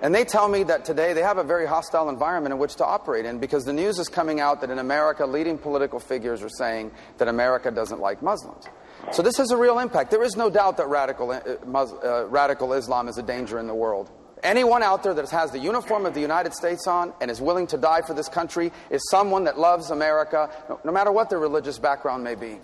And 0.03 0.15
they 0.15 0.25
tell 0.25 0.49
me 0.49 0.65
that 0.65 0.85
today 0.85 1.13
they 1.13 1.23
have 1.23 1.39
a 1.39 1.45
very 1.45 1.67
hostile 1.67 2.09
environment 2.09 2.53
in 2.53 2.59
which 2.59 2.75
to 2.77 2.85
operate 2.85 3.25
in 3.25 3.39
because 3.39 3.65
the 3.65 3.73
news 3.73 3.99
is 3.99 4.09
coming 4.09 4.39
out 4.39 4.61
that 4.61 4.71
in 4.71 4.79
America, 4.79 5.25
leading 5.25 5.57
political 5.57 5.99
figures 5.99 6.43
are 6.43 6.51
saying 6.51 6.91
that 7.19 7.29
America 7.29 7.71
doesn't 7.71 8.01
like 8.01 8.21
Muslims. 8.21 8.65
So 9.13 9.23
this 9.23 9.37
has 9.37 9.51
a 9.51 9.57
real 9.57 9.79
impact. 9.79 10.11
There 10.11 10.23
is 10.25 10.37
no 10.37 10.51
doubt 10.51 10.77
that 10.79 10.89
radical, 10.89 11.31
uh, 11.31 11.41
uh, 11.41 12.27
radical 12.27 12.73
Islam 12.73 13.09
is 13.09 13.19
a 13.19 13.23
danger 13.23 13.59
in 13.59 13.67
the 13.67 13.75
world. 13.75 14.11
Anyone 14.43 14.83
out 14.83 15.03
there 15.03 15.15
that 15.15 15.31
has 15.31 15.53
the 15.53 15.59
uniform 15.59 16.05
of 16.05 16.13
the 16.13 16.21
United 16.21 16.53
States 16.53 16.87
on 16.87 17.15
and 17.21 17.31
is 17.31 17.41
willing 17.41 17.67
to 17.69 17.79
die 17.79 18.03
for 18.03 18.13
this 18.13 18.29
country 18.29 18.73
is 18.91 19.01
someone 19.11 19.45
that 19.45 19.59
loves 19.59 19.91
America, 19.91 20.51
no, 20.69 20.81
no 20.85 20.93
matter 20.93 21.11
what 21.11 21.31
their 21.31 21.39
religious 21.39 21.79
background 21.79 22.23
may 22.23 22.35
be. 22.35 22.59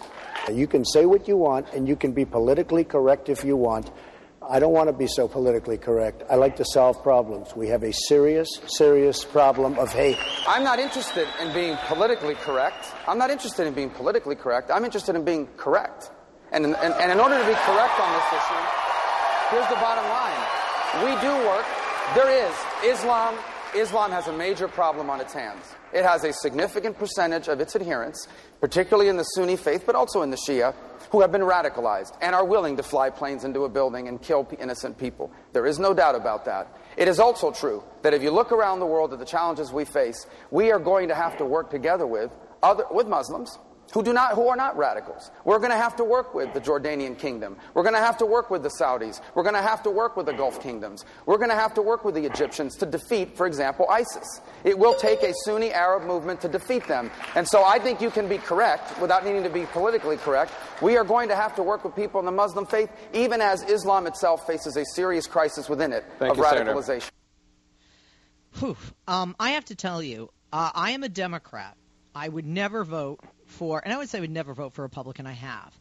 You 0.53 0.66
can 0.66 0.84
say 0.84 1.07
what 1.07 1.26
you 1.26 1.38
want, 1.38 1.72
and 1.72 1.88
you 1.88 1.97
can 1.97 2.12
be 2.12 2.26
politically 2.26 2.84
correct 2.84 3.28
if 3.30 3.45
you 3.45 3.57
want. 3.57 3.91
I 4.47 4.59
don't 4.59 4.72
want 4.72 4.88
to 4.88 4.93
be 4.93 5.07
so 5.07 5.28
politically 5.28 5.78
correct. 5.78 6.22
I 6.28 6.34
like 6.34 6.57
to 6.57 6.64
solve 6.64 7.03
problems. 7.03 7.55
We 7.55 7.68
have 7.68 7.82
a 7.82 7.93
serious, 7.93 8.49
serious 8.66 9.24
problem 9.24 9.78
of 9.78 9.93
hate. 9.93 10.18
I'm 10.47 10.64
not 10.64 10.80
interested 10.80 11.28
in 11.41 11.53
being 11.55 11.76
politically 11.86 12.34
correct. 12.34 12.93
I'm 13.07 13.18
not 13.18 13.30
interested 13.30 13.66
in 13.66 13.74
being 13.74 13.91
politically 13.91 14.34
correct. 14.34 14.70
I'm 14.70 14.84
interested 14.84 15.14
in 15.14 15.24
being 15.24 15.47
correct. 15.57 16.11
And, 16.53 16.66
and, 16.66 16.74
and 16.74 17.12
in 17.12 17.20
order 17.20 17.38
to 17.38 17.46
be 17.46 17.55
correct 17.55 18.01
on 18.01 18.11
this 18.12 18.28
issue, 18.34 18.62
here's 19.51 19.68
the 19.68 19.80
bottom 19.80 20.05
line. 20.11 20.61
We 21.05 21.20
do 21.20 21.32
work. 21.46 21.66
There 22.14 22.28
is. 22.28 22.55
Islam, 22.84 23.36
Islam 23.74 24.11
has 24.11 24.26
a 24.26 24.32
major 24.32 24.66
problem 24.66 25.09
on 25.11 25.20
its 25.20 25.32
hands. 25.32 25.62
It 25.92 26.05
has 26.05 26.24
a 26.24 26.32
significant 26.32 26.98
percentage 26.98 27.48
of 27.48 27.61
its 27.61 27.76
adherents, 27.76 28.26
particularly 28.61 29.09
in 29.09 29.16
the 29.16 29.22
Sunni 29.22 29.57
faith, 29.57 29.84
but 29.86 29.94
also 29.94 30.22
in 30.22 30.30
the 30.30 30.36
Shia, 30.36 30.74
who 31.11 31.20
have 31.20 31.30
been 31.30 31.42
radicalized 31.42 32.16
and 32.20 32.34
are 32.34 32.44
willing 32.44 32.76
to 32.76 32.82
fly 32.82 33.11
planes 33.11 33.44
into 33.44 33.64
a 33.64 33.68
building 33.68 34.09
and 34.09 34.20
kill 34.20 34.48
innocent 34.59 34.98
people. 34.98 35.30
There 35.53 35.66
is 35.66 35.78
no 35.78 35.94
doubt 35.94 36.14
about 36.14 36.44
that. 36.46 36.76
It 36.96 37.07
is 37.07 37.20
also 37.20 37.53
true 37.53 37.82
that 38.03 38.14
if 38.14 38.22
you 38.22 38.30
look 38.30 38.51
around 38.51 38.80
the 38.80 38.86
world 38.86 39.12
at 39.12 39.18
the 39.18 39.24
challenges 39.24 39.72
we 39.72 39.84
face, 39.84 40.26
we 40.51 40.72
are 40.72 40.78
going 40.78 41.09
to 41.09 41.14
have 41.14 41.36
to 41.38 41.44
work 41.44 41.70
together 41.70 42.07
with 42.07 42.30
other 42.62 42.84
with 42.90 43.07
Muslims 43.07 43.59
who 43.93 44.03
do 44.03 44.12
not 44.12 44.34
who 44.34 44.49
are 44.49 44.57
not 44.57 44.76
radicals. 44.76 45.30
We're 45.45 45.59
going 45.59 45.70
to 45.70 45.76
have 45.76 45.97
to 45.97 46.05
work 46.05 46.34
with 46.34 46.53
the 46.55 46.61
Jordanian 46.61 47.18
kingdom. 47.18 47.57
We're 47.74 47.82
going 47.82 47.95
to 47.95 48.01
have 48.01 48.18
to 48.18 48.26
work 48.26 48.51
with 48.51 48.62
the 48.62 48.70
Saudis. 48.80 49.20
We're 49.34 49.43
going 49.43 49.55
to 49.55 49.62
have 49.62 49.82
to 49.84 49.91
work 49.91 50.16
with 50.16 50.26
the 50.26 50.32
Gulf 50.32 50.62
kingdoms. 50.62 51.05
We're 51.26 51.38
going 51.38 51.51
to 51.51 51.57
have 51.57 51.74
to 51.74 51.82
work 51.82 52.05
with 52.05 52.14
the 52.14 52.24
Egyptians 52.24 52.76
to 52.76 52.86
defeat, 52.86 53.36
for 53.36 53.47
example, 53.47 53.86
ISIS. 53.91 54.41
It 54.64 54.78
will 54.78 54.95
take 54.95 55.22
a 55.22 55.32
Sunni 55.45 55.72
Arab 55.72 56.05
movement 56.05 56.41
to 56.43 56.49
defeat 56.49 56.86
them. 56.86 57.11
And 57.34 57.47
so 57.47 57.64
I 57.64 57.78
think 57.78 58.01
you 58.01 58.11
can 58.11 58.28
be 58.28 58.38
correct 58.38 59.01
without 59.01 59.24
needing 59.24 59.43
to 59.43 59.51
be 59.51 59.66
politically 59.66 60.16
correct. 60.18 60.53
We 60.80 60.97
are 60.97 61.05
going 61.05 61.28
to 61.28 61.36
have 61.36 61.55
to 61.57 61.62
work 61.62 61.84
with 61.84 61.97
people 61.97 62.20
in 62.20 62.26
the 62.26 62.32
Muslim 62.32 62.66
faith 62.66 62.91
even 63.12 63.41
as 63.41 63.62
Islam 63.64 64.07
itself 64.07 64.47
faces 64.47 64.76
a 64.76 64.84
serious 64.95 65.26
crisis 65.26 65.68
within 65.68 65.93
it 65.93 66.05
Thank 66.18 66.32
of 66.32 66.38
you, 66.38 66.45
Senator. 66.45 66.74
radicalization. 66.74 67.11
Whew. 68.59 68.76
Um, 69.07 69.36
I 69.38 69.51
have 69.51 69.64
to 69.66 69.74
tell 69.74 70.03
you, 70.03 70.30
uh, 70.53 70.70
I 70.74 70.91
am 70.93 71.03
a 71.03 71.09
Democrat. 71.09 71.76
I 72.14 72.28
would 72.28 72.47
never 72.47 72.84
vote 72.84 73.20
for, 73.51 73.80
and 73.82 73.92
I 73.92 73.98
would 73.98 74.09
say 74.09 74.18
I 74.18 74.20
would 74.22 74.30
never 74.30 74.55
vote 74.55 74.72
for 74.72 74.82
a 74.82 74.84
Republican. 74.84 75.26
I 75.26 75.32
have. 75.32 75.74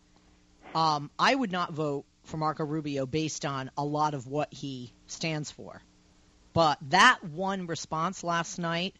Um, 0.75 1.09
I 1.17 1.33
would 1.33 1.51
not 1.51 1.73
vote 1.73 2.05
for 2.25 2.37
Marco 2.37 2.63
Rubio 2.63 3.05
based 3.05 3.45
on 3.45 3.71
a 3.77 3.83
lot 3.83 4.13
of 4.13 4.27
what 4.27 4.53
he 4.53 4.93
stands 5.07 5.49
for. 5.49 5.81
But 6.53 6.77
that 6.89 7.23
one 7.23 7.67
response 7.67 8.23
last 8.23 8.59
night, 8.59 8.95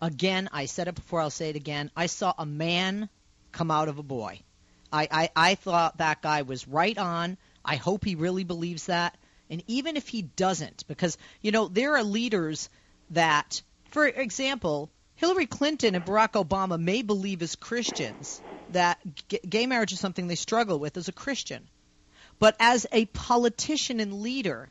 again, 0.00 0.48
I 0.52 0.66
said 0.66 0.88
it 0.88 0.94
before, 0.94 1.20
I'll 1.20 1.30
say 1.30 1.50
it 1.50 1.56
again. 1.56 1.90
I 1.96 2.06
saw 2.06 2.32
a 2.38 2.46
man 2.46 3.08
come 3.52 3.70
out 3.70 3.88
of 3.88 3.98
a 3.98 4.02
boy. 4.02 4.40
I, 4.92 5.08
I, 5.10 5.30
I 5.36 5.54
thought 5.54 5.98
that 5.98 6.22
guy 6.22 6.42
was 6.42 6.68
right 6.68 6.96
on. 6.96 7.36
I 7.64 7.76
hope 7.76 8.04
he 8.04 8.14
really 8.14 8.44
believes 8.44 8.86
that. 8.86 9.16
And 9.48 9.62
even 9.66 9.96
if 9.96 10.08
he 10.08 10.22
doesn't, 10.22 10.86
because, 10.86 11.18
you 11.42 11.52
know, 11.52 11.68
there 11.68 11.96
are 11.96 12.02
leaders 12.02 12.70
that, 13.10 13.62
for 13.90 14.06
example, 14.06 14.90
Hillary 15.20 15.44
Clinton 15.44 15.94
and 15.94 16.02
Barack 16.02 16.32
Obama 16.32 16.80
may 16.80 17.02
believe 17.02 17.42
as 17.42 17.54
Christians 17.54 18.40
that 18.70 18.98
g- 19.28 19.38
gay 19.46 19.66
marriage 19.66 19.92
is 19.92 20.00
something 20.00 20.26
they 20.26 20.34
struggle 20.34 20.78
with 20.78 20.96
as 20.96 21.08
a 21.08 21.12
Christian. 21.12 21.68
But 22.38 22.56
as 22.58 22.86
a 22.90 23.04
politician 23.04 24.00
and 24.00 24.22
leader, 24.22 24.70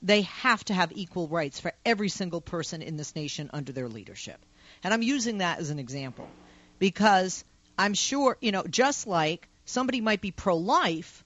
they 0.00 0.22
have 0.22 0.64
to 0.64 0.74
have 0.74 0.92
equal 0.92 1.28
rights 1.28 1.60
for 1.60 1.70
every 1.84 2.08
single 2.08 2.40
person 2.40 2.80
in 2.80 2.96
this 2.96 3.14
nation 3.14 3.50
under 3.52 3.72
their 3.72 3.90
leadership. 3.90 4.40
And 4.82 4.94
I'm 4.94 5.02
using 5.02 5.38
that 5.38 5.58
as 5.58 5.68
an 5.68 5.78
example 5.78 6.30
because 6.78 7.44
I'm 7.76 7.92
sure, 7.92 8.38
you 8.40 8.52
know, 8.52 8.62
just 8.62 9.06
like 9.06 9.48
somebody 9.66 10.00
might 10.00 10.22
be 10.22 10.30
pro 10.30 10.56
life, 10.56 11.23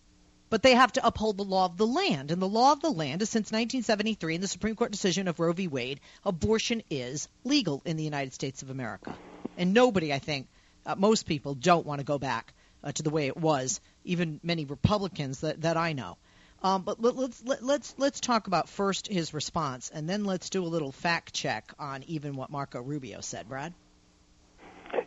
but 0.51 0.63
they 0.63 0.75
have 0.75 0.93
to 0.93 1.07
uphold 1.07 1.37
the 1.37 1.45
law 1.45 1.67
of 1.67 1.77
the 1.77 1.87
land. 1.87 2.31
And 2.31 2.41
the 2.41 2.49
law 2.49 2.73
of 2.73 2.81
the 2.81 2.91
land 2.91 3.23
is 3.23 3.31
since 3.31 3.53
1973 3.53 4.37
in 4.37 4.41
the 4.41 4.49
Supreme 4.49 4.77
Court 4.77 4.91
decision 4.91 5.29
of 5.29 5.39
Roe 5.41 5.53
v. 5.53 5.69
Wade, 5.69 6.01
abortion 6.25 6.83
is 6.91 7.29
legal 7.45 7.83
in 7.85 7.97
the 7.97 8.05
United 8.05 8.33
States 8.33 8.63
of 8.63 8.71
America. 8.71 9.15
And 9.57 9.75
nobody, 9.75 10.13
I 10.13 10.19
think, 10.19 10.49
uh, 10.87 10.95
most 10.97 11.27
people 11.27 11.55
don't 11.55 11.87
want 11.87 12.01
to 12.01 12.05
go 12.05 12.19
back 12.19 12.55
uh, 12.83 12.93
to 12.93 13.03
the 13.03 13.11
way 13.11 13.27
it 13.27 13.37
was, 13.37 13.81
even 14.05 14.41
many 14.43 14.65
Republicans 14.65 15.41
that, 15.41 15.63
that 15.63 15.77
I 15.77 15.93
know. 15.93 16.17
Um, 16.63 16.83
but 16.83 17.01
let, 17.01 17.15
let's 17.15 17.45
let, 17.45 17.63
let's 17.63 17.95
let's 17.99 18.19
talk 18.19 18.49
about 18.49 18.69
first 18.69 19.07
his 19.07 19.33
response, 19.33 19.91
and 19.95 20.09
then 20.09 20.25
let's 20.25 20.51
do 20.51 20.65
a 20.65 20.67
little 20.67 20.91
fact 20.91 21.33
check 21.33 21.73
on 21.79 22.03
even 22.09 22.35
what 22.35 22.51
Marco 22.51 22.83
Rubio 22.83 23.21
said. 23.21 23.49
Brad. 23.49 23.73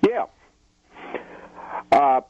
Yeah. 0.07 0.27
Uh, 1.91 2.21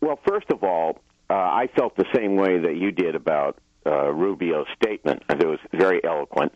well, 0.00 0.20
first 0.28 0.50
of 0.50 0.62
all, 0.62 1.00
uh, 1.34 1.36
I 1.36 1.68
felt 1.76 1.96
the 1.96 2.06
same 2.14 2.36
way 2.36 2.58
that 2.58 2.76
you 2.76 2.92
did 2.92 3.16
about 3.16 3.58
uh, 3.84 4.12
Rubio's 4.12 4.68
statement. 4.80 5.24
It 5.28 5.44
was 5.44 5.58
very 5.72 6.02
eloquent, 6.04 6.52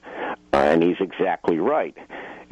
uh, 0.52 0.56
and 0.56 0.82
he's 0.84 1.00
exactly 1.00 1.58
right. 1.58 1.96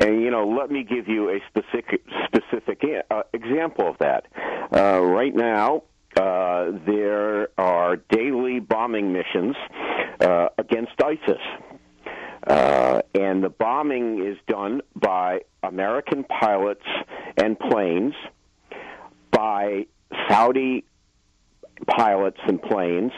And 0.01 0.21
you 0.21 0.31
know, 0.33 0.49
let 0.49 0.69
me 0.69 0.83
give 0.83 1.07
you 1.07 1.31
a 1.31 1.39
specific 1.49 2.03
specific 2.27 2.83
uh, 3.11 3.23
example 3.33 3.89
of 3.89 3.99
that. 3.99 4.27
Uh, 4.75 5.01
right 5.03 5.35
now, 5.35 5.85
uh, 6.17 6.73
there 6.85 7.49
are 7.59 7.97
daily 8.11 8.59
bombing 8.59 9.13
missions 9.13 9.55
uh, 10.21 10.49
against 10.59 11.01
ISIS. 11.01 11.43
Uh, 12.45 13.03
and 13.15 13.43
the 13.43 13.49
bombing 13.49 14.25
is 14.25 14.37
done 14.49 14.81
by 14.97 15.41
American 15.63 16.25
pilots 16.25 16.85
and 17.37 17.59
planes, 17.59 18.15
by 19.31 19.87
Saudi 20.29 20.85
pilots 21.87 22.39
and 22.47 22.61
planes, 22.61 23.13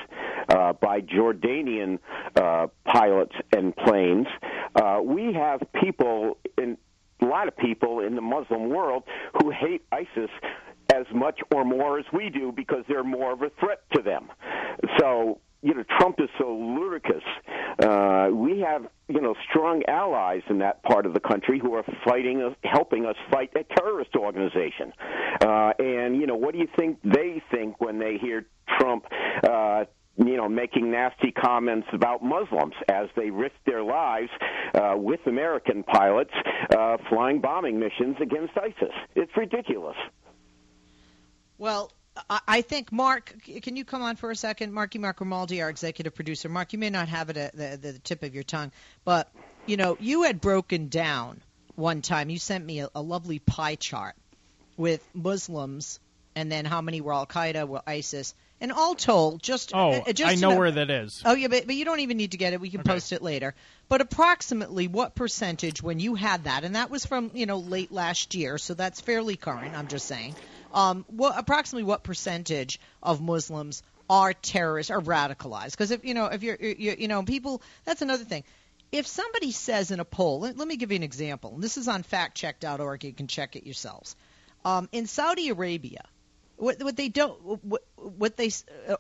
uh, 0.49 0.73
by 0.75 1.01
Jordanian 1.01 1.99
uh, 2.37 2.69
pilots 2.85 3.35
and 3.55 3.75
planes. 3.77 4.27
Uh, 4.75 5.01
we 5.03 5.33
have 5.35 5.61
people 5.81 6.39
in 6.57 6.77
a 7.21 7.25
lot 7.25 7.49
of 7.49 7.57
people 7.57 8.01
in 8.01 8.15
the 8.15 8.21
Muslim 8.21 8.69
world 8.69 9.03
who 9.41 9.51
hate 9.51 9.83
ISIS 9.91 10.31
as 10.95 11.05
much 11.15 11.41
or 11.55 11.65
more 11.65 11.99
as 11.99 12.05
we 12.13 12.31
do 12.31 12.53
because 12.53 12.85
they're 12.89 13.05
more 13.05 13.33
of 13.33 13.43
a 13.43 13.51
threat 13.61 13.83
to 13.95 14.03
them. 14.03 14.29
So 14.99 15.41
you 15.63 15.75
know, 15.75 15.85
Trump 15.99 16.21
is 16.21 16.29
so 16.39 16.55
ludicrous. 16.55 17.25
Uh, 17.83 18.29
we 18.33 18.61
have, 18.61 18.87
strong 19.59 19.83
allies 19.89 20.43
in 20.49 20.59
that 20.59 20.83
part 20.83 21.05
of 21.07 21.15
the 21.15 21.21
country 21.21 21.59
who 21.59 21.75
are 21.75 21.85
fighting 22.05 22.55
helping 22.63 23.05
us 23.05 23.17
fight 23.31 23.51
a 23.57 23.65
terrorist 23.75 24.15
organization. 24.15 24.93
Uh, 25.41 25.73
and, 25.79 26.17
you 26.17 26.27
know, 26.27 26.37
what 26.37 26.53
do 26.53 26.59
you 26.59 26.69
think 26.79 26.99
they 27.03 27.43
think 27.51 27.81
when 27.81 27.99
they 27.99 28.19
hear 28.21 28.47
Trump, 28.79 29.05
uh, 29.43 29.85
you 30.17 30.37
know, 30.37 30.49
making 30.49 30.91
nasty 30.91 31.33
comments 31.33 31.89
about 31.93 32.23
Muslims 32.23 32.75
as 32.89 33.09
they 33.17 33.31
risk 33.31 33.55
their 33.67 33.83
lives 33.83 34.31
uh, 34.75 34.95
with 34.97 35.21
American 35.27 35.83
pilots 35.83 36.33
uh, 36.77 36.97
flying 37.09 37.41
bombing 37.41 37.81
missions 37.81 38.17
against 38.21 38.57
ISIS? 38.57 38.95
It's 39.15 39.33
ridiculous. 39.37 39.97
Well, 41.57 41.93
I 42.29 42.63
think 42.63 42.91
Mark, 42.93 43.35
can 43.63 43.77
you 43.77 43.85
come 43.85 44.03
on 44.03 44.17
for 44.17 44.31
a 44.31 44.37
second? 44.37 44.73
Marky 44.73 44.99
Mark 44.99 45.19
Grimaldi, 45.19 45.63
our 45.63 45.71
executive 45.71 46.15
producer. 46.15 46.49
Mark, 46.49 46.73
you 46.73 46.79
may 46.79 46.91
not 46.91 47.09
have 47.09 47.31
it 47.31 47.37
at 47.37 47.57
the, 47.57 47.79
the 47.81 47.99
tip 48.01 48.23
of 48.23 48.35
your 48.35 48.43
tongue, 48.43 48.73
but 49.05 49.33
you 49.69 49.77
know, 49.77 49.97
you 50.01 50.23
had 50.23 50.41
broken 50.41 50.89
down 50.89 51.41
one 51.75 52.03
time. 52.03 52.31
You 52.31 52.39
sent 52.39 52.65
me 52.65 52.81
a, 52.81 52.89
a 52.95 53.03
lovely 53.03 53.39
pie 53.39 53.77
chart 53.77 54.15
with 54.77 55.07
Muslims 55.15 56.01
and 56.35 56.51
then 56.53 56.65
how 56.65 56.81
many 56.81 57.01
were 57.01 57.13
Al 57.13 57.27
Qaeda, 57.27 57.67
were 57.67 57.83
ISIS, 57.85 58.33
and 58.61 58.71
all 58.73 58.95
told, 58.95 59.43
just 59.43 59.73
oh, 59.75 59.91
uh, 59.91 60.13
just 60.13 60.31
I 60.31 60.35
know, 60.37 60.51
know, 60.51 60.59
where 60.59 60.71
that 60.71 60.89
is. 60.89 61.23
Oh 61.25 61.35
yeah, 61.35 61.49
but, 61.49 61.67
but 61.67 61.75
you 61.75 61.85
don't 61.85 62.01
even 62.01 62.17
need 62.17 62.33
to 62.33 62.37
get 62.37 62.53
it. 62.53 62.61
We 62.61 62.71
can 62.71 62.81
okay. 62.81 62.91
post 62.91 63.13
it 63.13 63.23
later. 63.23 63.55
But 63.89 64.01
approximately 64.01 64.87
what 64.87 65.17
percentage 65.17 65.83
when 65.83 65.99
you 65.99 66.15
had 66.15 66.45
that, 66.45 66.63
and 66.63 66.77
that 66.77 66.91
was 66.91 67.05
from 67.05 67.33
you 67.35 67.47
know 67.47 67.59
late 67.59 67.91
last 67.91 68.35
year, 68.35 68.57
so 68.59 68.75
that's 68.75 69.01
fairly 69.01 69.37
current. 69.37 69.77
I'm 69.77 69.89
just 69.89 70.07
saying 70.07 70.37
um, 70.73 71.05
what, 71.09 71.35
approximately 71.37 71.85
what 71.85 72.03
percentage 72.03 72.81
of 73.03 73.21
Muslims 73.21 73.83
are 74.11 74.33
terrorists 74.33 74.91
or 74.91 75.01
radicalized? 75.01 75.73
Because 75.73 75.91
if 75.91 76.05
you 76.05 76.15
know, 76.15 76.27
if 76.27 76.43
you're, 76.43 76.57
you, 76.57 76.97
you 76.99 77.09
know, 77.09 77.23
people, 77.23 77.63
that's 77.85 78.03
another 78.03 78.25
thing. 78.25 78.45
If 78.91 79.07
somebody 79.07 79.53
says 79.53 79.91
in 79.91 80.01
a 80.01 80.05
poll, 80.05 80.41
let, 80.41 80.57
let 80.57 80.67
me 80.67 80.77
give 80.77 80.91
you 80.91 80.97
an 80.97 81.03
example. 81.03 81.55
And 81.55 81.63
This 81.63 81.77
is 81.77 81.89
on 81.89 82.03
factcheck.org. 82.03 83.05
You 83.05 83.13
can 83.13 83.27
check 83.27 83.57
it 83.57 83.65
yourselves. 83.65 84.17
Um, 84.65 84.89
in 84.93 85.07
Saudi 85.07 85.51
Arabia, 85.51 86.05
what, 86.57 86.83
what 86.83 86.97
they 86.97 87.09
don't, 87.09 87.65
what, 87.65 87.83
what 87.97 88.37
they, 88.37 88.51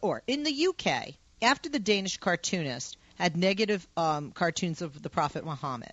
or 0.02 0.22
in 0.26 0.44
the 0.44 0.68
UK, 0.68 1.14
after 1.42 1.68
the 1.68 1.78
Danish 1.78 2.18
cartoonist 2.18 2.96
had 3.16 3.36
negative 3.36 3.86
um, 3.96 4.30
cartoons 4.32 4.82
of 4.82 5.02
the 5.02 5.10
Prophet 5.10 5.44
Muhammad, 5.44 5.92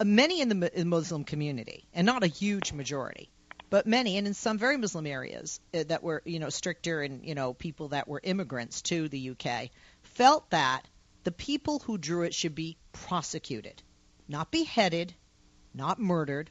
uh, 0.00 0.04
many 0.04 0.40
in 0.40 0.48
the 0.48 0.84
Muslim 0.84 1.24
community, 1.24 1.86
and 1.94 2.06
not 2.06 2.24
a 2.24 2.28
huge 2.28 2.72
majority, 2.72 3.30
but 3.70 3.86
many, 3.86 4.16
and 4.16 4.26
in 4.26 4.34
some 4.34 4.58
very 4.58 4.76
Muslim 4.76 5.06
areas 5.06 5.60
uh, 5.74 5.84
that 5.88 6.02
were, 6.02 6.22
you 6.24 6.38
know, 6.38 6.50
stricter 6.50 7.02
and, 7.02 7.24
you 7.24 7.34
know, 7.34 7.54
people 7.54 7.88
that 7.88 8.08
were 8.08 8.20
immigrants 8.22 8.82
to 8.82 9.08
the 9.08 9.30
UK, 9.30 9.70
felt 10.02 10.50
that 10.50 10.86
the 11.26 11.32
people 11.32 11.80
who 11.80 11.98
drew 11.98 12.22
it 12.22 12.32
should 12.32 12.54
be 12.54 12.76
prosecuted, 12.92 13.82
not 14.28 14.52
beheaded, 14.52 15.12
not 15.74 15.98
murdered, 15.98 16.48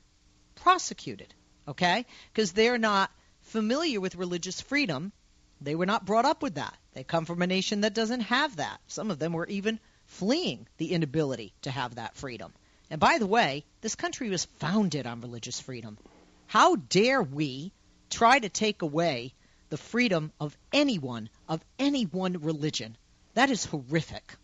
prosecuted, 0.55 1.33
okay? 1.65 2.05
Because 2.33 2.51
they're 2.51 2.77
not 2.77 3.09
familiar 3.39 4.01
with 4.01 4.15
religious 4.15 4.59
freedom. 4.59 5.13
They 5.61 5.75
were 5.75 5.85
not 5.85 6.05
brought 6.05 6.25
up 6.25 6.43
with 6.43 6.55
that. 6.55 6.75
They 6.91 7.05
come 7.05 7.23
from 7.23 7.41
a 7.41 7.47
nation 7.47 7.81
that 7.81 7.93
doesn't 7.93 8.19
have 8.19 8.57
that. 8.57 8.81
Some 8.87 9.11
of 9.11 9.17
them 9.17 9.31
were 9.31 9.47
even 9.47 9.79
fleeing 10.07 10.67
the 10.75 10.91
inability 10.91 11.53
to 11.61 11.71
have 11.71 11.95
that 11.95 12.17
freedom. 12.17 12.51
And 12.89 12.99
by 12.99 13.17
the 13.17 13.27
way, 13.27 13.63
this 13.79 13.95
country 13.95 14.29
was 14.29 14.43
founded 14.43 15.07
on 15.07 15.21
religious 15.21 15.61
freedom. 15.61 15.97
How 16.47 16.75
dare 16.75 17.23
we 17.23 17.71
try 18.09 18.39
to 18.39 18.49
take 18.49 18.81
away 18.81 19.35
the 19.69 19.77
freedom 19.77 20.33
of 20.37 20.57
anyone, 20.73 21.29
of 21.47 21.63
any 21.79 22.03
one 22.03 22.41
religion? 22.41 22.97
That 23.35 23.49
is 23.49 23.63
horrific. 23.63 24.35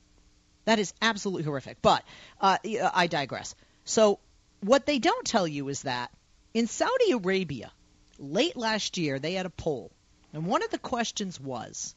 That 0.65 0.79
is 0.79 0.93
absolutely 1.01 1.43
horrific. 1.43 1.81
But 1.81 2.03
uh, 2.39 2.57
I 2.93 3.07
digress. 3.07 3.55
So, 3.85 4.19
what 4.61 4.85
they 4.85 4.99
don't 4.99 5.25
tell 5.25 5.47
you 5.47 5.69
is 5.69 5.83
that 5.83 6.11
in 6.53 6.67
Saudi 6.67 7.11
Arabia, 7.11 7.71
late 8.19 8.55
last 8.55 8.97
year, 8.97 9.17
they 9.17 9.33
had 9.33 9.45
a 9.45 9.49
poll. 9.49 9.91
And 10.33 10.45
one 10.45 10.63
of 10.63 10.69
the 10.69 10.77
questions 10.77 11.39
was 11.39 11.95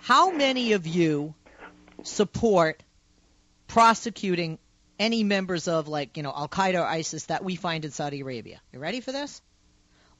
How 0.00 0.30
many 0.30 0.72
of 0.72 0.86
you 0.86 1.34
support 2.02 2.82
prosecuting 3.68 4.58
any 4.98 5.24
members 5.24 5.66
of 5.66 5.88
like 5.88 6.16
you 6.16 6.22
know 6.22 6.32
Al 6.34 6.48
Qaeda 6.48 6.80
or 6.80 6.86
ISIS 6.86 7.26
that 7.26 7.42
we 7.42 7.56
find 7.56 7.84
in 7.84 7.90
Saudi 7.90 8.20
Arabia. 8.20 8.60
You 8.72 8.78
ready 8.78 9.00
for 9.00 9.12
this? 9.12 9.42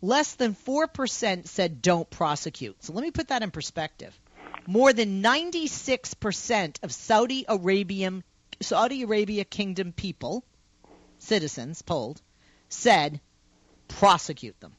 Less 0.01 0.35
than 0.35 0.55
four 0.55 0.89
percent 0.89 1.49
said 1.49 1.83
don't 1.83 2.09
prosecute. 2.11 2.83
So 2.83 2.93
let 2.93 3.03
me 3.03 3.11
put 3.11 3.28
that 3.28 3.43
in 3.43 3.51
perspective. 3.51 4.18
More 4.67 4.93
than 4.93 5.23
96% 5.23 6.83
of 6.83 6.93
Saudi 6.93 7.45
Arabian 7.49 8.23
Saudi 8.61 9.03
Arabia 9.03 9.45
kingdom 9.45 9.93
people, 9.93 10.45
citizens 11.19 11.83
polled, 11.83 12.23
said 12.69 13.21
prosecute 13.89 14.59
them. 14.61 14.73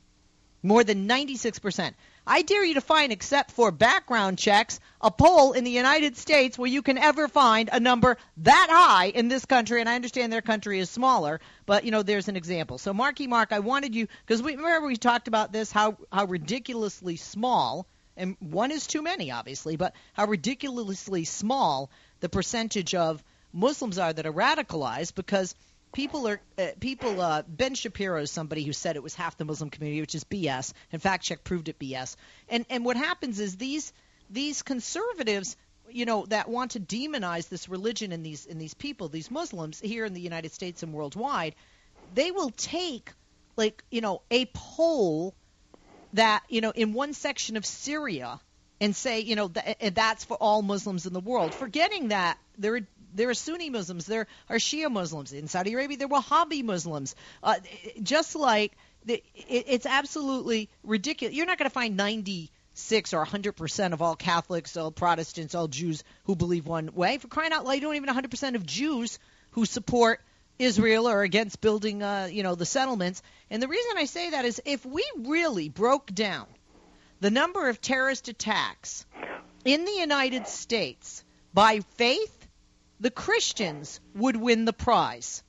More 0.61 0.83
than 0.83 1.07
96%. 1.07 1.93
I 2.25 2.41
dare 2.41 2.63
you 2.63 2.75
to 2.75 2.81
find, 2.81 3.11
except 3.11 3.51
for 3.51 3.69
background 3.71 4.37
checks, 4.37 4.79
a 5.01 5.11
poll 5.11 5.51
in 5.51 5.65
the 5.65 5.71
United 5.71 6.15
States 6.15 6.57
where 6.57 6.69
you 6.69 6.81
can 6.81 6.97
ever 6.97 7.27
find 7.27 7.69
a 7.71 7.81
number 7.81 8.17
that 8.37 8.67
high 8.71 9.07
in 9.07 9.27
this 9.27 9.45
country. 9.45 9.81
And 9.81 9.89
I 9.89 9.95
understand 9.95 10.31
their 10.31 10.41
country 10.41 10.79
is 10.79 10.89
smaller, 10.89 11.41
but 11.65 11.83
you 11.83 11.91
know, 11.91 12.01
there's 12.01 12.29
an 12.29 12.37
example. 12.37 12.77
So, 12.77 12.93
Marky 12.93 13.27
Mark, 13.27 13.51
I 13.51 13.59
wanted 13.59 13.93
you 13.93 14.07
because 14.25 14.41
we 14.41 14.55
remember 14.55 14.87
we 14.87 14.95
talked 14.95 15.27
about 15.27 15.51
this 15.51 15.69
how 15.69 15.97
how 16.13 16.23
ridiculously 16.25 17.17
small, 17.17 17.85
and 18.15 18.37
one 18.39 18.71
is 18.71 18.87
too 18.87 19.01
many, 19.01 19.31
obviously, 19.31 19.75
but 19.75 19.95
how 20.13 20.25
ridiculously 20.25 21.25
small 21.25 21.89
the 22.19 22.29
percentage 22.29 22.95
of 22.95 23.23
Muslims 23.51 23.97
are 23.97 24.13
that 24.13 24.25
are 24.25 24.33
radicalized 24.33 25.15
because 25.15 25.55
people 25.93 26.27
are 26.27 26.41
uh, 26.57 26.67
people. 26.79 27.21
Uh, 27.21 27.43
ben 27.47 27.75
Shapiro 27.75 28.21
is 28.21 28.31
somebody 28.31 28.63
who 28.63 28.73
said 28.73 28.95
it 28.95 29.03
was 29.03 29.15
half 29.15 29.37
the 29.37 29.45
Muslim 29.45 29.69
community, 29.69 30.01
which 30.01 30.15
is 30.15 30.23
BS. 30.23 30.73
And 30.91 31.01
fact 31.01 31.23
check 31.23 31.43
proved 31.43 31.69
it 31.69 31.79
BS. 31.79 32.15
And 32.49 32.65
and 32.69 32.83
what 32.83 32.97
happens 32.97 33.39
is 33.39 33.55
these 33.57 33.93
these 34.29 34.61
conservatives 34.61 35.55
you 35.89 36.05
know 36.05 36.25
that 36.27 36.49
want 36.49 36.71
to 36.71 36.79
demonize 36.79 37.49
this 37.49 37.69
religion 37.69 38.11
and 38.11 38.25
these 38.25 38.45
in 38.45 38.57
these 38.57 38.73
people 38.73 39.09
these 39.09 39.29
muslims 39.29 39.79
here 39.81 40.05
in 40.05 40.13
the 40.13 40.21
united 40.21 40.51
states 40.51 40.81
and 40.81 40.93
worldwide 40.93 41.55
they 42.15 42.31
will 42.31 42.49
take 42.51 43.11
like 43.57 43.83
you 43.91 44.01
know 44.01 44.21
a 44.31 44.45
poll 44.53 45.35
that 46.13 46.43
you 46.49 46.61
know 46.61 46.71
in 46.71 46.93
one 46.93 47.13
section 47.13 47.57
of 47.57 47.65
syria 47.65 48.39
and 48.79 48.95
say 48.95 49.19
you 49.19 49.35
know 49.35 49.47
th- 49.49 49.93
that's 49.93 50.23
for 50.23 50.37
all 50.39 50.61
muslims 50.61 51.05
in 51.05 51.13
the 51.13 51.19
world 51.19 51.53
forgetting 51.53 52.09
that 52.09 52.37
there 52.57 52.75
are 52.75 52.81
there 53.15 53.29
are 53.29 53.33
Sunni 53.33 53.69
Muslims, 53.69 54.05
there 54.05 54.27
are 54.49 54.57
Shia 54.57 54.91
Muslims. 54.91 55.33
In 55.33 55.47
Saudi 55.47 55.73
Arabia, 55.73 55.97
there 55.97 56.07
are 56.11 56.21
Wahhabi 56.21 56.63
Muslims. 56.63 57.15
Uh, 57.41 57.55
just 58.01 58.35
like 58.35 58.73
it's 59.05 59.85
absolutely 59.85 60.69
ridiculous. 60.83 61.35
You're 61.35 61.45
not 61.45 61.57
going 61.57 61.69
to 61.69 61.73
find 61.73 61.97
96 61.97 63.13
or 63.13 63.25
100% 63.25 63.93
of 63.93 64.01
all 64.01 64.15
Catholics, 64.15 64.77
all 64.77 64.91
Protestants, 64.91 65.55
all 65.55 65.67
Jews 65.67 66.03
who 66.23 66.35
believe 66.35 66.65
one 66.65 66.91
way. 66.93 67.17
For 67.17 67.27
crying 67.27 67.51
out 67.51 67.65
loud, 67.65 67.73
you 67.73 67.81
don't 67.81 67.95
even 67.95 68.09
100% 68.09 68.55
of 68.55 68.65
Jews 68.65 69.19
who 69.51 69.65
support 69.65 70.21
Israel 70.59 71.07
or 71.07 71.23
against 71.23 71.61
building, 71.61 72.03
uh, 72.03 72.29
you 72.31 72.43
know, 72.43 72.55
the 72.55 72.65
settlements. 72.65 73.21
And 73.49 73.61
the 73.61 73.67
reason 73.67 73.91
I 73.97 74.05
say 74.05 74.31
that 74.31 74.45
is 74.45 74.61
if 74.65 74.85
we 74.85 75.03
really 75.17 75.69
broke 75.69 76.13
down 76.13 76.47
the 77.19 77.31
number 77.31 77.69
of 77.69 77.81
terrorist 77.81 78.27
attacks 78.27 79.05
in 79.65 79.85
the 79.85 79.91
United 79.91 80.47
States 80.47 81.23
by 81.53 81.79
faith 81.97 82.47
the 82.99 83.11
Christians 83.11 83.99
would 84.15 84.37
win 84.37 84.65
the 84.65 84.73
prize. 84.73 85.43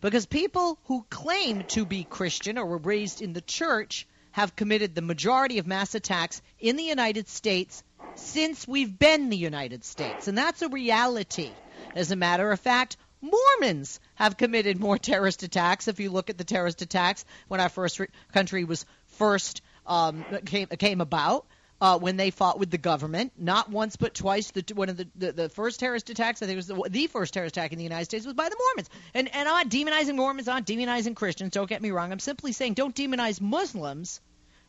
Because 0.00 0.26
people 0.26 0.78
who 0.84 1.06
claim 1.08 1.64
to 1.68 1.84
be 1.84 2.04
Christian 2.04 2.58
or 2.58 2.66
were 2.66 2.78
raised 2.78 3.22
in 3.22 3.32
the 3.32 3.40
church 3.40 4.06
have 4.32 4.56
committed 4.56 4.94
the 4.94 5.02
majority 5.02 5.58
of 5.58 5.66
mass 5.66 5.94
attacks 5.94 6.40
in 6.58 6.76
the 6.76 6.84
United 6.84 7.28
States 7.28 7.82
since 8.14 8.66
we've 8.66 8.98
been 8.98 9.30
the 9.30 9.36
United 9.36 9.84
States. 9.84 10.28
And 10.28 10.36
that's 10.36 10.62
a 10.62 10.68
reality. 10.68 11.50
As 11.94 12.10
a 12.10 12.16
matter 12.16 12.50
of 12.50 12.60
fact, 12.60 12.96
Mormons 13.20 14.00
have 14.14 14.36
committed 14.36 14.80
more 14.80 14.98
terrorist 15.10 15.42
attacks. 15.42 15.88
If 15.88 16.00
you 16.00 16.10
look 16.10 16.30
at 16.30 16.38
the 16.38 16.44
terrorist 16.44 16.82
attacks 16.82 17.24
when 17.48 17.60
our 17.60 17.68
first 17.68 17.98
re- 17.98 18.08
country 18.32 18.64
was 18.64 18.86
first 19.06 19.62
um, 19.86 20.24
came, 20.44 20.66
came 20.66 21.00
about, 21.00 21.46
uh, 21.80 21.98
when 21.98 22.16
they 22.16 22.30
fought 22.30 22.58
with 22.58 22.70
the 22.70 22.78
government, 22.78 23.32
not 23.38 23.70
once 23.70 23.96
but 23.96 24.14
twice. 24.14 24.50
The 24.50 24.64
one 24.74 24.88
of 24.88 24.96
the, 24.96 25.08
the, 25.16 25.32
the 25.32 25.48
first 25.48 25.80
terrorist 25.80 26.10
attacks, 26.10 26.42
I 26.42 26.46
think 26.46 26.54
it 26.54 26.56
was 26.56 26.66
the, 26.66 26.88
the 26.90 27.06
first 27.06 27.32
terrorist 27.32 27.56
attack 27.56 27.72
in 27.72 27.78
the 27.78 27.84
United 27.84 28.04
States, 28.04 28.26
was 28.26 28.34
by 28.34 28.48
the 28.48 28.56
Mormons. 28.58 28.90
And 29.14 29.34
and 29.34 29.48
I'm 29.48 29.54
not 29.54 29.68
demonizing 29.68 30.16
Mormons, 30.16 30.48
I'm 30.48 30.56
not 30.56 30.66
demonizing 30.66 31.16
Christians. 31.16 31.52
Don't 31.52 31.68
get 31.68 31.80
me 31.80 31.90
wrong. 31.90 32.12
I'm 32.12 32.18
simply 32.18 32.52
saying 32.52 32.74
don't 32.74 32.94
demonize 32.94 33.40
Muslims 33.40 34.20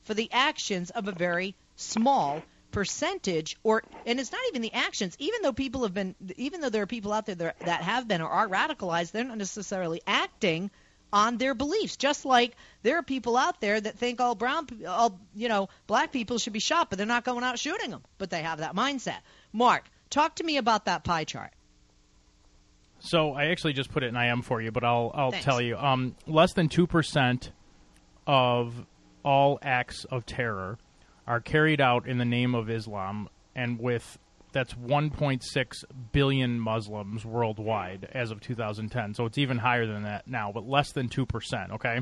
for 0.03 0.13
the 0.13 0.29
actions 0.31 0.89
of 0.89 1.07
a 1.07 1.11
very 1.11 1.55
small 1.75 2.41
percentage 2.72 3.57
or 3.63 3.84
and 4.05 4.19
it's 4.19 4.32
not 4.32 4.41
even 4.49 4.61
the 4.61 4.74
actions 4.74 5.15
even 5.19 5.41
though 5.41 5.53
people 5.53 5.84
have 5.84 5.93
been 5.93 6.15
even 6.38 6.61
though 6.61 6.69
there 6.69 6.82
are 6.82 6.88
people 6.88 7.11
out 7.11 7.26
there 7.26 7.36
that, 7.36 7.59
that 7.59 7.82
have 7.82 8.07
been 8.07 8.22
or 8.22 8.30
are 8.30 8.47
radicalized 8.47 9.11
they're 9.11 9.24
not 9.24 9.38
necessarily 9.38 10.01
acting 10.07 10.72
on 11.13 11.38
their 11.38 11.53
beliefs. 11.53 11.97
Just 11.97 12.26
like 12.26 12.55
there 12.84 12.97
are 12.97 13.03
people 13.03 13.38
out 13.38 13.61
there 13.61 13.80
that 13.80 13.97
think 13.97 14.22
all 14.22 14.36
brown, 14.36 14.67
all 14.88 15.19
you 15.36 15.49
know, 15.49 15.69
black 15.88 16.11
people 16.11 16.38
should 16.38 16.53
be 16.53 16.59
shot, 16.59 16.89
but 16.89 16.97
they're 16.97 17.07
not 17.07 17.24
going 17.24 17.43
out 17.43 17.59
shooting 17.59 17.91
them. 17.91 18.01
But 18.17 18.30
they 18.30 18.41
have 18.41 18.59
that 18.59 18.76
mindset. 18.76 19.17
Mark, 19.51 19.86
talk 20.09 20.36
to 20.36 20.43
me 20.43 20.57
about 20.57 20.86
that 20.86 21.03
pie 21.03 21.24
chart. 21.24 21.51
So 22.99 23.34
I 23.34 23.45
actually 23.45 23.74
just 23.74 23.91
put 23.91 24.03
it 24.03 24.07
in 24.07 24.15
IM 24.15 24.43
for 24.43 24.61
you, 24.61 24.72
but 24.72 24.84
I'll 24.84 25.11
I'll 25.13 25.32
Thanks. 25.32 25.45
tell 25.45 25.61
you. 25.61 25.76
Um, 25.78 26.15
less 26.28 26.53
than 26.53 26.69
two 26.69 26.88
percent 26.88 27.51
of 28.28 28.86
all 29.24 29.59
acts 29.61 30.05
of 30.05 30.26
terror 30.26 30.78
are 31.32 31.39
carried 31.39 31.79
out 31.79 32.05
in 32.09 32.17
the 32.17 32.25
name 32.25 32.53
of 32.53 32.69
Islam, 32.69 33.29
and 33.55 33.79
with 33.79 34.19
that's 34.51 34.73
1.6 34.73 35.84
billion 36.11 36.59
Muslims 36.59 37.23
worldwide 37.23 38.09
as 38.13 38.32
of 38.32 38.41
2010. 38.41 39.13
So 39.13 39.25
it's 39.25 39.38
even 39.38 39.57
higher 39.57 39.88
than 39.88 40.03
that 40.03 40.27
now, 40.27 40.51
but 40.53 40.67
less 40.67 40.91
than 40.91 41.07
two 41.07 41.25
percent. 41.25 41.71
Okay. 41.71 42.01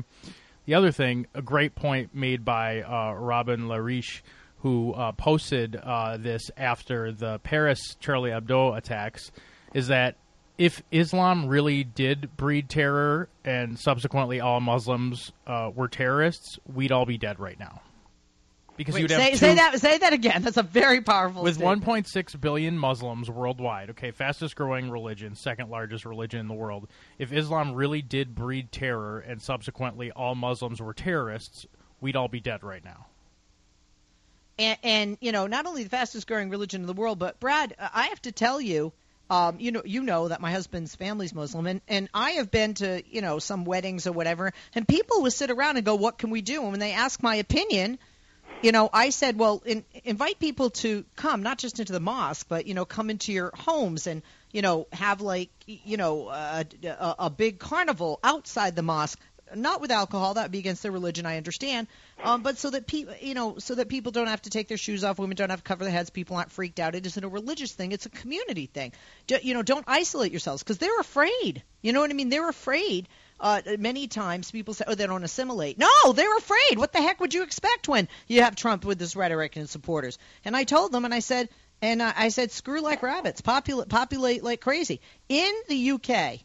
The 0.66 0.74
other 0.74 0.90
thing, 0.90 1.28
a 1.32 1.42
great 1.42 1.76
point 1.76 2.12
made 2.12 2.44
by 2.44 2.82
uh, 2.82 3.12
Robin 3.12 3.68
Lariche, 3.68 4.22
who 4.58 4.94
uh, 4.94 5.12
posted 5.12 5.76
uh, 5.76 6.16
this 6.16 6.50
after 6.56 7.12
the 7.12 7.38
Paris 7.38 7.94
Charlie 8.00 8.30
Hebdo 8.30 8.76
attacks, 8.76 9.30
is 9.74 9.86
that 9.86 10.16
if 10.58 10.82
Islam 10.90 11.46
really 11.46 11.84
did 11.84 12.36
breed 12.36 12.68
terror 12.68 13.28
and 13.44 13.78
subsequently 13.78 14.40
all 14.40 14.58
Muslims 14.58 15.30
uh, 15.46 15.70
were 15.72 15.88
terrorists, 15.88 16.58
we'd 16.74 16.90
all 16.90 17.06
be 17.06 17.16
dead 17.16 17.38
right 17.38 17.58
now. 17.60 17.80
Because 18.80 18.94
Wait, 18.94 19.02
you'd 19.02 19.10
have 19.10 19.20
say, 19.20 19.30
two, 19.32 19.36
say 19.36 19.54
that 19.56 19.78
say 19.78 19.98
that 19.98 20.14
again. 20.14 20.40
That's 20.40 20.56
a 20.56 20.62
very 20.62 21.02
powerful 21.02 21.42
with 21.42 21.56
statement. 21.56 21.84
1.6 21.84 22.40
billion 22.40 22.78
Muslims 22.78 23.28
worldwide, 23.30 23.90
okay, 23.90 24.10
fastest 24.10 24.56
growing 24.56 24.90
religion, 24.90 25.34
second 25.34 25.68
largest 25.68 26.06
religion 26.06 26.40
in 26.40 26.48
the 26.48 26.54
world. 26.54 26.88
If 27.18 27.30
Islam 27.30 27.74
really 27.74 28.00
did 28.00 28.34
breed 28.34 28.72
terror 28.72 29.20
and 29.20 29.42
subsequently 29.42 30.10
all 30.12 30.34
Muslims 30.34 30.80
were 30.80 30.94
terrorists, 30.94 31.66
we'd 32.00 32.16
all 32.16 32.28
be 32.28 32.40
dead 32.40 32.64
right 32.64 32.82
now. 32.82 33.04
and, 34.58 34.78
and 34.82 35.18
you 35.20 35.32
know 35.32 35.46
not 35.46 35.66
only 35.66 35.82
the 35.82 35.90
fastest 35.90 36.26
growing 36.26 36.48
religion 36.48 36.80
in 36.80 36.86
the 36.86 36.94
world, 36.94 37.18
but 37.18 37.38
Brad, 37.38 37.74
I 37.78 38.06
have 38.06 38.22
to 38.22 38.32
tell 38.32 38.62
you, 38.62 38.94
um, 39.28 39.60
you 39.60 39.72
know, 39.72 39.82
you 39.84 40.02
know 40.02 40.28
that 40.28 40.40
my 40.40 40.52
husband's 40.52 40.94
family's 40.94 41.34
Muslim, 41.34 41.66
and 41.66 41.82
and 41.86 42.08
I 42.14 42.30
have 42.32 42.50
been 42.50 42.72
to 42.74 43.02
you 43.06 43.20
know 43.20 43.40
some 43.40 43.66
weddings 43.66 44.06
or 44.06 44.12
whatever, 44.12 44.54
and 44.74 44.88
people 44.88 45.20
will 45.20 45.30
sit 45.30 45.50
around 45.50 45.76
and 45.76 45.84
go, 45.84 45.96
"What 45.96 46.16
can 46.16 46.30
we 46.30 46.40
do?" 46.40 46.62
And 46.62 46.70
when 46.70 46.80
they 46.80 46.92
ask 46.92 47.22
my 47.22 47.36
opinion, 47.36 47.98
you 48.62 48.72
know, 48.72 48.90
I 48.92 49.10
said, 49.10 49.38
well, 49.38 49.62
in, 49.64 49.84
invite 50.04 50.38
people 50.38 50.70
to 50.70 51.04
come, 51.16 51.42
not 51.42 51.58
just 51.58 51.80
into 51.80 51.92
the 51.92 52.00
mosque, 52.00 52.46
but 52.48 52.66
you 52.66 52.74
know, 52.74 52.84
come 52.84 53.10
into 53.10 53.32
your 53.32 53.52
homes 53.54 54.06
and 54.06 54.22
you 54.52 54.62
know, 54.62 54.86
have 54.92 55.20
like 55.20 55.50
you 55.66 55.96
know 55.96 56.28
a, 56.28 56.66
a, 56.84 57.14
a 57.20 57.30
big 57.30 57.58
carnival 57.58 58.18
outside 58.22 58.74
the 58.74 58.82
mosque, 58.82 59.18
not 59.54 59.80
with 59.80 59.90
alcohol. 59.90 60.34
That 60.34 60.42
would 60.44 60.52
be 60.52 60.58
against 60.58 60.82
their 60.82 60.92
religion, 60.92 61.26
I 61.26 61.36
understand. 61.36 61.86
Um, 62.22 62.42
but 62.42 62.58
so 62.58 62.70
that 62.70 62.86
people, 62.86 63.14
you 63.20 63.34
know, 63.34 63.58
so 63.58 63.76
that 63.76 63.88
people 63.88 64.12
don't 64.12 64.26
have 64.26 64.42
to 64.42 64.50
take 64.50 64.68
their 64.68 64.76
shoes 64.76 65.04
off, 65.04 65.18
women 65.18 65.36
don't 65.36 65.50
have 65.50 65.62
to 65.62 65.68
cover 65.68 65.84
their 65.84 65.92
heads, 65.92 66.10
people 66.10 66.36
aren't 66.36 66.50
freaked 66.50 66.80
out. 66.80 66.94
It 66.94 67.06
isn't 67.06 67.24
a 67.24 67.28
religious 67.28 67.72
thing; 67.72 67.92
it's 67.92 68.06
a 68.06 68.10
community 68.10 68.66
thing. 68.66 68.92
Do, 69.26 69.38
you 69.42 69.54
know, 69.54 69.62
don't 69.62 69.84
isolate 69.86 70.32
yourselves 70.32 70.62
because 70.62 70.78
they're 70.78 71.00
afraid. 71.00 71.62
You 71.82 71.92
know 71.92 72.00
what 72.00 72.10
I 72.10 72.14
mean? 72.14 72.28
They're 72.28 72.48
afraid. 72.48 73.08
Uh, 73.40 73.62
many 73.78 74.06
times 74.06 74.50
people 74.50 74.74
say, 74.74 74.84
"Oh, 74.86 74.94
they 74.94 75.06
don't 75.06 75.24
assimilate." 75.24 75.78
No, 75.78 76.12
they're 76.12 76.36
afraid. 76.36 76.76
What 76.76 76.92
the 76.92 77.00
heck 77.00 77.20
would 77.20 77.32
you 77.32 77.42
expect 77.42 77.88
when 77.88 78.08
you 78.28 78.42
have 78.42 78.54
Trump 78.54 78.84
with 78.84 78.98
this 78.98 79.16
rhetoric 79.16 79.56
and 79.56 79.68
supporters? 79.68 80.18
And 80.44 80.54
I 80.54 80.64
told 80.64 80.92
them, 80.92 81.04
and 81.04 81.14
I 81.14 81.20
said, 81.20 81.48
and 81.80 82.02
I 82.02 82.28
said, 82.28 82.52
"Screw 82.52 82.80
like 82.80 83.02
rabbits, 83.02 83.40
populate, 83.40 83.88
populate 83.88 84.44
like 84.44 84.60
crazy." 84.60 85.00
In 85.30 85.52
the 85.68 85.92
UK, 85.92 86.40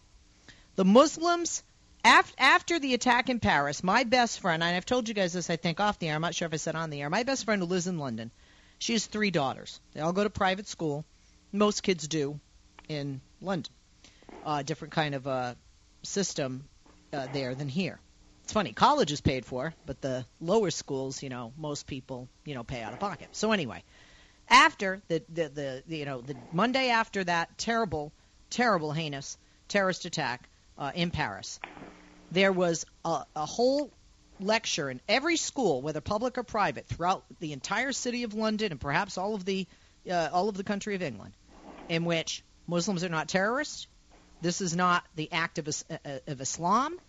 the 0.76 0.86
Muslims 0.86 1.64
after 2.06 2.80
the 2.80 2.94
attack 2.94 3.30
in 3.30 3.40
Paris, 3.40 3.84
my 3.84 4.04
best 4.04 4.40
friend, 4.40 4.64
and 4.64 4.76
I've 4.76 4.86
told 4.86 5.08
you 5.08 5.16
guys 5.16 5.34
this, 5.34 5.50
I 5.50 5.56
think, 5.56 5.80
off 5.80 6.00
the 6.00 6.10
air. 6.10 6.16
I'm 6.16 6.22
not 6.22 6.36
sure 6.36 6.46
if 6.46 6.54
I 6.54 6.58
said 6.58 6.76
on 6.76 6.92
the 6.92 7.02
air. 7.02 7.10
My 7.10 7.24
best 7.24 7.46
friend 7.46 7.62
who 7.62 7.68
lives 7.68 7.88
in 7.88 7.98
London, 7.98 8.32
she 8.78 8.94
has 8.94 9.06
three 9.06 9.32
daughters. 9.32 9.80
They 9.94 10.02
all 10.02 10.14
go 10.14 10.24
to 10.24 10.30
private 10.30 10.68
school. 10.68 11.04
Most 11.52 11.82
kids 11.82 12.08
do 12.08 12.40
in 12.88 13.22
London. 13.42 13.74
Uh, 14.46 14.62
different 14.62 14.94
kind 14.94 15.16
of 15.16 15.26
uh, 15.26 15.56
system 16.04 16.66
uh, 17.16 17.28
there 17.32 17.56
than 17.56 17.70
here. 17.70 18.00
It's 18.44 18.54
funny, 18.54 18.74
college 18.74 19.12
is 19.12 19.22
paid 19.22 19.46
for, 19.46 19.74
but 19.88 20.02
the 20.02 20.26
lower 20.40 20.70
schools, 20.70 21.24
you 21.24 21.30
know, 21.30 21.52
most 21.58 21.88
people, 21.88 22.30
you 22.46 22.54
know, 22.54 22.64
pay 22.64 22.84
out 22.84 22.94
of 22.94 23.00
pocket. 23.00 23.30
So 23.32 23.52
anyway, 23.52 23.84
after 24.48 25.02
the 25.08 25.24
the, 25.30 25.50
the, 25.50 25.84
the 25.88 25.98
you 25.98 26.06
know 26.06 26.22
the 26.22 26.36
Monday 26.52 26.90
after 26.90 27.24
that 27.24 27.58
terrible, 27.58 28.12
terrible, 28.52 28.92
heinous 28.92 29.38
terrorist 29.68 30.06
attack 30.06 30.48
uh, 30.78 30.92
in 30.94 31.10
Paris, 31.10 31.60
there 32.32 32.52
was 32.52 32.86
a, 33.04 33.24
a 33.36 33.46
whole 33.46 33.92
lecture 34.40 34.90
in 34.90 35.02
every 35.08 35.38
school, 35.38 35.82
whether 35.82 36.02
public 36.02 36.38
or 36.38 36.44
private, 36.44 36.86
throughout 36.86 37.24
the 37.40 37.54
entire 37.54 37.94
city 37.94 38.24
of 38.24 38.34
London 38.34 38.72
and 38.72 38.80
perhaps 38.80 39.18
all 39.18 39.34
of 39.34 39.44
the 39.46 39.66
uh, 40.10 40.30
all 40.32 40.50
of 40.50 40.58
the 40.58 40.64
country 40.64 40.94
of 40.94 41.02
England, 41.02 41.34
in 41.90 42.06
which 42.06 42.44
Muslims 42.68 43.04
are 43.04 43.10
not 43.10 43.28
terrorists. 43.28 43.88
This 44.46 44.62
is 44.62 44.76
not 44.76 45.04
the 45.16 45.32
act 45.32 45.58
of, 45.58 45.68
uh, 45.68 46.20
of 46.28 46.40
Islam. 46.40 47.00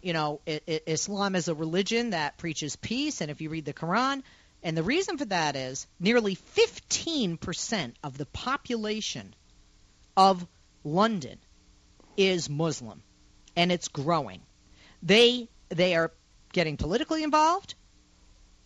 You 0.00 0.14
know, 0.14 0.40
i 0.48 0.62
i 0.66 0.80
Islam 0.86 1.34
is 1.34 1.46
a 1.46 1.54
religion 1.54 2.10
that 2.10 2.38
preaches 2.38 2.74
peace, 2.76 3.20
and 3.20 3.30
if 3.30 3.42
you 3.42 3.50
read 3.50 3.66
the 3.66 3.74
Quran, 3.74 4.22
and 4.62 4.74
the 4.74 4.82
reason 4.82 5.18
for 5.18 5.26
that 5.26 5.56
is 5.56 5.86
nearly 6.00 6.36
15% 6.36 7.92
of 8.02 8.16
the 8.16 8.24
population 8.24 9.34
of 10.16 10.46
London 10.84 11.38
is 12.16 12.48
Muslim, 12.48 13.02
and 13.56 13.70
it's 13.70 13.88
growing. 13.88 14.40
They 15.02 15.50
they 15.68 15.96
are 15.96 16.12
getting 16.54 16.78
politically 16.78 17.22
involved 17.22 17.74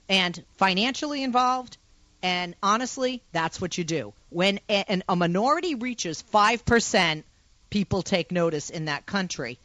and 0.08 0.40
financially 0.56 1.24
involved, 1.24 1.78
and 2.22 2.54
honestly, 2.62 3.24
that's 3.32 3.60
what 3.60 3.76
you 3.76 3.82
do. 3.82 4.12
When 4.28 4.60
a, 4.68 5.02
a 5.08 5.16
minority 5.16 5.74
reaches 5.74 6.22
five 6.22 6.64
percent, 6.64 7.24
people 7.70 8.02
take 8.02 8.30
notice 8.32 8.70
in 8.70 8.86
that 8.86 9.06
country, 9.06 9.58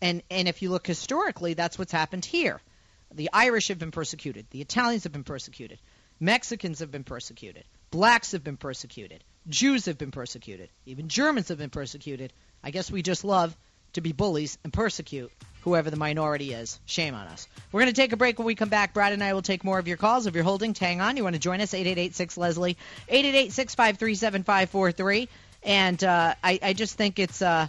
and 0.00 0.22
and 0.30 0.48
if 0.48 0.62
you 0.62 0.70
look 0.70 0.86
historically, 0.86 1.54
that's 1.54 1.78
what's 1.78 1.92
happened 1.92 2.24
here. 2.24 2.60
The 3.14 3.30
Irish 3.32 3.68
have 3.68 3.78
been 3.78 3.90
persecuted. 3.90 4.46
The 4.50 4.60
Italians 4.60 5.04
have 5.04 5.12
been 5.12 5.24
persecuted. 5.24 5.78
Mexicans 6.18 6.80
have 6.80 6.90
been 6.90 7.04
persecuted. 7.04 7.64
Blacks 7.90 8.32
have 8.32 8.44
been 8.44 8.56
persecuted. 8.56 9.22
Jews 9.48 9.86
have 9.86 9.98
been 9.98 10.12
persecuted. 10.12 10.70
Even 10.86 11.08
Germans 11.08 11.48
have 11.48 11.58
been 11.58 11.70
persecuted. 11.70 12.32
I 12.62 12.70
guess 12.70 12.90
we 12.90 13.02
just 13.02 13.24
love 13.24 13.56
to 13.94 14.00
be 14.00 14.12
bullies 14.12 14.56
and 14.64 14.72
persecute 14.72 15.30
whoever 15.62 15.90
the 15.90 15.96
minority 15.96 16.52
is. 16.52 16.78
Shame 16.86 17.14
on 17.14 17.26
us. 17.26 17.46
We're 17.70 17.80
going 17.80 17.92
to 17.92 18.00
take 18.00 18.12
a 18.12 18.16
break 18.16 18.38
when 18.38 18.46
we 18.46 18.54
come 18.54 18.68
back. 18.68 18.94
Brad 18.94 19.12
and 19.12 19.22
I 19.22 19.32
will 19.32 19.42
take 19.42 19.64
more 19.64 19.78
of 19.78 19.88
your 19.88 19.96
calls. 19.96 20.26
If 20.26 20.34
you're 20.34 20.44
holding, 20.44 20.74
hang 20.74 21.00
on. 21.00 21.16
You 21.16 21.24
want 21.24 21.34
to 21.34 21.40
join 21.40 21.60
us? 21.60 21.74
888 21.74 22.36
Leslie, 22.36 22.76
888 23.08 23.52
653 23.52 24.14
7543. 24.14 25.28
And 25.64 26.02
uh, 26.02 26.34
I, 26.42 26.58
I 26.62 26.72
just 26.72 26.96
think 26.96 27.18
it's 27.18 27.42
uh, 27.42 27.68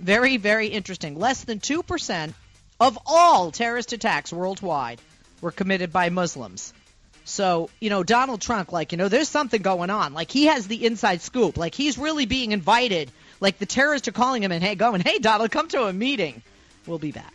very, 0.00 0.36
very 0.36 0.68
interesting. 0.68 1.18
Less 1.18 1.44
than 1.44 1.60
2% 1.60 2.34
of 2.80 2.98
all 3.06 3.50
terrorist 3.50 3.92
attacks 3.92 4.32
worldwide 4.32 5.00
were 5.40 5.50
committed 5.50 5.92
by 5.92 6.10
Muslims. 6.10 6.72
So, 7.24 7.68
you 7.78 7.90
know, 7.90 8.02
Donald 8.02 8.40
Trump, 8.40 8.72
like, 8.72 8.92
you 8.92 8.98
know, 8.98 9.08
there's 9.08 9.28
something 9.28 9.60
going 9.60 9.90
on. 9.90 10.14
Like, 10.14 10.30
he 10.30 10.46
has 10.46 10.66
the 10.66 10.86
inside 10.86 11.20
scoop. 11.20 11.58
Like, 11.58 11.74
he's 11.74 11.98
really 11.98 12.24
being 12.24 12.52
invited. 12.52 13.12
Like, 13.38 13.58
the 13.58 13.66
terrorists 13.66 14.08
are 14.08 14.12
calling 14.12 14.42
him 14.42 14.50
and, 14.50 14.64
hey, 14.64 14.74
going, 14.74 15.02
hey, 15.02 15.18
Donald, 15.18 15.50
come 15.50 15.68
to 15.68 15.84
a 15.84 15.92
meeting. 15.92 16.42
We'll 16.86 16.98
be 16.98 17.12
back. 17.12 17.34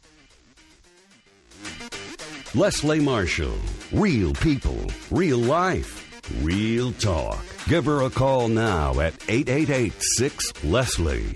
Leslie 2.56 3.00
Marshall. 3.00 3.58
Real 3.92 4.34
people, 4.34 4.80
real 5.12 5.38
life, 5.38 6.10
real 6.42 6.92
talk. 6.94 7.53
Give 7.68 7.86
her 7.86 8.02
a 8.02 8.10
call 8.10 8.50
now 8.50 9.00
at 9.00 9.14
888 9.30 9.94
6 10.18 10.64
Leslie. 10.66 11.34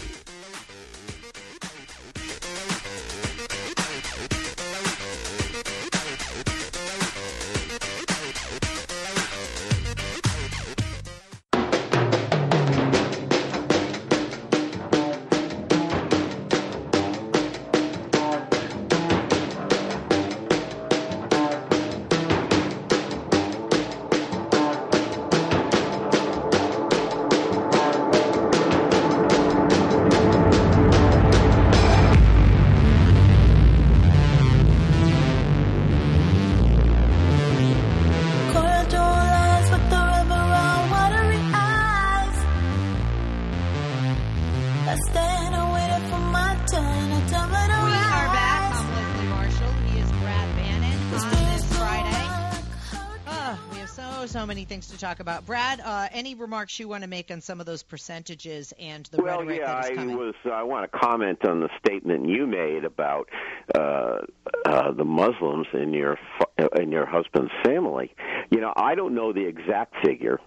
Talk 55.08 55.20
about. 55.20 55.45
Brad, 55.45 55.80
uh, 55.80 56.10
any 56.12 56.36
remarks 56.36 56.80
you 56.80 56.88
want 56.88 57.03
to 57.03 57.10
make 57.10 57.32
on 57.32 57.39
some 57.39 57.60
of 57.60 57.66
those 57.66 57.84
percentages 57.84 58.74
and 58.80 59.05
the 59.05 59.22
well, 59.22 59.39
rhetoric 59.39 59.60
yeah, 59.60 59.82
that 59.82 59.91
is 59.91 59.99
I 59.99 60.05
was. 60.05 60.36
I 60.51 60.64
want 60.64 60.91
to 60.91 60.97
comment 60.97 61.45
on 61.45 61.62
the 61.62 61.70
statement 61.80 62.28
you 62.28 62.45
made 62.45 62.84
about 62.84 63.30
uh, 63.74 64.18
uh, 64.66 64.91
the 64.91 65.05
Muslims 65.05 65.68
in 65.74 65.93
your 65.93 66.18
fa- 66.38 66.70
in 66.82 66.91
your 66.91 67.05
husband's 67.05 67.51
family. 67.64 68.14
You 68.49 68.60
know, 68.60 68.74
I 68.76 68.95
don't 68.95 69.16
know 69.16 69.32
the 69.32 69.45
exact 69.45 69.95
figure, 70.05 70.39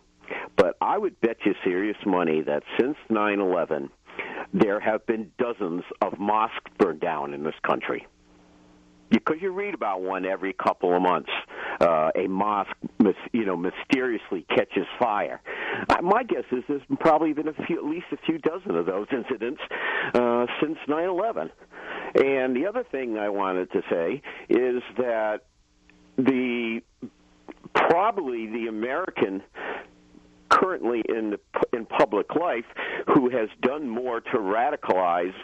but 0.56 0.76
I 0.80 0.98
would 0.98 1.18
bet 1.20 1.38
you 1.44 1.54
serious 1.64 1.96
money 2.04 2.42
that 2.42 2.62
since 2.78 2.96
9/11, 3.08 3.88
there 4.52 4.80
have 4.80 5.06
been 5.06 5.32
dozens 5.38 5.84
of 6.02 6.18
mosques 6.18 6.70
burned 6.78 7.00
down 7.00 7.32
in 7.32 7.44
this 7.44 7.54
country 7.66 8.06
because 9.10 9.36
you 9.40 9.50
read 9.50 9.74
about 9.74 10.02
one 10.02 10.24
every 10.24 10.52
couple 10.52 10.94
of 10.94 11.02
months. 11.02 11.30
Uh, 11.80 12.10
a 12.14 12.28
mosque, 12.28 12.76
you 13.32 13.46
know, 13.46 13.56
mysteriously 13.56 14.44
catches 14.50 14.86
fire. 14.98 15.40
Uh, 15.88 16.02
my 16.02 16.22
guess 16.22 16.44
is 16.52 16.62
there's 16.68 16.82
probably 16.98 17.32
been 17.32 17.48
a 17.48 17.54
few, 17.66 17.78
at 17.78 17.84
least 17.84 18.06
a 18.12 18.18
few 18.26 18.38
dozen 18.38 18.76
of 18.76 18.84
those 18.84 19.06
incidents 19.12 19.60
uh, 20.14 20.46
since 20.60 20.76
9/11. 20.86 21.50
And 22.14 22.54
the 22.54 22.66
other 22.66 22.84
thing 22.84 23.16
I 23.16 23.28
wanted 23.30 23.70
to 23.72 23.82
say 23.88 24.20
is 24.48 24.82
that 24.98 25.44
the 26.16 26.82
probably 27.74 28.46
the 28.46 28.66
American 28.68 29.42
currently 30.50 31.02
in 31.08 31.30
the 31.30 31.40
in 31.72 31.86
public 31.86 32.34
life 32.34 32.64
who 33.14 33.30
has 33.30 33.48
done 33.62 33.88
more 33.88 34.20
to 34.20 34.36
radicalize 34.38 35.34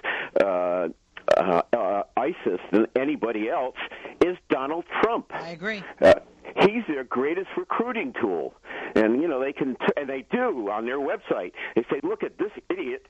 uh, 0.45 0.89
uh, 1.37 1.63
uh, 1.73 2.03
ISIS 2.17 2.61
than 2.73 2.87
anybody 2.97 3.49
else 3.49 3.77
is 4.25 4.37
Donald 4.51 4.85
Trump. 5.03 5.27
I 5.33 5.51
agree. 5.51 5.83
Uh, 6.01 6.15
he's 6.61 6.83
their 6.89 7.05
greatest 7.05 7.49
recruiting 7.57 8.13
tool, 8.21 8.55
and 8.95 9.21
you 9.21 9.29
know 9.29 9.41
they 9.41 9.53
can 9.53 9.77
t- 9.77 9.93
and 9.97 10.09
they 10.09 10.25
do 10.31 10.71
on 10.71 10.87
their 10.87 10.99
website. 10.99 11.53
They 11.75 11.83
say, 11.91 12.01
"Look 12.03 12.23
at 12.23 12.39
this 12.39 12.53
idiot." 12.71 13.07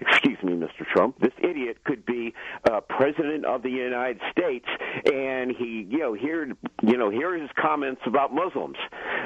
Excuse 0.00 0.38
me, 0.44 0.52
Mr. 0.52 0.86
Trump. 0.92 1.18
This 1.18 1.32
idiot 1.42 1.78
could 1.84 2.06
be 2.06 2.32
uh, 2.70 2.80
president 2.80 3.44
of 3.44 3.62
the 3.62 3.70
United 3.70 4.20
States, 4.30 4.66
and 5.12 5.50
he, 5.50 5.86
you 5.88 5.98
know, 5.98 6.12
here, 6.14 6.52
you 6.82 6.96
know, 6.96 7.10
here 7.10 7.34
are 7.34 7.38
his 7.38 7.50
comments 7.60 8.02
about 8.06 8.32
Muslims. 8.32 8.76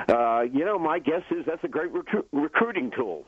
Uh, 0.08 0.42
you 0.50 0.64
know, 0.64 0.78
my 0.78 0.98
guess 0.98 1.22
is 1.30 1.44
that's 1.46 1.62
a 1.64 1.68
great 1.68 1.92
recru- 1.92 2.24
recruiting 2.32 2.90
tool. 2.96 3.26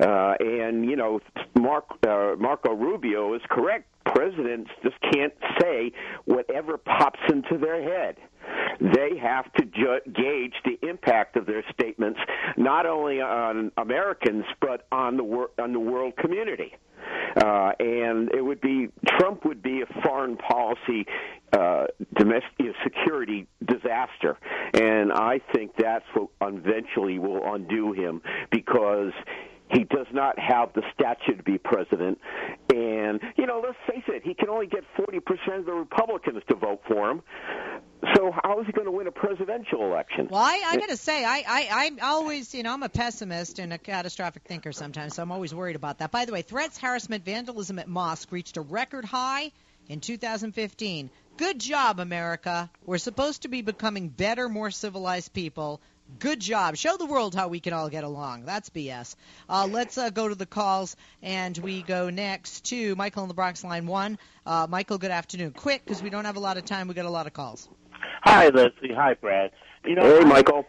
Uh, 0.00 0.34
and 0.40 0.88
you 0.88 0.96
know, 0.96 1.20
Mark 1.58 1.86
uh, 2.06 2.34
Marco 2.38 2.72
Rubio 2.72 3.34
is 3.34 3.42
correct. 3.48 3.86
Presidents 4.14 4.70
just 4.82 4.96
can't 5.12 5.34
say 5.60 5.92
whatever 6.24 6.78
pops 6.78 7.20
into 7.30 7.58
their 7.58 7.82
head. 7.82 8.16
They 8.80 9.18
have 9.20 9.52
to 9.54 9.64
ju- 9.64 10.00
gauge 10.12 10.54
the 10.64 10.78
impact 10.88 11.36
of 11.36 11.46
their 11.46 11.64
statements 11.72 12.18
not 12.56 12.86
only 12.86 13.20
on 13.20 13.72
Americans 13.76 14.44
but 14.60 14.86
on 14.90 15.16
the 15.16 15.24
wor- 15.24 15.50
on 15.58 15.72
the 15.72 15.80
world 15.80 16.16
community. 16.16 16.74
Uh, 17.36 17.72
and 17.78 18.30
it 18.32 18.42
would 18.42 18.60
be 18.60 18.88
Trump 19.18 19.44
would 19.44 19.62
be 19.62 19.82
a 19.82 20.02
foreign 20.02 20.36
policy 20.36 21.06
uh, 21.52 21.86
domestic 22.16 22.74
security 22.82 23.46
disaster, 23.64 24.36
and 24.74 25.12
I 25.12 25.40
think 25.54 25.72
that's 25.78 26.04
what 26.14 26.28
eventually 26.42 27.18
will 27.18 27.42
undo 27.54 27.92
him 27.92 28.22
because 28.50 29.12
he 29.70 29.84
does 29.84 30.06
not 30.12 30.38
have 30.38 30.72
the 30.74 30.82
stature 30.94 31.36
to 31.36 31.42
be 31.42 31.58
president. 31.58 32.18
And, 32.72 33.20
you 33.36 33.46
know, 33.46 33.62
let's 33.64 33.78
face 33.86 34.04
it, 34.08 34.22
he 34.24 34.34
can 34.34 34.48
only 34.48 34.66
get 34.66 34.84
40% 34.96 35.58
of 35.58 35.66
the 35.66 35.72
Republicans 35.72 36.42
to 36.48 36.56
vote 36.56 36.80
for 36.86 37.10
him. 37.10 37.22
So 38.14 38.30
how 38.42 38.60
is 38.60 38.66
he 38.66 38.72
going 38.72 38.86
to 38.86 38.92
win 38.92 39.06
a 39.06 39.12
presidential 39.12 39.82
election? 39.82 40.28
Well, 40.30 40.40
I, 40.40 40.62
I 40.66 40.76
got 40.76 40.88
to 40.88 40.96
say, 40.96 41.24
I, 41.24 41.44
I, 41.46 41.68
I'm 41.70 41.98
always, 42.00 42.54
you 42.54 42.62
know, 42.62 42.72
I'm 42.72 42.82
a 42.82 42.88
pessimist 42.88 43.58
and 43.58 43.72
a 43.72 43.78
catastrophic 43.78 44.44
thinker 44.44 44.72
sometimes, 44.72 45.16
so 45.16 45.22
I'm 45.22 45.32
always 45.32 45.54
worried 45.54 45.76
about 45.76 45.98
that. 45.98 46.10
By 46.10 46.24
the 46.24 46.32
way, 46.32 46.42
threats, 46.42 46.78
harassment, 46.78 47.24
vandalism 47.24 47.78
at 47.78 47.88
mosque 47.88 48.30
reached 48.30 48.56
a 48.56 48.60
record 48.60 49.04
high 49.04 49.50
in 49.88 50.00
2015. 50.00 51.10
Good 51.36 51.60
job, 51.60 52.00
America. 52.00 52.70
We're 52.84 52.98
supposed 52.98 53.42
to 53.42 53.48
be 53.48 53.62
becoming 53.62 54.08
better, 54.08 54.48
more 54.48 54.70
civilized 54.70 55.32
people. 55.32 55.80
Good 56.18 56.40
job. 56.40 56.76
Show 56.76 56.96
the 56.96 57.06
world 57.06 57.34
how 57.34 57.48
we 57.48 57.60
can 57.60 57.72
all 57.72 57.88
get 57.88 58.02
along. 58.02 58.44
That's 58.44 58.70
BS. 58.70 59.14
Uh, 59.48 59.68
let's 59.70 59.98
uh, 59.98 60.10
go 60.10 60.26
to 60.28 60.34
the 60.34 60.46
calls, 60.46 60.96
and 61.22 61.56
we 61.58 61.82
go 61.82 62.10
next 62.10 62.64
to 62.66 62.96
Michael 62.96 63.22
in 63.22 63.28
the 63.28 63.34
Bronx 63.34 63.62
line 63.62 63.86
one. 63.86 64.18
Uh, 64.44 64.66
Michael, 64.68 64.98
good 64.98 65.10
afternoon. 65.10 65.52
Quick, 65.52 65.84
because 65.84 66.02
we 66.02 66.10
don't 66.10 66.24
have 66.24 66.36
a 66.36 66.40
lot 66.40 66.56
of 66.56 66.64
time. 66.64 66.88
We 66.88 66.94
got 66.94 67.04
a 67.04 67.10
lot 67.10 67.26
of 67.26 67.34
calls. 67.34 67.68
Hi, 68.22 68.48
Leslie. 68.48 68.94
Hi, 68.94 69.14
Brad. 69.14 69.52
You 69.84 69.94
know, 69.94 70.18
Hey, 70.18 70.24
Michael. 70.24 70.66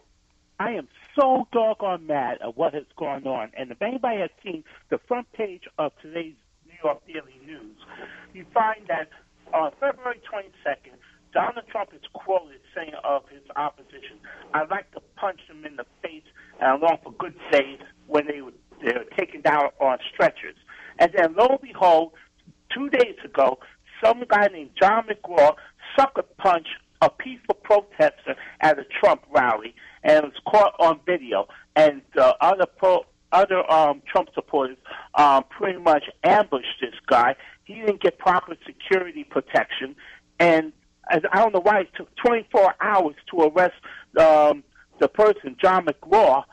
I 0.59 0.71
am 0.73 0.87
so 1.17 1.47
doggone 1.51 2.05
mad 2.05 2.39
at 2.43 2.57
what 2.57 2.73
has 2.73 2.83
gone 2.97 3.25
on. 3.25 3.51
And 3.57 3.71
if 3.71 3.81
anybody 3.81 4.19
has 4.19 4.29
seen 4.43 4.63
the 4.89 4.99
front 5.07 5.31
page 5.33 5.63
of 5.77 5.93
today's 6.01 6.35
New 6.67 6.75
York 6.83 7.01
Daily 7.07 7.39
News, 7.45 7.77
you 8.33 8.45
find 8.53 8.81
that 8.87 9.09
on 9.53 9.71
February 9.79 10.21
22nd, 10.31 10.98
Donald 11.33 11.65
Trump 11.71 11.91
is 11.93 12.01
quoted 12.13 12.59
saying 12.75 12.93
of 13.03 13.23
his 13.29 13.41
opposition, 13.55 14.17
I'd 14.53 14.69
like 14.69 14.91
to 14.91 15.01
punch 15.15 15.39
them 15.47 15.65
in 15.65 15.75
the 15.75 15.85
face 16.01 16.23
and 16.59 16.81
along 16.81 16.99
for 17.03 17.11
good 17.13 17.35
days 17.51 17.79
when 18.07 18.27
they 18.27 18.41
were, 18.41 18.53
they 18.83 18.93
were 18.93 19.05
taken 19.17 19.41
down 19.41 19.69
on 19.79 19.97
stretchers. 20.13 20.55
And 20.97 21.11
then 21.15 21.35
lo 21.35 21.47
and 21.47 21.61
behold, 21.61 22.13
two 22.73 22.89
days 22.89 23.15
ago, 23.23 23.59
some 24.03 24.23
guy 24.27 24.47
named 24.47 24.71
John 24.79 25.05
McGraw 25.07 25.55
sucker 25.97 26.23
punched 26.37 26.69
a 27.01 27.09
peaceful 27.09 27.55
protester 27.55 28.35
at 28.61 28.77
a 28.77 28.83
Trump 28.99 29.23
rally, 29.33 29.73
and 30.03 30.25
was 30.25 30.33
caught 30.47 30.75
on 30.79 30.99
video. 31.05 31.47
And 31.75 32.01
the 32.13 32.35
other 32.41 32.65
pro, 32.65 33.05
other 33.31 33.69
um, 33.71 34.01
Trump 34.05 34.29
supporters 34.33 34.77
um, 35.15 35.45
pretty 35.49 35.79
much 35.79 36.03
ambushed 36.23 36.81
this 36.81 36.95
guy. 37.07 37.35
He 37.63 37.75
didn't 37.75 38.01
get 38.01 38.17
proper 38.17 38.55
security 38.65 39.23
protection, 39.23 39.95
and 40.39 40.73
as, 41.09 41.21
I 41.31 41.39
don't 41.39 41.53
know 41.53 41.61
why 41.61 41.81
it 41.81 41.89
took 41.95 42.09
24 42.17 42.75
hours 42.81 43.15
to 43.31 43.41
arrest 43.41 43.75
um, 44.19 44.63
the 44.99 45.07
person, 45.07 45.55
John 45.61 45.85
McGraw. 45.85 46.43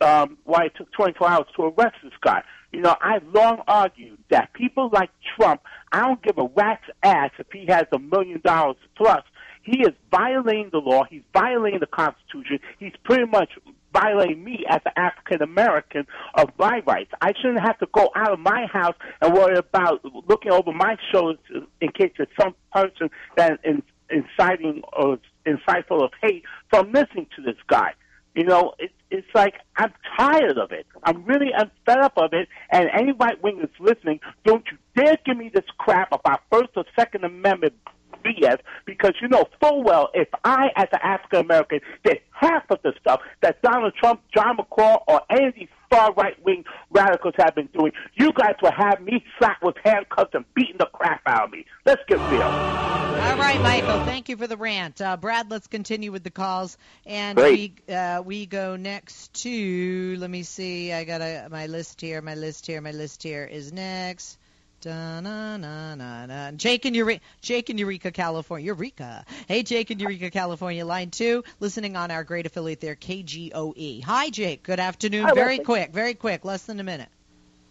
Um, 0.00 0.38
why 0.44 0.64
it 0.64 0.72
took 0.78 0.90
24 0.92 1.28
hours 1.28 1.46
to 1.56 1.64
arrest 1.64 1.96
this 2.02 2.14
guy. 2.22 2.42
You 2.72 2.80
know, 2.80 2.96
I've 3.02 3.22
long 3.34 3.60
argued 3.68 4.16
that 4.30 4.54
people 4.54 4.88
like 4.90 5.10
Trump, 5.36 5.60
I 5.92 6.00
don't 6.00 6.22
give 6.22 6.38
a 6.38 6.48
rat's 6.56 6.82
ass 7.02 7.30
if 7.38 7.46
he 7.52 7.66
has 7.68 7.84
a 7.92 7.98
million 7.98 8.40
dollars 8.42 8.78
plus. 8.96 9.22
He 9.62 9.80
is 9.80 9.92
violating 10.10 10.70
the 10.72 10.78
law. 10.78 11.04
He's 11.08 11.22
violating 11.32 11.80
the 11.80 11.86
Constitution. 11.86 12.60
He's 12.78 12.92
pretty 13.04 13.26
much 13.26 13.50
violating 13.94 14.42
me 14.42 14.64
as 14.68 14.80
an 14.84 14.92
African 14.96 15.40
American 15.42 16.06
of 16.34 16.50
my 16.58 16.82
rights. 16.86 17.12
I 17.20 17.32
shouldn't 17.40 17.60
have 17.60 17.78
to 17.78 17.86
go 17.92 18.10
out 18.14 18.32
of 18.32 18.40
my 18.40 18.66
house 18.72 18.96
and 19.22 19.32
worry 19.32 19.56
about 19.56 20.04
looking 20.28 20.50
over 20.50 20.72
my 20.72 20.96
shoulders 21.12 21.38
in 21.80 21.88
case 21.92 22.12
there's 22.16 22.28
some 22.38 22.54
person 22.72 23.08
that 23.36 23.60
is 23.64 23.80
inciting 24.10 24.82
or 24.92 25.18
insightful 25.46 26.02
of 26.02 26.10
hate 26.22 26.44
from 26.70 26.92
listening 26.92 27.26
to 27.36 27.42
this 27.42 27.56
guy. 27.66 27.92
You 28.34 28.44
know, 28.44 28.74
it, 28.78 28.90
it's 29.10 29.28
like 29.34 29.54
I'm 29.76 29.92
tired 30.16 30.58
of 30.58 30.72
it. 30.72 30.86
I'm 31.04 31.24
really 31.24 31.54
I'm 31.56 31.70
fed 31.86 31.98
up 31.98 32.14
of 32.16 32.32
it. 32.32 32.48
And 32.70 32.88
any 32.92 33.12
right 33.12 33.40
wing 33.42 33.58
that's 33.60 33.78
listening, 33.78 34.20
don't 34.44 34.64
you 34.70 34.78
dare 35.00 35.16
give 35.24 35.36
me 35.36 35.50
this 35.54 35.64
crap 35.78 36.12
about 36.12 36.40
First 36.50 36.70
or 36.76 36.84
Second 36.96 37.24
Amendment 37.24 37.74
BS 38.24 38.58
because 38.86 39.12
you 39.20 39.28
know 39.28 39.44
full 39.60 39.82
well 39.82 40.10
if 40.14 40.28
I, 40.44 40.68
as 40.76 40.88
an 40.92 41.00
African 41.02 41.40
American, 41.40 41.80
did 42.04 42.18
half 42.30 42.64
of 42.70 42.78
the 42.82 42.92
stuff 43.00 43.20
that 43.42 43.60
Donald 43.62 43.94
Trump, 43.94 44.22
John 44.34 44.56
McCall, 44.56 45.02
or 45.06 45.20
any 45.30 45.46
of 45.46 45.54
these 45.54 45.68
far 45.90 46.12
right 46.14 46.42
wing 46.44 46.64
radicals 46.90 47.34
have 47.38 47.54
been 47.54 47.68
doing, 47.78 47.92
you 48.14 48.32
guys 48.32 48.54
would 48.62 48.74
have 48.74 49.00
me 49.00 49.24
slapped 49.38 49.62
with 49.62 49.76
handcuffs 49.84 50.30
and 50.34 50.44
beating 50.54 50.76
the 50.78 50.86
crap 50.86 51.22
out 51.26 51.44
of 51.44 51.50
me. 51.50 51.64
Let's 51.84 52.02
get 52.08 52.18
real. 52.30 52.42
All 52.42 53.36
right, 53.36 53.60
Michael. 53.60 54.04
Thank 54.04 54.28
you 54.28 54.36
for 54.36 54.46
the 54.46 54.56
rant, 54.56 55.00
uh, 55.00 55.16
Brad. 55.16 55.50
Let's 55.50 55.66
continue 55.66 56.12
with 56.12 56.24
the 56.24 56.30
calls, 56.30 56.76
and 57.06 57.38
Great. 57.38 57.80
we 57.88 57.94
uh, 57.94 58.22
we 58.22 58.46
go 58.46 58.76
next 58.76 59.32
to. 59.42 60.16
Let 60.18 60.30
me 60.30 60.42
see. 60.42 60.92
I 60.92 61.04
got 61.04 61.20
a, 61.20 61.48
my 61.50 61.66
list 61.66 62.00
here. 62.00 62.20
My 62.20 62.34
list 62.34 62.66
here. 62.66 62.80
My 62.80 62.92
list 62.92 63.22
here 63.22 63.44
is 63.44 63.72
next. 63.72 64.38
Da, 64.84 65.18
na, 65.22 65.56
na, 65.56 65.94
na, 65.94 66.26
na. 66.26 66.50
Jake 66.50 66.84
in 66.84 66.92
Eureka, 66.92 67.24
Jake 67.40 67.70
in 67.70 67.78
Eureka, 67.78 68.10
California. 68.10 68.66
Eureka. 68.66 69.24
Hey, 69.48 69.62
Jake 69.62 69.90
in 69.90 69.98
Eureka, 69.98 70.30
California. 70.30 70.84
Line 70.84 71.08
two, 71.10 71.42
listening 71.58 71.96
on 71.96 72.10
our 72.10 72.22
great 72.22 72.44
affiliate 72.44 72.82
there, 72.82 72.94
KGOE. 72.94 74.04
Hi, 74.04 74.28
Jake. 74.28 74.62
Good 74.62 74.80
afternoon. 74.80 75.24
Hi, 75.24 75.32
very 75.32 75.52
Leslie. 75.52 75.64
quick. 75.64 75.92
Very 75.94 76.12
quick. 76.12 76.44
Less 76.44 76.64
than 76.64 76.80
a 76.80 76.84
minute. 76.84 77.08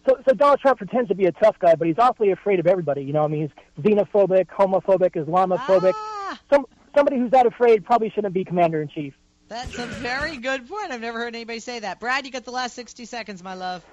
So, 0.08 0.18
so 0.28 0.34
Donald 0.34 0.58
Trump 0.58 0.78
pretends 0.78 1.06
to 1.08 1.14
be 1.14 1.26
a 1.26 1.32
tough 1.32 1.56
guy, 1.60 1.76
but 1.76 1.86
he's 1.86 2.00
awfully 2.00 2.32
afraid 2.32 2.58
of 2.58 2.66
everybody. 2.66 3.04
You 3.04 3.12
know, 3.12 3.22
I 3.22 3.28
mean, 3.28 3.42
he's 3.76 3.84
xenophobic, 3.84 4.46
homophobic, 4.46 5.12
Islamophobic. 5.12 5.92
Ah. 5.94 6.40
Some 6.52 6.66
somebody 6.96 7.18
who's 7.18 7.30
that 7.30 7.46
afraid 7.46 7.84
probably 7.84 8.10
shouldn't 8.10 8.34
be 8.34 8.44
commander 8.44 8.82
in 8.82 8.88
chief. 8.88 9.14
That's 9.48 9.78
a 9.78 9.86
very 9.86 10.36
good 10.38 10.68
point. 10.68 10.90
I've 10.90 11.00
never 11.00 11.20
heard 11.20 11.36
anybody 11.36 11.60
say 11.60 11.78
that. 11.78 12.00
Brad, 12.00 12.26
you 12.26 12.32
got 12.32 12.44
the 12.44 12.50
last 12.50 12.74
60 12.74 13.04
seconds, 13.04 13.40
my 13.40 13.54
love. 13.54 13.84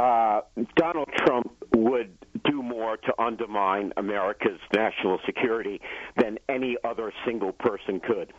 Uh, 0.00 0.40
Donald 0.76 1.08
Trump 1.14 1.52
would 1.74 2.16
do 2.44 2.62
more 2.62 2.96
to 2.96 3.12
undermine 3.20 3.92
America's 3.98 4.58
national 4.74 5.18
security 5.26 5.80
than 6.16 6.38
any 6.48 6.76
other 6.82 7.12
single 7.26 7.52
person 7.52 8.00
could. 8.00 8.32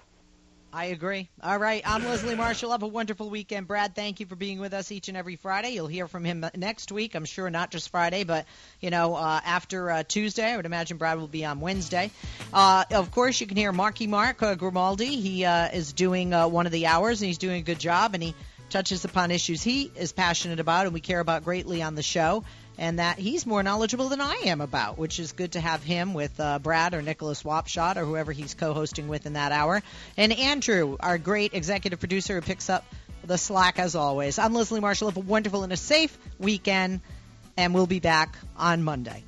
I 0.74 0.86
agree. 0.86 1.30
All 1.43 1.57
right, 1.57 1.84
I'm 1.86 2.05
Leslie 2.05 2.36
Marshall. 2.36 2.72
Have 2.72 2.82
a 2.82 2.88
wonderful 2.88 3.30
weekend, 3.30 3.68
Brad. 3.68 3.93
Thank 3.93 4.22
you 4.22 4.26
for 4.26 4.38
being 4.38 4.59
with 4.59 4.74
us 4.74 4.89
each 4.89 5.09
and 5.09 5.18
every 5.18 5.36
Friday. 5.36 5.72
You'll 5.72 5.88
hear 5.88 6.07
from 6.07 6.24
him 6.24 6.45
next 6.55 6.93
week. 6.93 7.14
I'm 7.14 7.26
sure 7.26 7.49
not 7.49 7.72
just 7.72 7.89
Friday, 7.89 8.24
but 8.24 8.45
you 8.80 8.89
know 8.89 9.16
uh, 9.16 9.41
after 9.43 9.91
uh, 9.91 10.03
Tuesday. 10.03 10.49
I 10.49 10.55
would 10.55 10.66
imagine 10.66 10.95
Brad 10.95 11.20
will 11.20 11.28
be 11.28 11.43
on 11.43 11.59
Wednesday. 11.59 12.09
Uh, 12.53 12.86
of 12.91 13.12
course, 13.12 13.41
you 13.41 13.47
can 13.47 13.57
hear 13.57 13.74
Marky 13.74 14.07
Mark 14.07 14.41
uh, 14.41 14.55
Grimaldi. 14.55 15.18
He 15.18 15.43
uh, 15.43 15.68
is 15.74 15.91
doing 15.91 16.34
uh, 16.34 16.47
one 16.47 16.66
of 16.66 16.72
the 16.72 16.88
hours, 16.88 17.22
and 17.22 17.28
he's 17.28 17.38
doing 17.38 17.59
a 17.59 17.64
good 17.64 17.80
job, 17.80 18.14
and 18.14 18.24
he 18.24 18.34
touches 18.72 19.06
upon 19.06 19.32
issues 19.32 19.62
he 19.62 19.92
is 19.96 20.12
passionate 20.12 20.60
about 20.60 20.86
and 20.86 20.94
we 20.94 21.02
care 21.02 21.20
about 21.20 21.44
greatly 21.44 21.82
on 21.82 21.96
the 21.96 22.02
show 22.02 22.44
and 22.78 23.00
that 23.00 23.20
he's 23.20 23.46
more 23.46 23.62
knowledgeable 23.62 24.10
than 24.10 24.22
I 24.22 24.44
am 24.46 24.62
about, 24.62 24.98
which 24.98 25.20
is 25.20 25.34
good 25.34 25.52
to 25.52 25.60
have 25.60 25.84
him 25.84 26.14
with 26.14 26.40
uh, 26.40 26.58
Brad 26.60 26.94
or 26.94 27.02
Nicholas 27.02 27.44
Wapshott 27.44 27.98
or 27.98 28.06
whoever 28.06 28.32
he's 28.32 28.54
co-hosting 28.54 29.08
with 29.08 29.26
in 29.26 29.34
that 29.34 29.52
hour. 29.52 29.84
And 30.18 30.32
Andrew, 30.34 30.98
our 31.00 31.18
great 31.18 31.54
executive 31.54 32.00
producer 32.00 32.36
who 32.36 32.42
picks 32.42 32.70
up 32.70 32.86
the 33.24 33.38
slack 33.38 33.78
as 33.78 33.96
always. 33.96 34.40
I'm 34.40 34.54
Leslie 34.54 34.80
Marshall. 34.80 35.10
Have 35.10 35.18
a 35.18 35.20
wonderful 35.20 35.64
and 35.64 35.72
a 35.72 35.78
safe 35.78 36.18
weekend, 36.40 37.02
and 37.58 37.74
we'll 37.74 37.88
be 37.88 38.00
back 38.00 38.36
on 38.58 38.84
Monday. 38.84 39.24